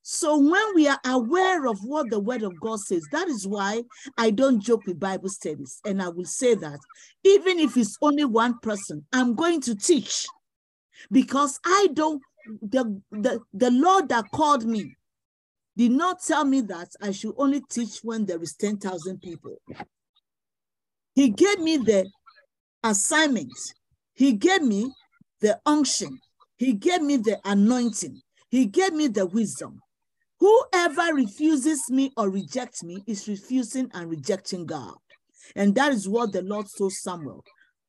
[0.01, 3.83] So when we are aware of what the word of God says, that is why
[4.17, 5.79] I don't joke with Bible studies.
[5.85, 6.79] And I will say that
[7.23, 10.25] even if it's only one person, I'm going to teach
[11.11, 12.21] because I don't,
[12.61, 14.95] the, the, the Lord that called me
[15.75, 19.57] did not tell me that I should only teach when there is 10,000 people.
[21.15, 22.09] He gave me the
[22.83, 23.53] assignment.
[24.13, 24.91] He gave me
[25.41, 26.19] the unction.
[26.57, 28.21] He gave me the anointing.
[28.49, 29.81] He gave me the wisdom.
[30.39, 34.95] Whoever refuses me or rejects me is refusing and rejecting God.
[35.55, 37.43] And that is what the Lord told Samuel.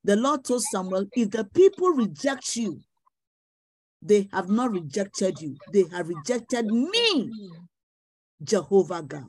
[0.05, 2.81] The Lord told Samuel, if the people reject you,
[4.03, 7.31] they have not rejected you, they have rejected me,
[8.43, 9.25] Jehovah God.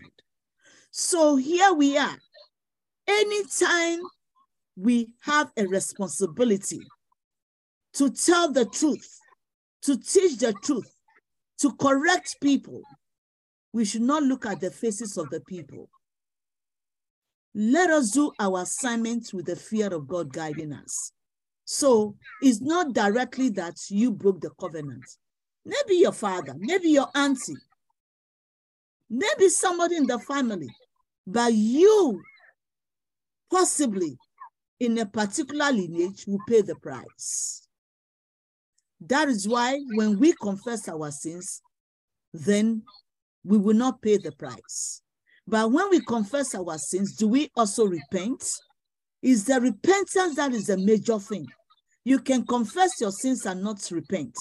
[0.91, 2.17] So here we are.
[3.07, 4.01] Anytime
[4.75, 6.81] we have a responsibility
[7.93, 9.19] to tell the truth,
[9.83, 10.91] to teach the truth,
[11.59, 12.81] to correct people,
[13.73, 15.89] we should not look at the faces of the people.
[17.53, 21.11] Let us do our assignment with the fear of God guiding us.
[21.63, 25.05] So it's not directly that you broke the covenant.
[25.65, 27.55] Maybe your father, maybe your auntie,
[29.09, 30.69] maybe somebody in the family,
[31.25, 32.21] but you
[33.51, 34.17] possibly
[34.79, 37.67] in a particular lineage will pay the price.
[39.01, 41.61] That is why when we confess our sins,
[42.33, 42.83] then
[43.43, 45.01] we will not pay the price.
[45.47, 48.43] But when we confess our sins, do we also repent?
[49.21, 51.45] Is the repentance that is a major thing.
[52.03, 54.35] You can confess your sins and not repent.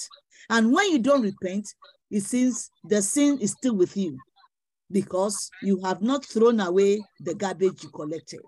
[0.49, 1.67] And when you don't repent,
[2.11, 4.17] it seems the sin is still with you
[4.91, 8.41] because you have not thrown away the garbage you collected.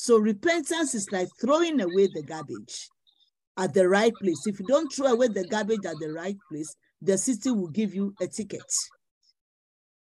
[0.00, 2.88] So repentance is like throwing away the garbage
[3.56, 4.46] at the right place.
[4.46, 6.72] If you don't throw away the garbage at the right place,
[7.02, 8.62] the city will give you a ticket.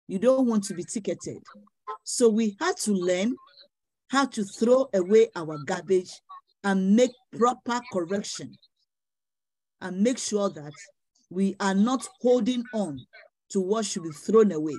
[0.06, 1.42] You don't want to be ticketed.
[2.04, 3.34] So we had to learn
[4.08, 6.12] how to throw away our garbage
[6.62, 8.54] and make proper correction
[9.80, 10.72] and make sure that
[11.28, 13.00] we are not holding on
[13.50, 14.76] to what should be thrown away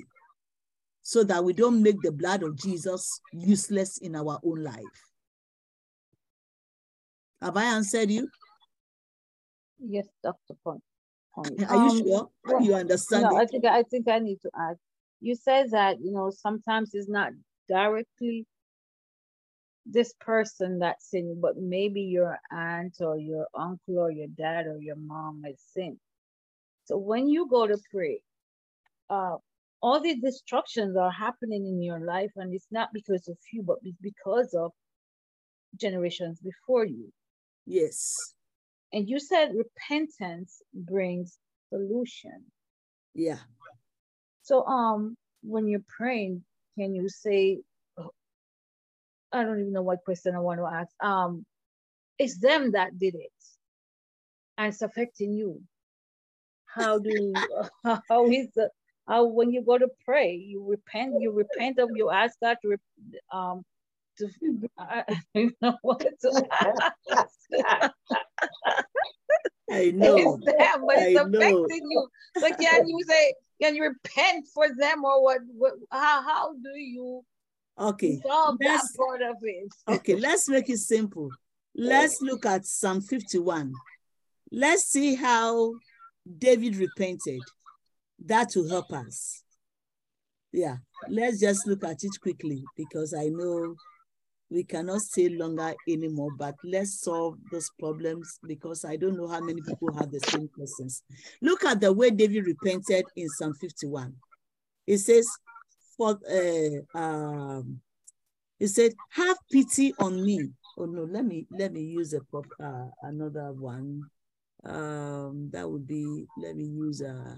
[1.03, 5.11] so that we don't make the blood of Jesus useless in our own life.
[7.41, 8.29] Have I answered you?
[9.79, 10.55] Yes, Dr.
[10.63, 10.81] Pauline.
[11.67, 12.61] Are um, you sure?
[12.61, 13.23] You understand?
[13.23, 13.41] No, it?
[13.41, 14.77] I think I think I need to add.
[15.19, 17.31] You said that you know sometimes it's not
[17.67, 18.45] directly
[19.85, 24.79] this person that's sin, but maybe your aunt or your uncle or your dad or
[24.79, 25.99] your mom has sinned.
[26.85, 28.21] So when you go to pray,
[29.09, 29.37] uh,
[29.83, 33.77] all these destructions are happening in your life, and it's not because of you, but
[33.83, 34.71] it's because of
[35.75, 37.11] generations before you.
[37.65, 38.33] Yes.
[38.93, 41.37] And you said repentance brings
[41.69, 42.45] solution.
[43.13, 43.39] Yeah.
[44.43, 46.43] So um when you're praying,
[46.79, 47.59] can you say
[49.33, 50.91] I don't even know what question I want to ask.
[51.03, 51.45] Um
[52.17, 53.31] it's them that did it
[54.57, 55.61] and it's affecting you.
[56.67, 57.33] How do you,
[58.09, 58.69] how is the
[59.07, 62.77] how when you go to pray, you repent, you repent of you ask God to
[63.31, 63.63] um
[64.17, 64.29] to
[64.77, 65.03] I
[65.35, 67.91] don't know what to
[69.71, 70.17] I know.
[70.17, 71.89] It's them, but it's I affecting know.
[71.89, 72.07] you.
[72.35, 76.79] But can you say, can you repent for them or what, what how how do
[76.79, 77.23] you
[77.77, 79.73] okay solve that part of it?
[79.87, 81.31] okay, let's make it simple.
[81.75, 83.73] Let's look at Psalm 51.
[84.51, 85.73] Let's see how
[86.37, 87.41] David repented.
[88.25, 89.43] That will help us.
[90.51, 90.77] Yeah,
[91.09, 93.75] let's just look at it quickly because I know
[94.49, 99.39] we cannot stay longer anymore, but let's solve those problems because I don't know how
[99.41, 101.03] many people have the same questions.
[101.41, 104.13] Look at the way David repented in Psalm 51.
[104.85, 105.27] It says,
[105.97, 107.79] for uh, um,
[108.59, 110.49] it said, have pity on me.
[110.77, 114.03] Oh no, let me let me use a prop, uh, another one.
[114.63, 117.35] Um, that would be let me use a uh,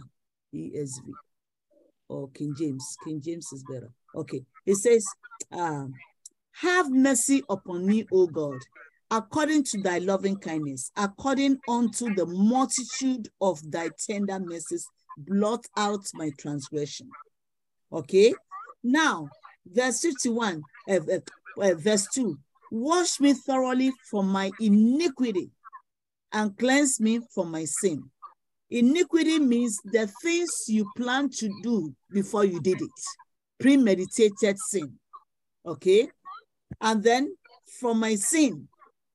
[0.56, 1.12] ESV
[2.10, 2.98] or King James.
[3.04, 3.92] King James is better.
[4.16, 5.06] Okay, it says,
[5.52, 5.94] um,
[6.54, 8.60] have mercy upon me, O God,
[9.12, 14.88] according to thy loving kindness, according unto the multitude of thy tender mercies,
[15.18, 17.10] blot out my transgression.
[17.92, 18.34] Okay,
[18.84, 19.30] now
[19.66, 21.20] verse 51, uh, uh,
[21.62, 22.38] uh, verse 2
[22.72, 25.52] Wash me thoroughly from my iniquity
[26.34, 28.10] and cleanse me from my sin.
[28.70, 32.90] Iniquity means the things you plan to do before you did it,
[33.60, 34.94] premeditated sin.
[35.66, 36.10] Okay,
[36.82, 37.36] and then
[37.80, 38.68] from my sin,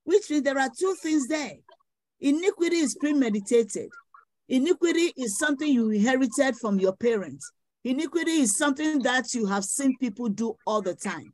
[0.05, 1.55] which means there are two things there.
[2.21, 3.89] Iniquity is premeditated.
[4.49, 7.51] Iniquity is something you inherited from your parents.
[7.85, 11.33] Iniquity is something that you have seen people do all the time.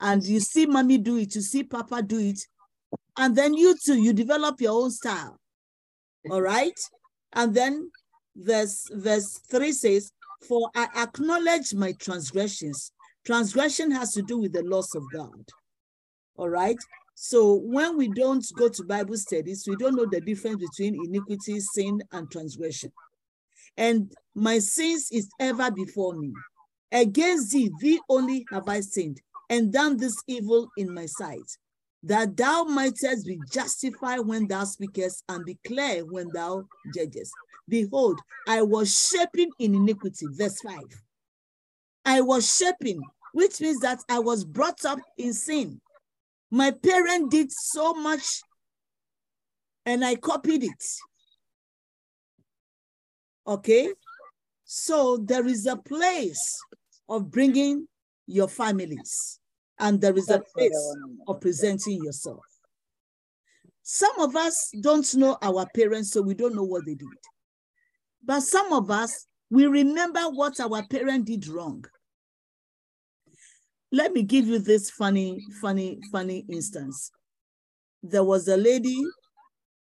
[0.00, 2.40] And you see mommy do it, you see papa do it.
[3.16, 5.38] And then you too, you develop your own style.
[6.30, 6.78] All right?
[7.34, 7.90] And then
[8.36, 10.12] verse, verse 3 says,
[10.48, 12.92] For I acknowledge my transgressions
[13.24, 15.44] Transgression has to do with the loss of God.
[16.36, 16.78] All right.
[17.14, 21.60] So when we don't go to Bible studies, we don't know the difference between iniquity,
[21.60, 22.90] sin, and transgression.
[23.76, 26.32] and my sins is ever before me.
[26.90, 31.46] Against thee, thee only have I sinned, and done this evil in my sight,
[32.04, 36.64] that thou mightest be justified when thou speakest, and be clear when thou
[36.94, 37.32] judgest.
[37.68, 40.26] Behold, I was shaping in iniquity.
[40.32, 40.80] Verse 5.
[42.04, 43.00] I was shaping,
[43.32, 45.80] which means that I was brought up in sin.
[46.50, 48.42] My parent did so much
[49.86, 50.84] and I copied it.
[53.46, 53.92] Okay?
[54.64, 56.60] So there is a place
[57.08, 57.86] of bringing
[58.26, 59.38] your families,
[59.78, 60.96] and there is a place
[61.26, 62.44] of presenting yourself.
[63.82, 67.08] Some of us don't know our parents, so we don't know what they did.
[68.24, 71.84] But some of us, we remember what our parent did wrong.
[73.90, 77.10] Let me give you this funny, funny, funny instance.
[78.02, 79.02] There was a lady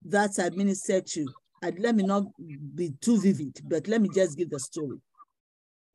[0.04, 1.26] that I ministered to.
[1.62, 2.26] And let me not
[2.76, 5.00] be too vivid, but let me just give the story.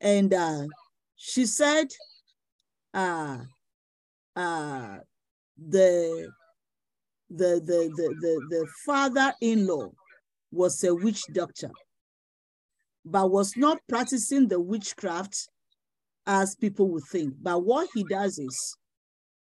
[0.01, 0.63] And uh,
[1.15, 1.87] she said,
[2.93, 3.37] uh,
[4.35, 4.97] uh,
[5.57, 6.29] the,
[7.29, 9.89] the, the, the, the, the father-in-law
[10.51, 11.71] was a witch doctor,
[13.05, 15.47] but was not practicing the witchcraft
[16.25, 17.33] as people would think.
[17.41, 18.77] But what he does is,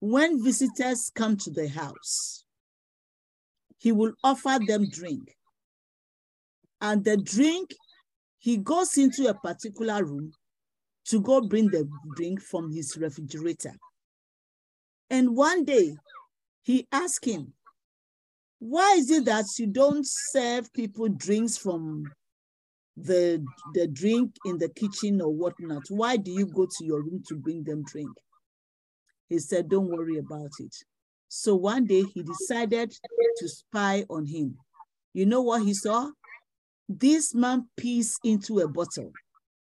[0.01, 2.45] when visitors come to the house,
[3.79, 5.35] he will offer them drink.
[6.81, 7.75] And the drink,
[8.39, 10.33] he goes into a particular room
[11.07, 13.73] to go bring the drink from his refrigerator.
[15.11, 15.97] And one day,
[16.62, 17.53] he asked him,
[18.59, 22.11] why is it that you don't serve people drinks from
[22.97, 25.85] the, the drink in the kitchen or whatnot?
[25.91, 28.11] Why do you go to your room to bring them drink?
[29.28, 30.74] He said, don't worry about it.
[31.28, 32.93] So one day he decided
[33.39, 34.57] to spy on him.
[35.12, 36.11] You know what he saw?
[36.89, 39.12] This man pees into a bottle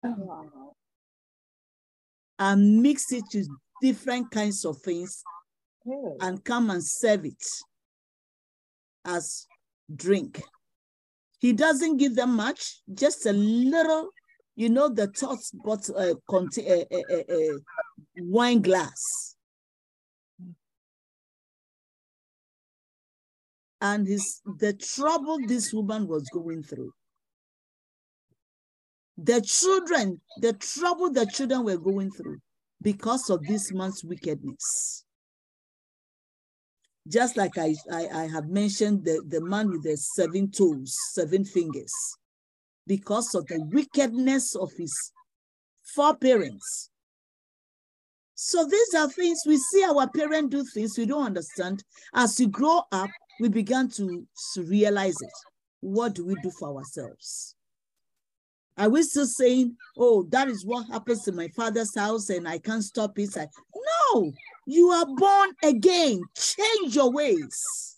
[0.06, 0.74] oh,
[2.38, 3.50] and mix it with
[3.82, 5.24] different kinds of things
[6.22, 7.44] and come and serve it
[9.06, 9.48] as
[9.94, 10.42] drink.
[11.40, 14.10] He doesn't give them much, just a little,
[14.56, 17.58] you know, the top bottle, uh, contain, uh, uh, uh,
[18.18, 19.36] wine glass
[23.82, 26.92] and his the trouble this woman was going through.
[29.18, 32.40] The children, the trouble the children were going through
[32.82, 35.04] because of this man's wickedness.
[37.08, 41.44] Just like I, I, I have mentioned the, the man with the seven toes, seven
[41.44, 41.94] fingers,
[42.86, 45.12] because of the wickedness of his
[45.96, 46.90] four parents.
[48.36, 51.84] So these are things we see our parents do things we don't understand.
[52.14, 55.32] As you grow up, we began to, to realize it.
[55.82, 57.56] What do we do for ourselves?
[58.80, 62.60] Are we still saying, oh, that is what happens in my father's house and I
[62.60, 63.36] can't stop it?
[63.36, 63.50] I,
[64.14, 64.32] no,
[64.66, 66.22] you are born again.
[66.34, 67.98] Change your ways.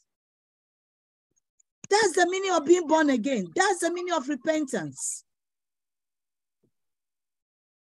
[1.88, 3.46] That's the meaning of being born again.
[3.56, 5.24] That's the meaning of repentance.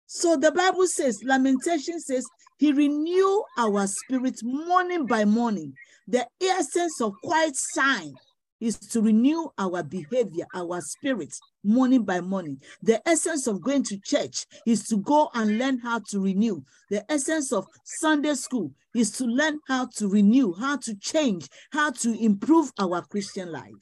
[0.06, 2.26] So the Bible says, Lamentation says,
[2.58, 5.72] He renew our spirit morning by morning.
[6.08, 8.12] The essence of quiet sign
[8.60, 11.32] is to renew our behavior, our spirit,
[11.64, 12.60] morning by morning.
[12.82, 16.62] The essence of going to church is to go and learn how to renew.
[16.90, 21.90] The essence of Sunday school is to learn how to renew, how to change, how
[21.90, 23.72] to improve our Christian life.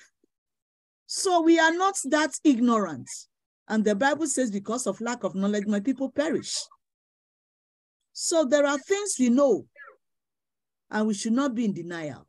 [1.07, 3.09] So we are not that ignorant.
[3.69, 6.57] And the Bible says, because of lack of knowledge, my people perish.
[8.13, 9.67] So there are things we know
[10.91, 12.27] and we should not be in denial.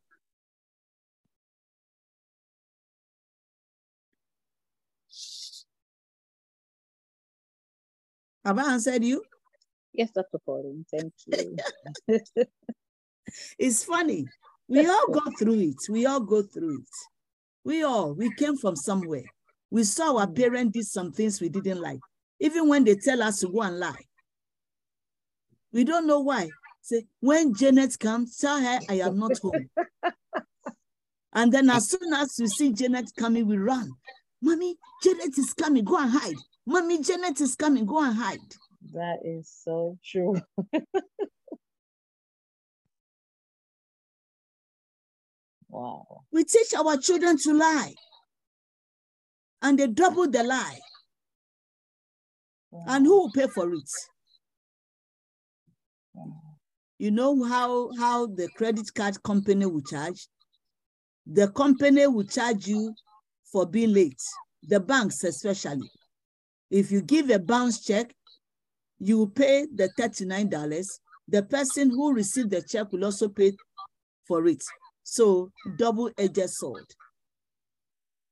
[8.46, 9.24] Have I answered you?
[9.94, 10.40] Yes, Dr.
[10.46, 11.58] Pauline, thank you.
[13.60, 14.26] it's funny.
[14.68, 15.78] We all go through it.
[15.90, 16.90] We all go through it.
[17.64, 19.26] We all, we came from somewhere.
[19.70, 20.36] We saw our mm.
[20.36, 22.00] parents did some things we didn't like.
[22.40, 24.06] Even when they tell us to go and lie.
[25.72, 26.50] We don't know why.
[26.82, 29.70] Say, when Janet comes, tell her I am not home.
[31.34, 33.92] and then as soon as we see Janet coming, we run.
[34.42, 36.36] Mommy, Janet is coming, go and hide.
[36.66, 38.40] Mommy, Janet is coming, go and hide.
[38.94, 40.36] That is so true.
[45.70, 46.24] wow.
[46.32, 47.94] We teach our children to lie.
[49.62, 50.80] And they double the lie.
[52.72, 52.84] Wow.
[52.88, 53.90] And who will pay for it?
[56.14, 56.42] Wow.
[56.98, 60.28] You know how, how the credit card company will charge?
[61.26, 62.94] The company will charge you
[63.52, 64.22] for being late,
[64.64, 65.90] the banks especially.
[66.72, 68.16] If you give a bounce check,
[68.98, 70.88] you will pay the $39.
[71.28, 73.52] The person who received the check will also pay
[74.26, 74.64] for it.
[75.04, 76.86] So double-edged sword.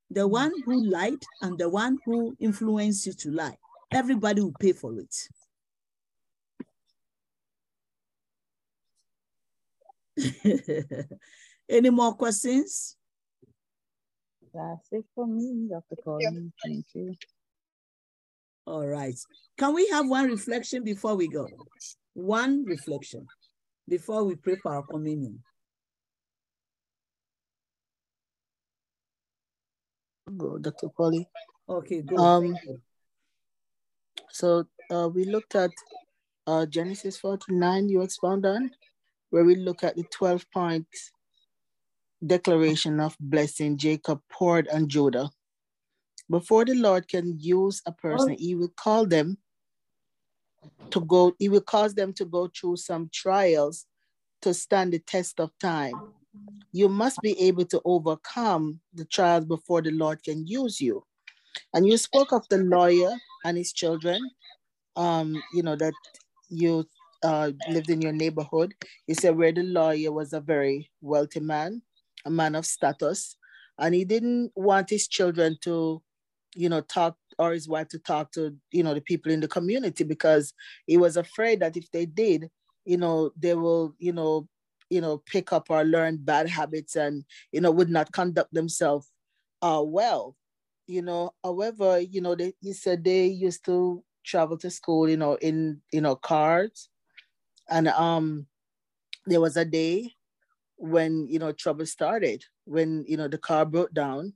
[0.09, 3.57] The one who lied and the one who influenced you to lie,
[3.91, 5.15] everybody will pay for it.
[11.69, 12.95] Any more questions?
[14.53, 16.01] That's it for me, Dr.
[16.03, 16.51] Pauline.
[16.63, 17.15] Thank you.
[18.69, 19.17] All right.
[19.57, 21.47] Can we have one reflection before we go?
[22.13, 23.25] One reflection
[23.87, 25.41] before we pray for our communion.
[30.37, 30.89] Go, Dr.
[30.95, 31.27] Polly.
[31.67, 32.15] Okay, go.
[32.17, 32.55] Um,
[34.29, 35.71] so uh, we looked at
[36.45, 38.69] uh, Genesis 49, you expound on,
[39.31, 40.85] where we look at the 12 point
[42.23, 45.31] declaration of blessing Jacob poured on Judah.
[46.29, 49.37] Before the Lord can use a person, he will call them
[50.91, 53.85] to go, he will cause them to go through some trials
[54.41, 56.01] to stand the test of time.
[56.71, 61.03] You must be able to overcome the trials before the Lord can use you.
[61.73, 63.11] And you spoke of the lawyer
[63.43, 64.21] and his children,
[64.95, 65.93] um, you know, that
[66.49, 66.87] you
[67.23, 68.73] uh, lived in your neighborhood.
[69.07, 71.81] You said where the lawyer was a very wealthy man,
[72.25, 73.35] a man of status,
[73.77, 76.01] and he didn't want his children to,
[76.55, 79.47] you know, talk or his wife to talk to, you know, the people in the
[79.47, 80.53] community because
[80.87, 82.49] he was afraid that if they did,
[82.85, 84.47] you know, they will, you know,
[84.89, 89.11] you know, pick up or learn bad habits and, you know, would not conduct themselves
[89.61, 90.35] uh, well.
[90.87, 95.17] You know, however, you know, they, he said they used to travel to school, you
[95.17, 96.89] know, in, you know, cars.
[97.69, 98.47] And um,
[99.27, 100.11] there was a day
[100.77, 104.33] when, you know, trouble started, when, you know, the car broke down,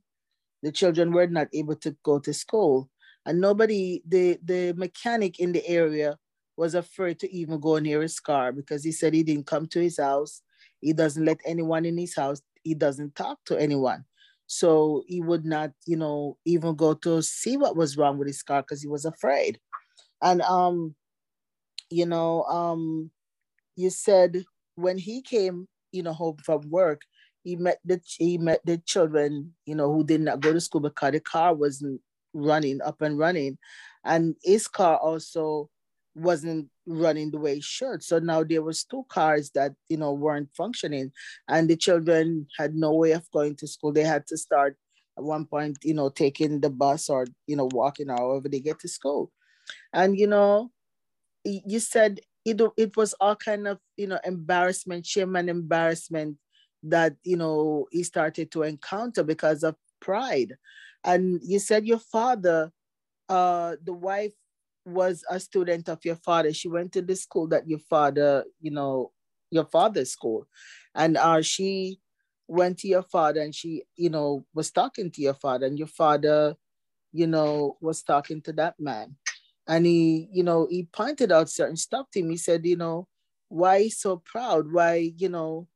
[0.64, 2.88] the children were not able to go to school.
[3.26, 6.16] And nobody, the, the mechanic in the area
[6.56, 9.80] was afraid to even go near his car because he said he didn't come to
[9.80, 10.40] his house.
[10.80, 12.40] He doesn't let anyone in his house.
[12.62, 14.04] He doesn't talk to anyone.
[14.46, 18.42] So he would not, you know, even go to see what was wrong with his
[18.42, 19.58] car because he was afraid.
[20.22, 20.94] And um,
[21.90, 23.10] you know, um,
[23.76, 24.44] you said
[24.76, 27.02] when he came, you know, home from work,
[27.44, 30.80] he met the he met the children, you know, who did not go to school
[30.80, 32.00] because the car wasn't
[32.32, 33.58] running up and running,
[34.04, 35.68] and his car also
[36.14, 38.02] wasn't running the way it should.
[38.02, 41.12] So now there was two cars that you know weren't functioning,
[41.46, 43.92] and the children had no way of going to school.
[43.92, 44.76] They had to start
[45.18, 48.60] at one point, you know, taking the bus or you know walking or however they
[48.60, 49.30] get to school.
[49.92, 50.70] And you know,
[51.44, 56.38] you said it it was all kind of you know embarrassment, shame and embarrassment
[56.84, 60.54] that you know he started to encounter because of pride.
[61.02, 62.72] And you said your father,
[63.28, 64.32] uh, the wife
[64.86, 66.52] was a student of your father.
[66.52, 69.12] She went to the school that your father, you know,
[69.50, 70.46] your father's school.
[70.94, 72.00] And uh, she
[72.48, 75.88] went to your father and she, you know, was talking to your father, and your
[75.88, 76.56] father,
[77.12, 79.16] you know, was talking to that man.
[79.66, 82.30] And he, you know, he pointed out certain stuff to him.
[82.30, 83.08] He said, you know,
[83.48, 84.70] why so proud?
[84.70, 85.68] Why, you know,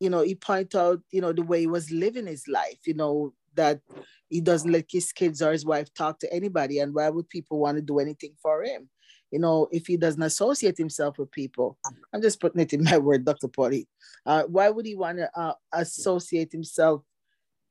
[0.00, 2.94] you know, he pointed out, you know, the way he was living his life, you
[2.94, 3.80] know, that
[4.28, 6.78] he doesn't let his kids or his wife talk to anybody.
[6.78, 8.88] And why would people want to do anything for him?
[9.30, 11.76] You know, if he doesn't associate himself with people,
[12.12, 13.48] I'm just putting it in my word, Dr.
[13.48, 13.88] Polly.
[14.24, 17.02] Uh, why would he want to uh, associate himself,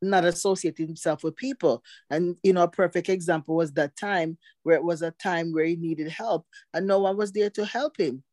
[0.02, 1.84] not associate himself with people?
[2.10, 5.66] And, you know, a perfect example was that time where it was a time where
[5.66, 8.24] he needed help and no one was there to help him.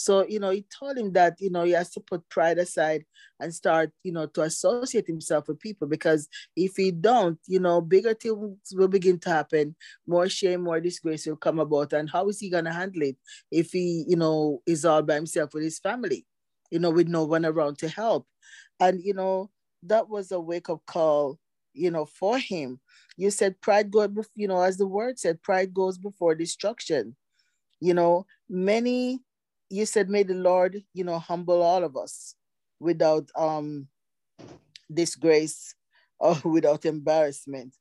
[0.00, 3.04] So, you know, he told him that, you know, he has to put pride aside
[3.40, 7.80] and start, you know, to associate himself with people because if he don't, you know,
[7.80, 9.74] bigger things will begin to happen.
[10.06, 11.92] More shame, more disgrace will come about.
[11.92, 13.16] And how is he going to handle it
[13.50, 16.24] if he, you know, is all by himself with his family,
[16.70, 18.28] you know, with no one around to help?
[18.78, 19.50] And, you know,
[19.82, 21.40] that was a wake up call,
[21.74, 22.78] you know, for him.
[23.16, 27.16] You said pride goes, you know, as the word said, pride goes before destruction.
[27.80, 29.22] You know, many
[29.70, 32.34] you said, may the Lord, you know, humble all of us
[32.80, 33.88] without um
[34.92, 35.74] disgrace
[36.18, 37.74] or without embarrassment.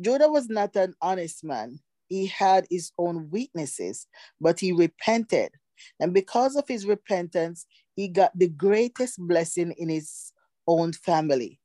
[0.00, 1.78] Judah was not an honest man.
[2.08, 4.06] He had his own weaknesses,
[4.40, 5.50] but he repented.
[5.98, 10.32] And because of his repentance, he got the greatest blessing in his
[10.66, 11.58] own family.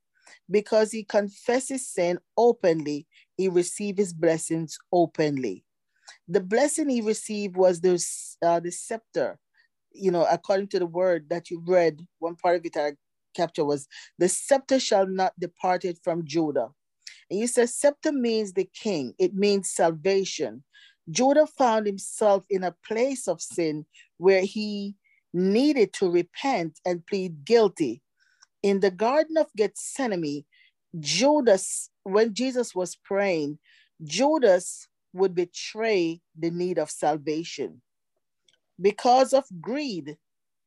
[0.49, 5.63] Because he confessed his sin openly, he received his blessings openly.
[6.27, 8.03] The blessing he received was the,
[8.41, 9.39] uh, the scepter
[9.97, 12.93] you know, according to the word that you read, one part of it I
[13.35, 13.87] capture was
[14.17, 16.69] the scepter shall not depart it from Judah,
[17.29, 20.63] And you said scepter means the king, it means salvation.
[21.09, 23.85] Judah found himself in a place of sin
[24.17, 24.95] where he
[25.33, 28.01] needed to repent and plead guilty.
[28.63, 30.43] In the Garden of Gethsemane,
[30.99, 33.59] Judas, when Jesus was praying,
[34.03, 37.81] Judas would betray the need of salvation
[38.79, 40.17] because of greed,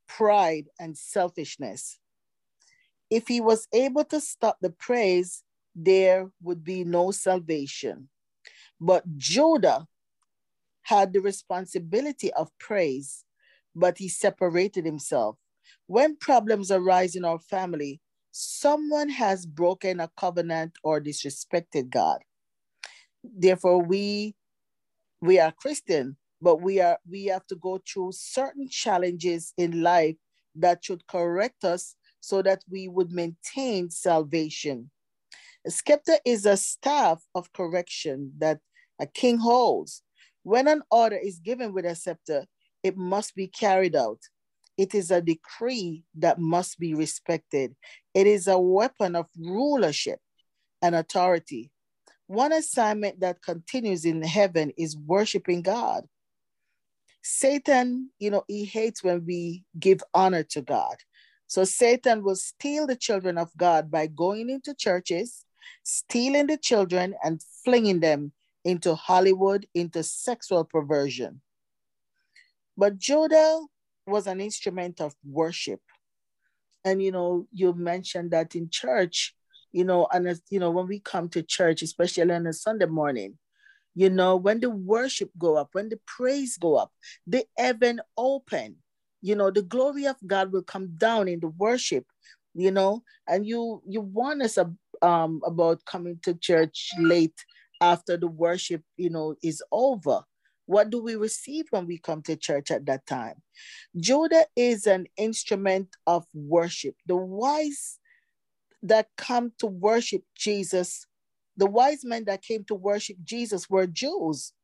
[0.09, 1.99] pride, and selfishness.
[3.11, 5.43] If he was able to stop the praise,
[5.75, 8.09] there would be no salvation.
[8.81, 9.87] But Judah
[10.83, 13.25] had the responsibility of praise,
[13.75, 15.37] but he separated himself.
[15.87, 18.01] When problems arise in our family,
[18.31, 22.21] someone has broken a covenant or disrespected God.
[23.23, 24.35] Therefore, we
[25.21, 30.17] we are Christian, but we are we have to go through certain challenges in life
[30.55, 34.91] that should correct us so that we would maintain salvation.
[35.67, 38.61] A scepter is a staff of correction that
[39.01, 40.03] a king holds.
[40.43, 42.47] When an order is given with a scepter,
[42.83, 44.21] it must be carried out.
[44.79, 47.77] It is a decree that must be respected.
[48.15, 50.21] It is a weapon of rulership
[50.81, 51.71] and authority.
[52.27, 56.07] One assignment that continues in heaven is worshiping God.
[57.23, 60.97] Satan, you know, he hates when we give honor to God.
[61.47, 65.45] So Satan will steal the children of God by going into churches,
[65.83, 68.33] stealing the children and flinging them
[68.65, 71.41] into Hollywood, into sexual perversion.
[72.77, 73.61] But Judah
[74.07, 75.81] was an instrument of worship.
[76.85, 79.35] And you know, you mentioned that in church,
[79.73, 83.39] you know, and you know, when we come to church, especially on a Sunday morning,
[83.95, 86.93] you know, when the worship go up, when the praise go up,
[87.27, 88.77] the heaven open,
[89.21, 92.07] you know, the glory of God will come down in the worship,
[92.55, 94.59] you know, and you you warn us
[95.03, 97.45] um, about coming to church late
[97.81, 100.23] after the worship, you know, is over.
[100.67, 103.43] What do we receive when we come to church at that time?
[103.97, 106.95] Judah is an instrument of worship.
[107.07, 107.99] The wise
[108.83, 111.07] that come to worship Jesus,
[111.61, 114.55] the wise men that came to worship Jesus were Jews,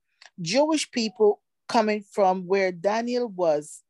[0.42, 3.84] Jewish people coming from where Daniel was.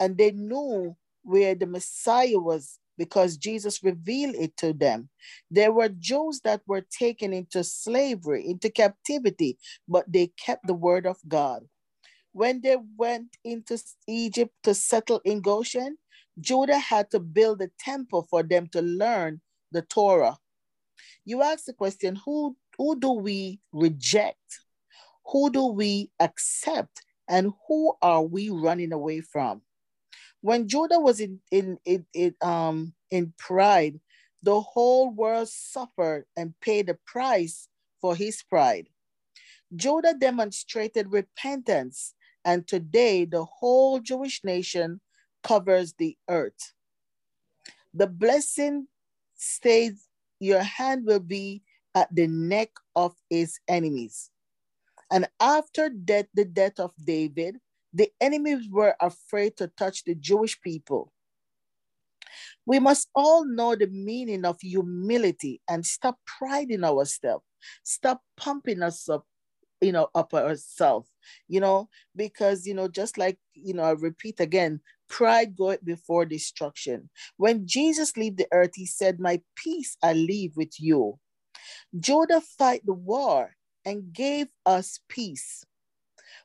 [0.00, 5.10] And they knew where the Messiah was because Jesus revealed it to them.
[5.50, 11.06] There were Jews that were taken into slavery, into captivity, but they kept the word
[11.06, 11.64] of God.
[12.32, 13.78] When they went into
[14.08, 15.98] Egypt to settle in Goshen,
[16.40, 19.42] Judah had to build a temple for them to learn
[19.72, 20.38] the Torah.
[21.24, 24.60] You ask the question who, who do we reject?
[25.26, 27.04] Who do we accept?
[27.28, 29.62] And who are we running away from?
[30.40, 34.00] When Judah was in, in, in, in, um, in pride,
[34.42, 37.68] the whole world suffered and paid the price
[38.00, 38.88] for his pride.
[39.74, 42.14] Judah demonstrated repentance,
[42.44, 45.00] and today the whole Jewish nation
[45.42, 46.72] covers the earth.
[47.92, 48.86] The blessing
[49.34, 50.07] stays,
[50.40, 51.62] your hand will be
[51.94, 54.30] at the neck of his enemies.
[55.10, 57.56] And after death, the death of David,
[57.92, 61.12] the enemies were afraid to touch the Jewish people.
[62.66, 67.44] We must all know the meaning of humility and stop priding ourselves.
[67.82, 69.24] Stop pumping us up,
[69.80, 71.08] you know, up ourselves,
[71.48, 76.24] you know, because, you know, just like, you know, I repeat again, pride goeth before
[76.24, 77.10] destruction.
[77.36, 81.18] When Jesus leave the earth, he said, My peace I leave with you.
[81.98, 85.64] Judah fight the war and gave us peace.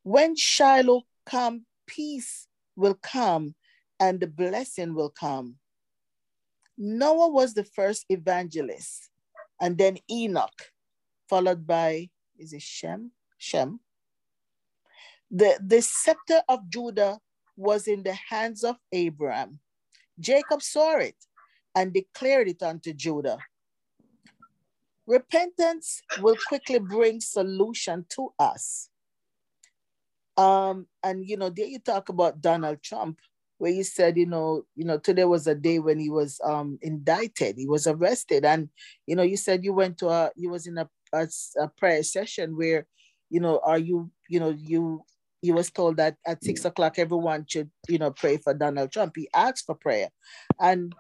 [0.04, 3.56] When Shiloh come, peace will come
[4.00, 5.56] and the blessing will come.
[6.78, 9.10] Noah was the first evangelist,
[9.62, 10.72] and then Enoch,
[11.30, 13.12] followed by, is it Shem?
[13.38, 13.80] Shem.
[15.30, 17.20] The, the scepter of Judah
[17.56, 19.60] was in the hands of Abraham.
[20.20, 21.16] Jacob saw it
[21.76, 23.38] and declared it unto Judah.
[25.06, 28.90] Repentance will quickly bring solution to us.
[30.38, 33.20] Um, and you know, there you talk about Donald Trump,
[33.58, 36.80] where you said, you know, you know, today was a day when he was um
[36.82, 38.70] indicted, he was arrested, and
[39.06, 41.28] you know, you said you went to a, you was in a, a,
[41.60, 42.88] a prayer session where,
[43.30, 45.04] you know, are you, you know, you
[45.44, 49.14] he was told that at six o'clock everyone should, you know, pray for Donald Trump.
[49.16, 50.10] He asked for prayer,
[50.60, 50.96] and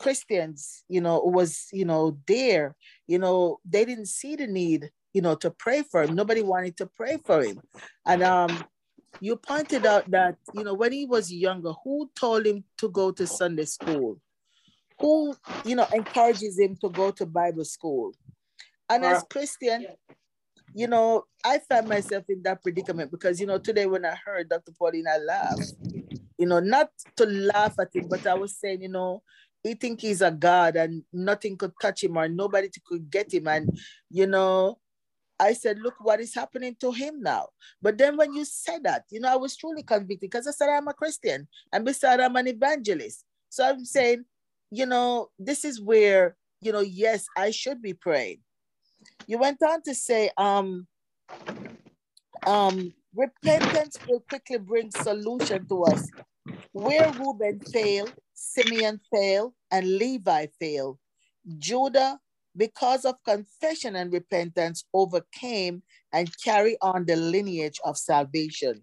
[0.00, 2.74] Christians, you know, was you know there,
[3.06, 6.14] you know, they didn't see the need you know, to pray for him.
[6.14, 7.58] Nobody wanted to pray for him.
[8.04, 8.62] And um,
[9.18, 13.12] you pointed out that, you know, when he was younger, who told him to go
[13.12, 14.20] to Sunday school?
[15.00, 15.34] Who,
[15.64, 18.12] you know, encourages him to go to Bible school?
[18.90, 19.86] And as Christian,
[20.76, 24.50] you know, I found myself in that predicament because, you know, today when I heard
[24.50, 24.72] Dr.
[24.78, 25.72] Pauline, I laughed.
[26.36, 29.22] You know, not to laugh at him, but I was saying, you know,
[29.62, 33.48] he think he's a God and nothing could touch him or nobody could get him.
[33.48, 33.70] And,
[34.10, 34.78] you know,
[35.40, 37.46] I said, look what is happening to him now.
[37.80, 40.68] But then when you said that, you know, I was truly convicted because I said
[40.68, 43.24] I'm a Christian and besides I'm an evangelist.
[43.48, 44.26] So I'm saying,
[44.70, 48.40] you know, this is where, you know, yes, I should be praying.
[49.26, 50.86] You went on to say, um,
[52.46, 56.10] um, repentance will quickly bring solution to us.
[56.72, 60.98] Where Reuben failed, Simeon failed, and Levi failed.
[61.58, 62.20] Judah
[62.56, 65.82] because of confession and repentance, overcame
[66.12, 68.82] and carry on the lineage of salvation.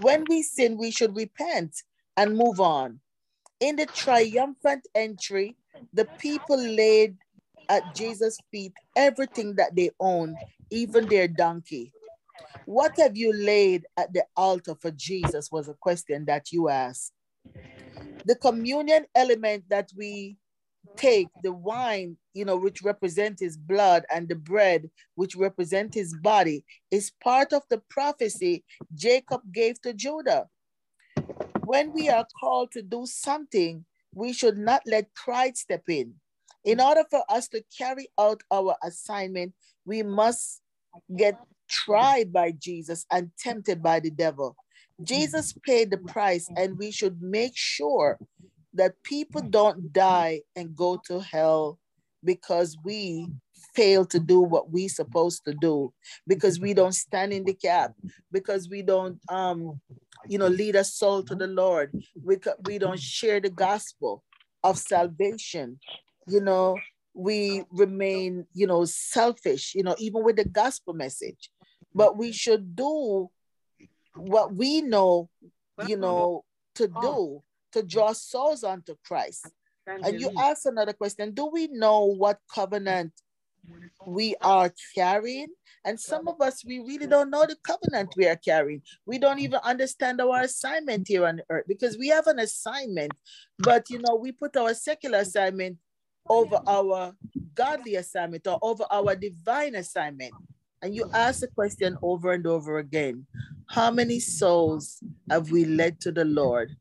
[0.00, 1.82] When we sin, we should repent
[2.16, 3.00] and move on.
[3.60, 5.56] In the triumphant entry,
[5.92, 7.16] the people laid
[7.68, 10.36] at Jesus' feet everything that they owned,
[10.70, 11.92] even their donkey.
[12.66, 17.12] What have you laid at the altar for Jesus was a question that you asked.
[18.24, 20.36] The communion element that we
[20.96, 26.14] take the wine, you know, which represents his blood and the bread, which represents his
[26.22, 28.64] body, is part of the prophecy
[28.94, 30.48] Jacob gave to Judah.
[31.64, 33.84] When we are called to do something,
[34.14, 36.14] we should not let pride step in.
[36.64, 39.52] In order for us to carry out our assignment,
[39.84, 40.60] we must
[41.16, 44.56] get tried by Jesus and tempted by the devil.
[45.02, 48.18] Jesus paid the price, and we should make sure
[48.74, 51.78] that people don't die and go to hell
[52.24, 53.28] because we
[53.74, 55.92] fail to do what we're supposed to do
[56.26, 57.92] because we don't stand in the gap
[58.30, 59.80] because we don't um
[60.28, 61.90] you know lead a soul to the lord
[62.22, 62.36] we,
[62.66, 64.22] we don't share the gospel
[64.62, 65.78] of salvation
[66.26, 66.76] you know
[67.14, 71.50] we remain you know selfish you know even with the gospel message
[71.94, 73.28] but we should do
[74.14, 75.28] what we know
[75.86, 76.44] you know
[76.74, 77.42] to do
[77.72, 79.50] to draw souls unto Christ.
[79.86, 83.12] And you ask another question Do we know what covenant
[84.06, 85.48] we are carrying?
[85.84, 88.82] And some of us, we really don't know the covenant we are carrying.
[89.04, 93.12] We don't even understand our assignment here on earth because we have an assignment,
[93.58, 95.78] but you know, we put our secular assignment
[96.28, 97.14] over our
[97.54, 100.32] godly assignment or over our divine assignment.
[100.82, 103.26] And you ask the question over and over again
[103.68, 106.76] How many souls have we led to the Lord?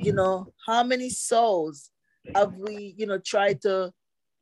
[0.00, 1.90] you know how many souls
[2.34, 3.92] have we you know tried to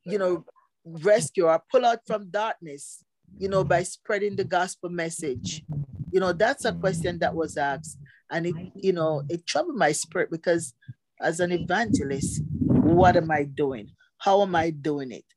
[0.05, 0.45] you know
[0.85, 3.05] rescue or pull out from darkness
[3.39, 5.65] you know by spreading the gospel message
[6.13, 7.99] you know that's a question that was asked
[8.31, 10.75] and it you know it troubled my spirit because
[11.21, 13.89] as an evangelist what am i doing
[14.27, 15.29] how am i doing it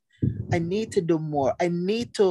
[0.52, 2.28] i need to do more i need to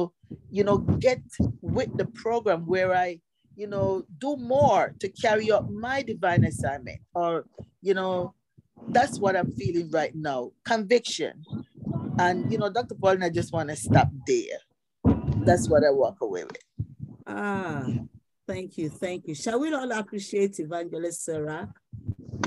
[0.51, 1.21] you know get
[1.61, 3.19] with the program where i
[3.59, 7.01] you know, do more to carry out my divine assignment.
[7.13, 7.45] Or,
[7.81, 8.33] you know,
[8.87, 11.43] that's what I'm feeling right now conviction.
[12.17, 12.95] And, you know, Dr.
[12.95, 14.59] Paul, I just want to stop there.
[15.43, 16.63] That's what I walk away with.
[17.27, 17.85] Ah,
[18.47, 18.87] thank you.
[18.87, 19.35] Thank you.
[19.35, 21.67] Shall we all appreciate Evangelist Sarah?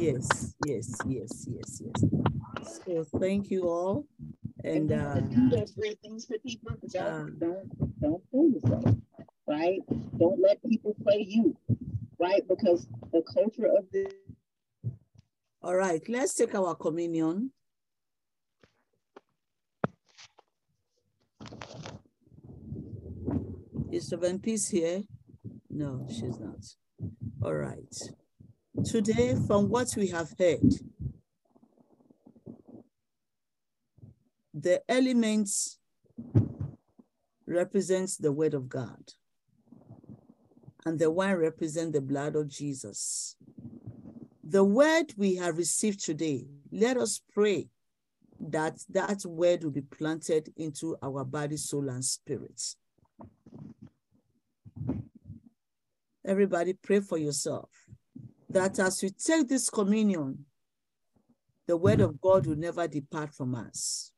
[0.01, 2.05] Yes, yes, yes, yes, yes.
[2.65, 4.07] So thank you all.
[4.65, 6.77] And uh, do great things for people.
[6.89, 8.97] Don't, uh, don't, don't fool yourself
[9.47, 9.81] right?
[10.19, 11.57] Don't let people play you,
[12.19, 12.43] right?
[12.49, 14.13] Because the culture of this.
[15.63, 17.53] All right, let's take our communion.
[23.91, 25.03] Is Seven Peace here?
[25.69, 26.65] No, she's not.
[27.43, 27.95] All right.
[28.85, 30.73] Today, from what we have heard,
[34.55, 35.79] the elements
[37.47, 39.13] represents the word of God
[40.85, 43.37] and the wine represent the blood of Jesus.
[44.45, 47.69] The word we have received today, let us pray
[48.41, 52.61] that that word will be planted into our body, soul, and spirit.
[56.25, 57.71] Everybody pray for yourself
[58.51, 60.45] that as we take this communion,
[61.67, 64.12] the word of God will never depart from us.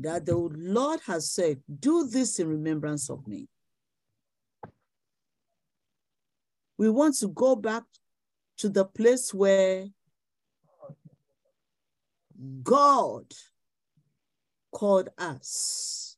[0.00, 3.48] That the Lord has said, do this in remembrance of me.
[6.78, 7.84] We want to go back
[8.58, 9.86] to the place where
[12.62, 13.26] God
[14.72, 16.16] called us,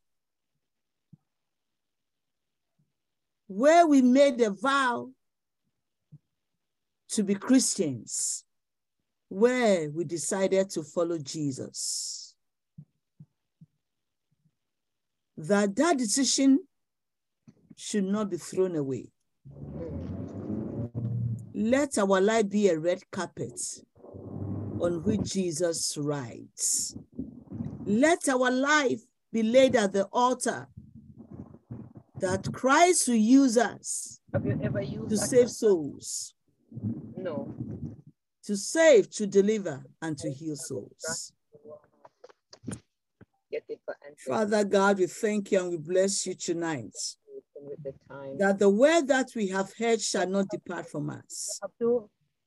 [3.47, 5.11] where we made a vow
[7.11, 8.45] to be Christians,
[9.29, 12.24] where we decided to follow Jesus.
[15.37, 16.61] That that decision
[17.77, 19.11] should not be thrown away.
[21.53, 23.61] Let our life be a red carpet
[24.81, 26.97] on which Jesus rides.
[27.85, 29.03] Let our life
[29.33, 30.69] be laid at the altar
[32.21, 36.35] that Christ will use us Have you ever used to save souls,
[37.17, 37.53] No.
[38.45, 41.33] to save, to deliver, and to heal souls.
[43.51, 46.97] Get it for answer Father God, we thank you and we bless you tonight
[48.39, 51.61] that the word that we have heard shall not depart from us,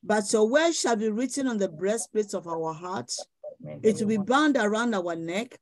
[0.04, 3.12] but your word shall be written on the breastplates of our heart.
[3.84, 5.60] It will be bound around our neck.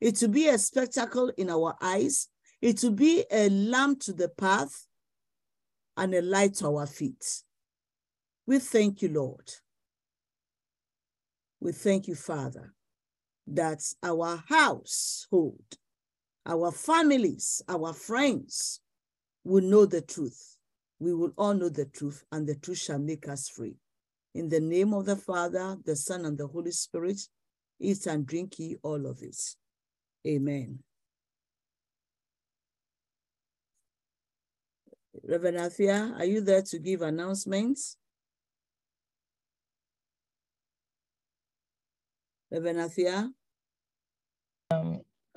[0.00, 2.28] It will be a spectacle in our eyes.
[2.62, 4.86] It will be a lamp to the path
[5.96, 7.42] and a light to our feet.
[8.46, 9.50] We thank you, Lord.
[11.60, 12.72] We thank you, Father,
[13.54, 15.62] that our household,
[16.46, 18.80] our families, our friends
[19.44, 20.56] will know the truth.
[21.00, 23.76] We will all know the truth, and the truth shall make us free.
[24.34, 27.20] In the name of the Father, the Son, and the Holy Spirit,
[27.80, 29.40] eat and drink ye all of it.
[30.26, 30.80] Amen.
[35.22, 37.96] Reverend Athia, are you there to give announcements?
[42.50, 43.30] Reverend Athia,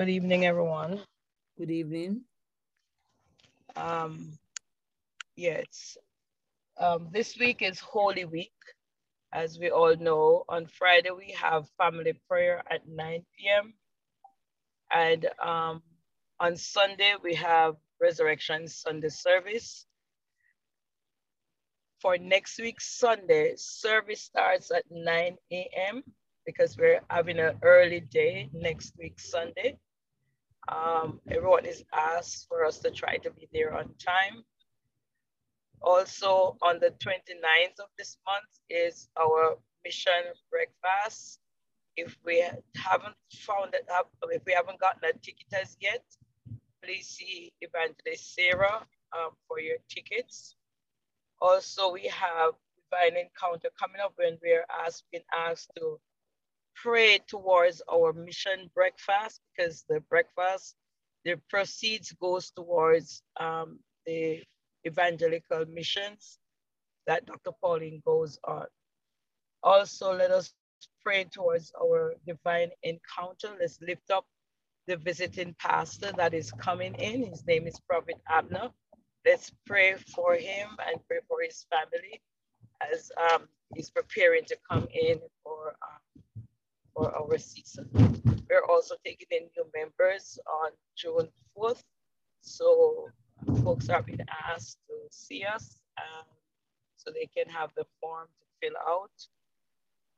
[0.02, 1.00] Good evening, everyone.
[1.60, 2.22] good evening.
[3.76, 4.32] Um,
[5.36, 5.96] yes,
[6.80, 8.58] um, this week is Holy Week.
[9.32, 13.76] As we all know, on Friday we have family prayer at 9 p.m.
[14.92, 15.84] And um,
[16.40, 19.86] on Sunday we have Resurrection Sunday service.
[22.02, 26.04] For next week, Sunday, service starts at 9 a.m.
[26.48, 29.78] because we're having an early day next week, Sunday.
[30.70, 34.44] Um, everyone is asked for us to try to be there on time.
[35.82, 41.40] Also, on the 29th of this month is our mission breakfast.
[41.98, 43.88] If we haven't found it,
[44.30, 46.04] if we haven't gotten a tickets yet,
[46.84, 48.86] please see Evangelist Sarah
[49.18, 50.56] um, for your tickets.
[51.42, 52.54] Also, we have
[52.92, 56.00] divine encounter coming up when we're asked, been asked to
[56.76, 60.76] pray towards our mission breakfast because the breakfast,
[61.26, 64.42] the proceeds goes towards um, the
[64.88, 66.40] evangelical missions
[67.08, 67.52] that Dr.
[67.62, 68.66] Pauline goes on.
[69.64, 70.54] Also, let us
[71.04, 73.50] pray towards our divine encounter.
[73.60, 74.26] Let's lift up
[74.88, 77.26] the visiting pastor that is coming in.
[77.26, 78.70] His name is Prophet Abner.
[79.26, 82.22] Let's pray for him and pray for his family
[82.92, 83.44] as um,
[83.76, 86.41] he's preparing to come in for, um,
[86.94, 87.88] for our season.
[88.50, 91.84] We're also taking in new members on June 4th.
[92.42, 93.08] So
[93.64, 96.26] folks are being asked to see us um,
[96.98, 99.12] so they can have the form to fill out.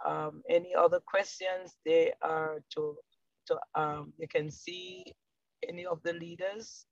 [0.06, 2.98] Um, any other questions, they are to,
[3.48, 5.14] to um, you can see
[5.68, 6.86] any of the leaders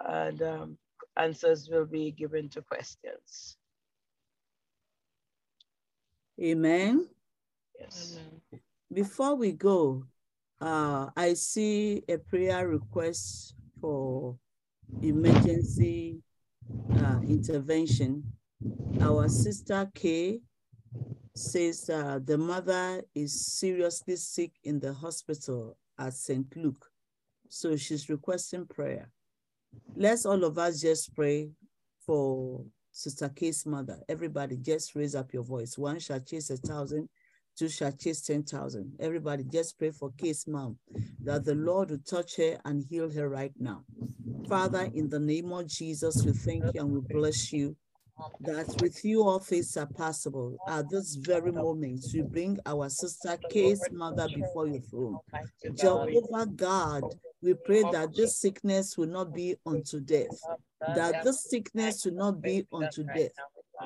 [0.00, 0.78] and um,
[1.16, 3.56] answers will be given to questions.
[6.40, 7.06] Amen.
[7.78, 8.18] Yes.
[8.92, 10.04] Before we go,
[10.60, 14.36] uh, I see a prayer request for
[15.00, 16.20] emergency
[16.98, 18.22] uh, intervention.
[19.00, 20.40] Our sister Kay
[21.34, 26.54] says uh, the mother is seriously sick in the hospital at St.
[26.54, 26.86] Luke.
[27.48, 29.10] So she's requesting prayer.
[29.96, 31.48] Let's all of us just pray
[32.04, 33.98] for Sister Kay's mother.
[34.08, 35.78] Everybody just raise up your voice.
[35.78, 37.08] One shall chase a thousand,
[37.56, 38.92] two shall chase 10,000.
[39.00, 40.78] Everybody just pray for Kay's mom,
[41.24, 43.84] that the Lord will touch her and heal her right now.
[44.48, 47.76] Father, in the name of Jesus, we thank you and we bless you
[48.40, 50.58] that with you all things are possible.
[50.66, 55.18] At this very moment, we bring our sister Kay's mother before your throne.
[55.74, 57.04] Jehovah God,
[57.42, 60.48] we pray that this sickness will not be unto death,
[60.80, 63.32] that this sickness will not be unto death.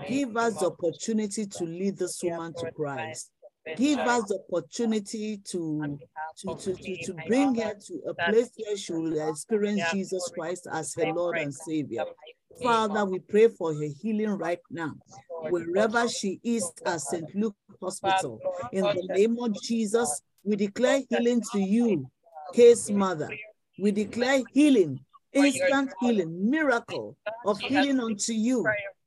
[0.09, 3.31] Give us the opportunity to lead this woman to Christ.
[3.75, 5.99] Give us the opportunity to,
[6.37, 10.69] to, to, to, to bring her to a place where she will experience Jesus Christ
[10.73, 12.05] as her Lord and Savior.
[12.63, 14.93] Father, we pray for her healing right now,
[15.51, 17.35] wherever she is at St.
[17.35, 18.41] Luke Hospital.
[18.73, 22.09] In the name of Jesus, we declare healing to you,
[22.55, 23.29] Kay's mother.
[23.79, 25.01] We declare healing,
[25.33, 28.65] instant healing, miracle of healing unto you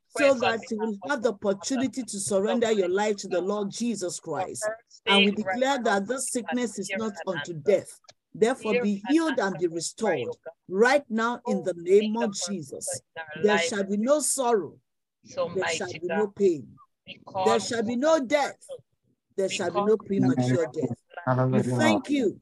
[0.10, 4.20] so that you will have the opportunity to surrender your life to the Lord Jesus
[4.20, 4.68] Christ.
[5.06, 8.00] And we declare that this sickness is not unto death.
[8.34, 10.30] Therefore, be healed and be restored
[10.68, 13.02] right now in the name of Jesus.
[13.44, 14.76] There shall be no sorrow,
[15.56, 16.68] there shall be no pain,
[17.46, 18.58] there shall be no death,
[19.36, 20.98] there shall be no premature death.
[21.52, 22.40] We thank you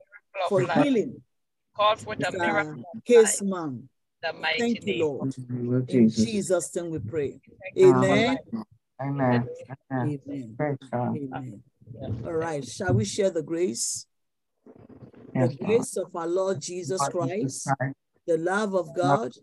[0.49, 1.21] for healing.
[1.75, 2.83] Called for the miracle.
[3.05, 3.87] Case man.
[4.57, 5.35] Thank you, Lord.
[5.89, 7.39] In Jesus' name we pray.
[7.77, 8.37] Amen.
[9.01, 9.47] Amen.
[9.91, 10.57] Amen.
[10.93, 11.63] Amen.
[12.25, 12.65] All right.
[12.65, 14.05] Shall we share the grace?
[15.33, 17.69] Yes, the grace of our Lord Jesus Christ,
[18.25, 19.33] the love of God,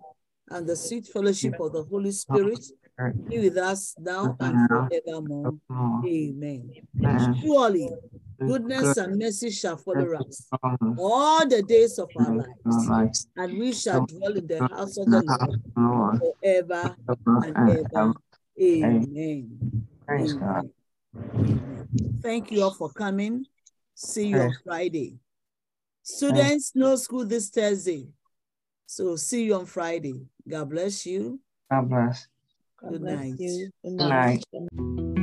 [0.51, 2.59] and the sweet fellowship of the Holy Spirit
[3.29, 5.55] be with us now and forevermore.
[6.05, 6.71] Amen.
[7.43, 7.91] Surely
[8.39, 10.49] goodness and mercy shall follow us
[10.99, 15.23] all the days of our lives, and we shall dwell in the house of the
[15.77, 16.97] Lord forever
[17.43, 18.13] and ever.
[18.61, 19.73] Amen.
[20.11, 20.71] Amen.
[22.23, 23.47] Thank you all for coming.
[23.95, 25.19] See you on Friday.
[26.03, 28.09] Students, no school this Thursday.
[28.87, 30.27] So see you on Friday.
[30.49, 31.41] God bless you.
[31.71, 32.27] God bless.
[32.79, 33.39] Good night.
[33.39, 34.45] Good night.
[34.53, 35.14] night.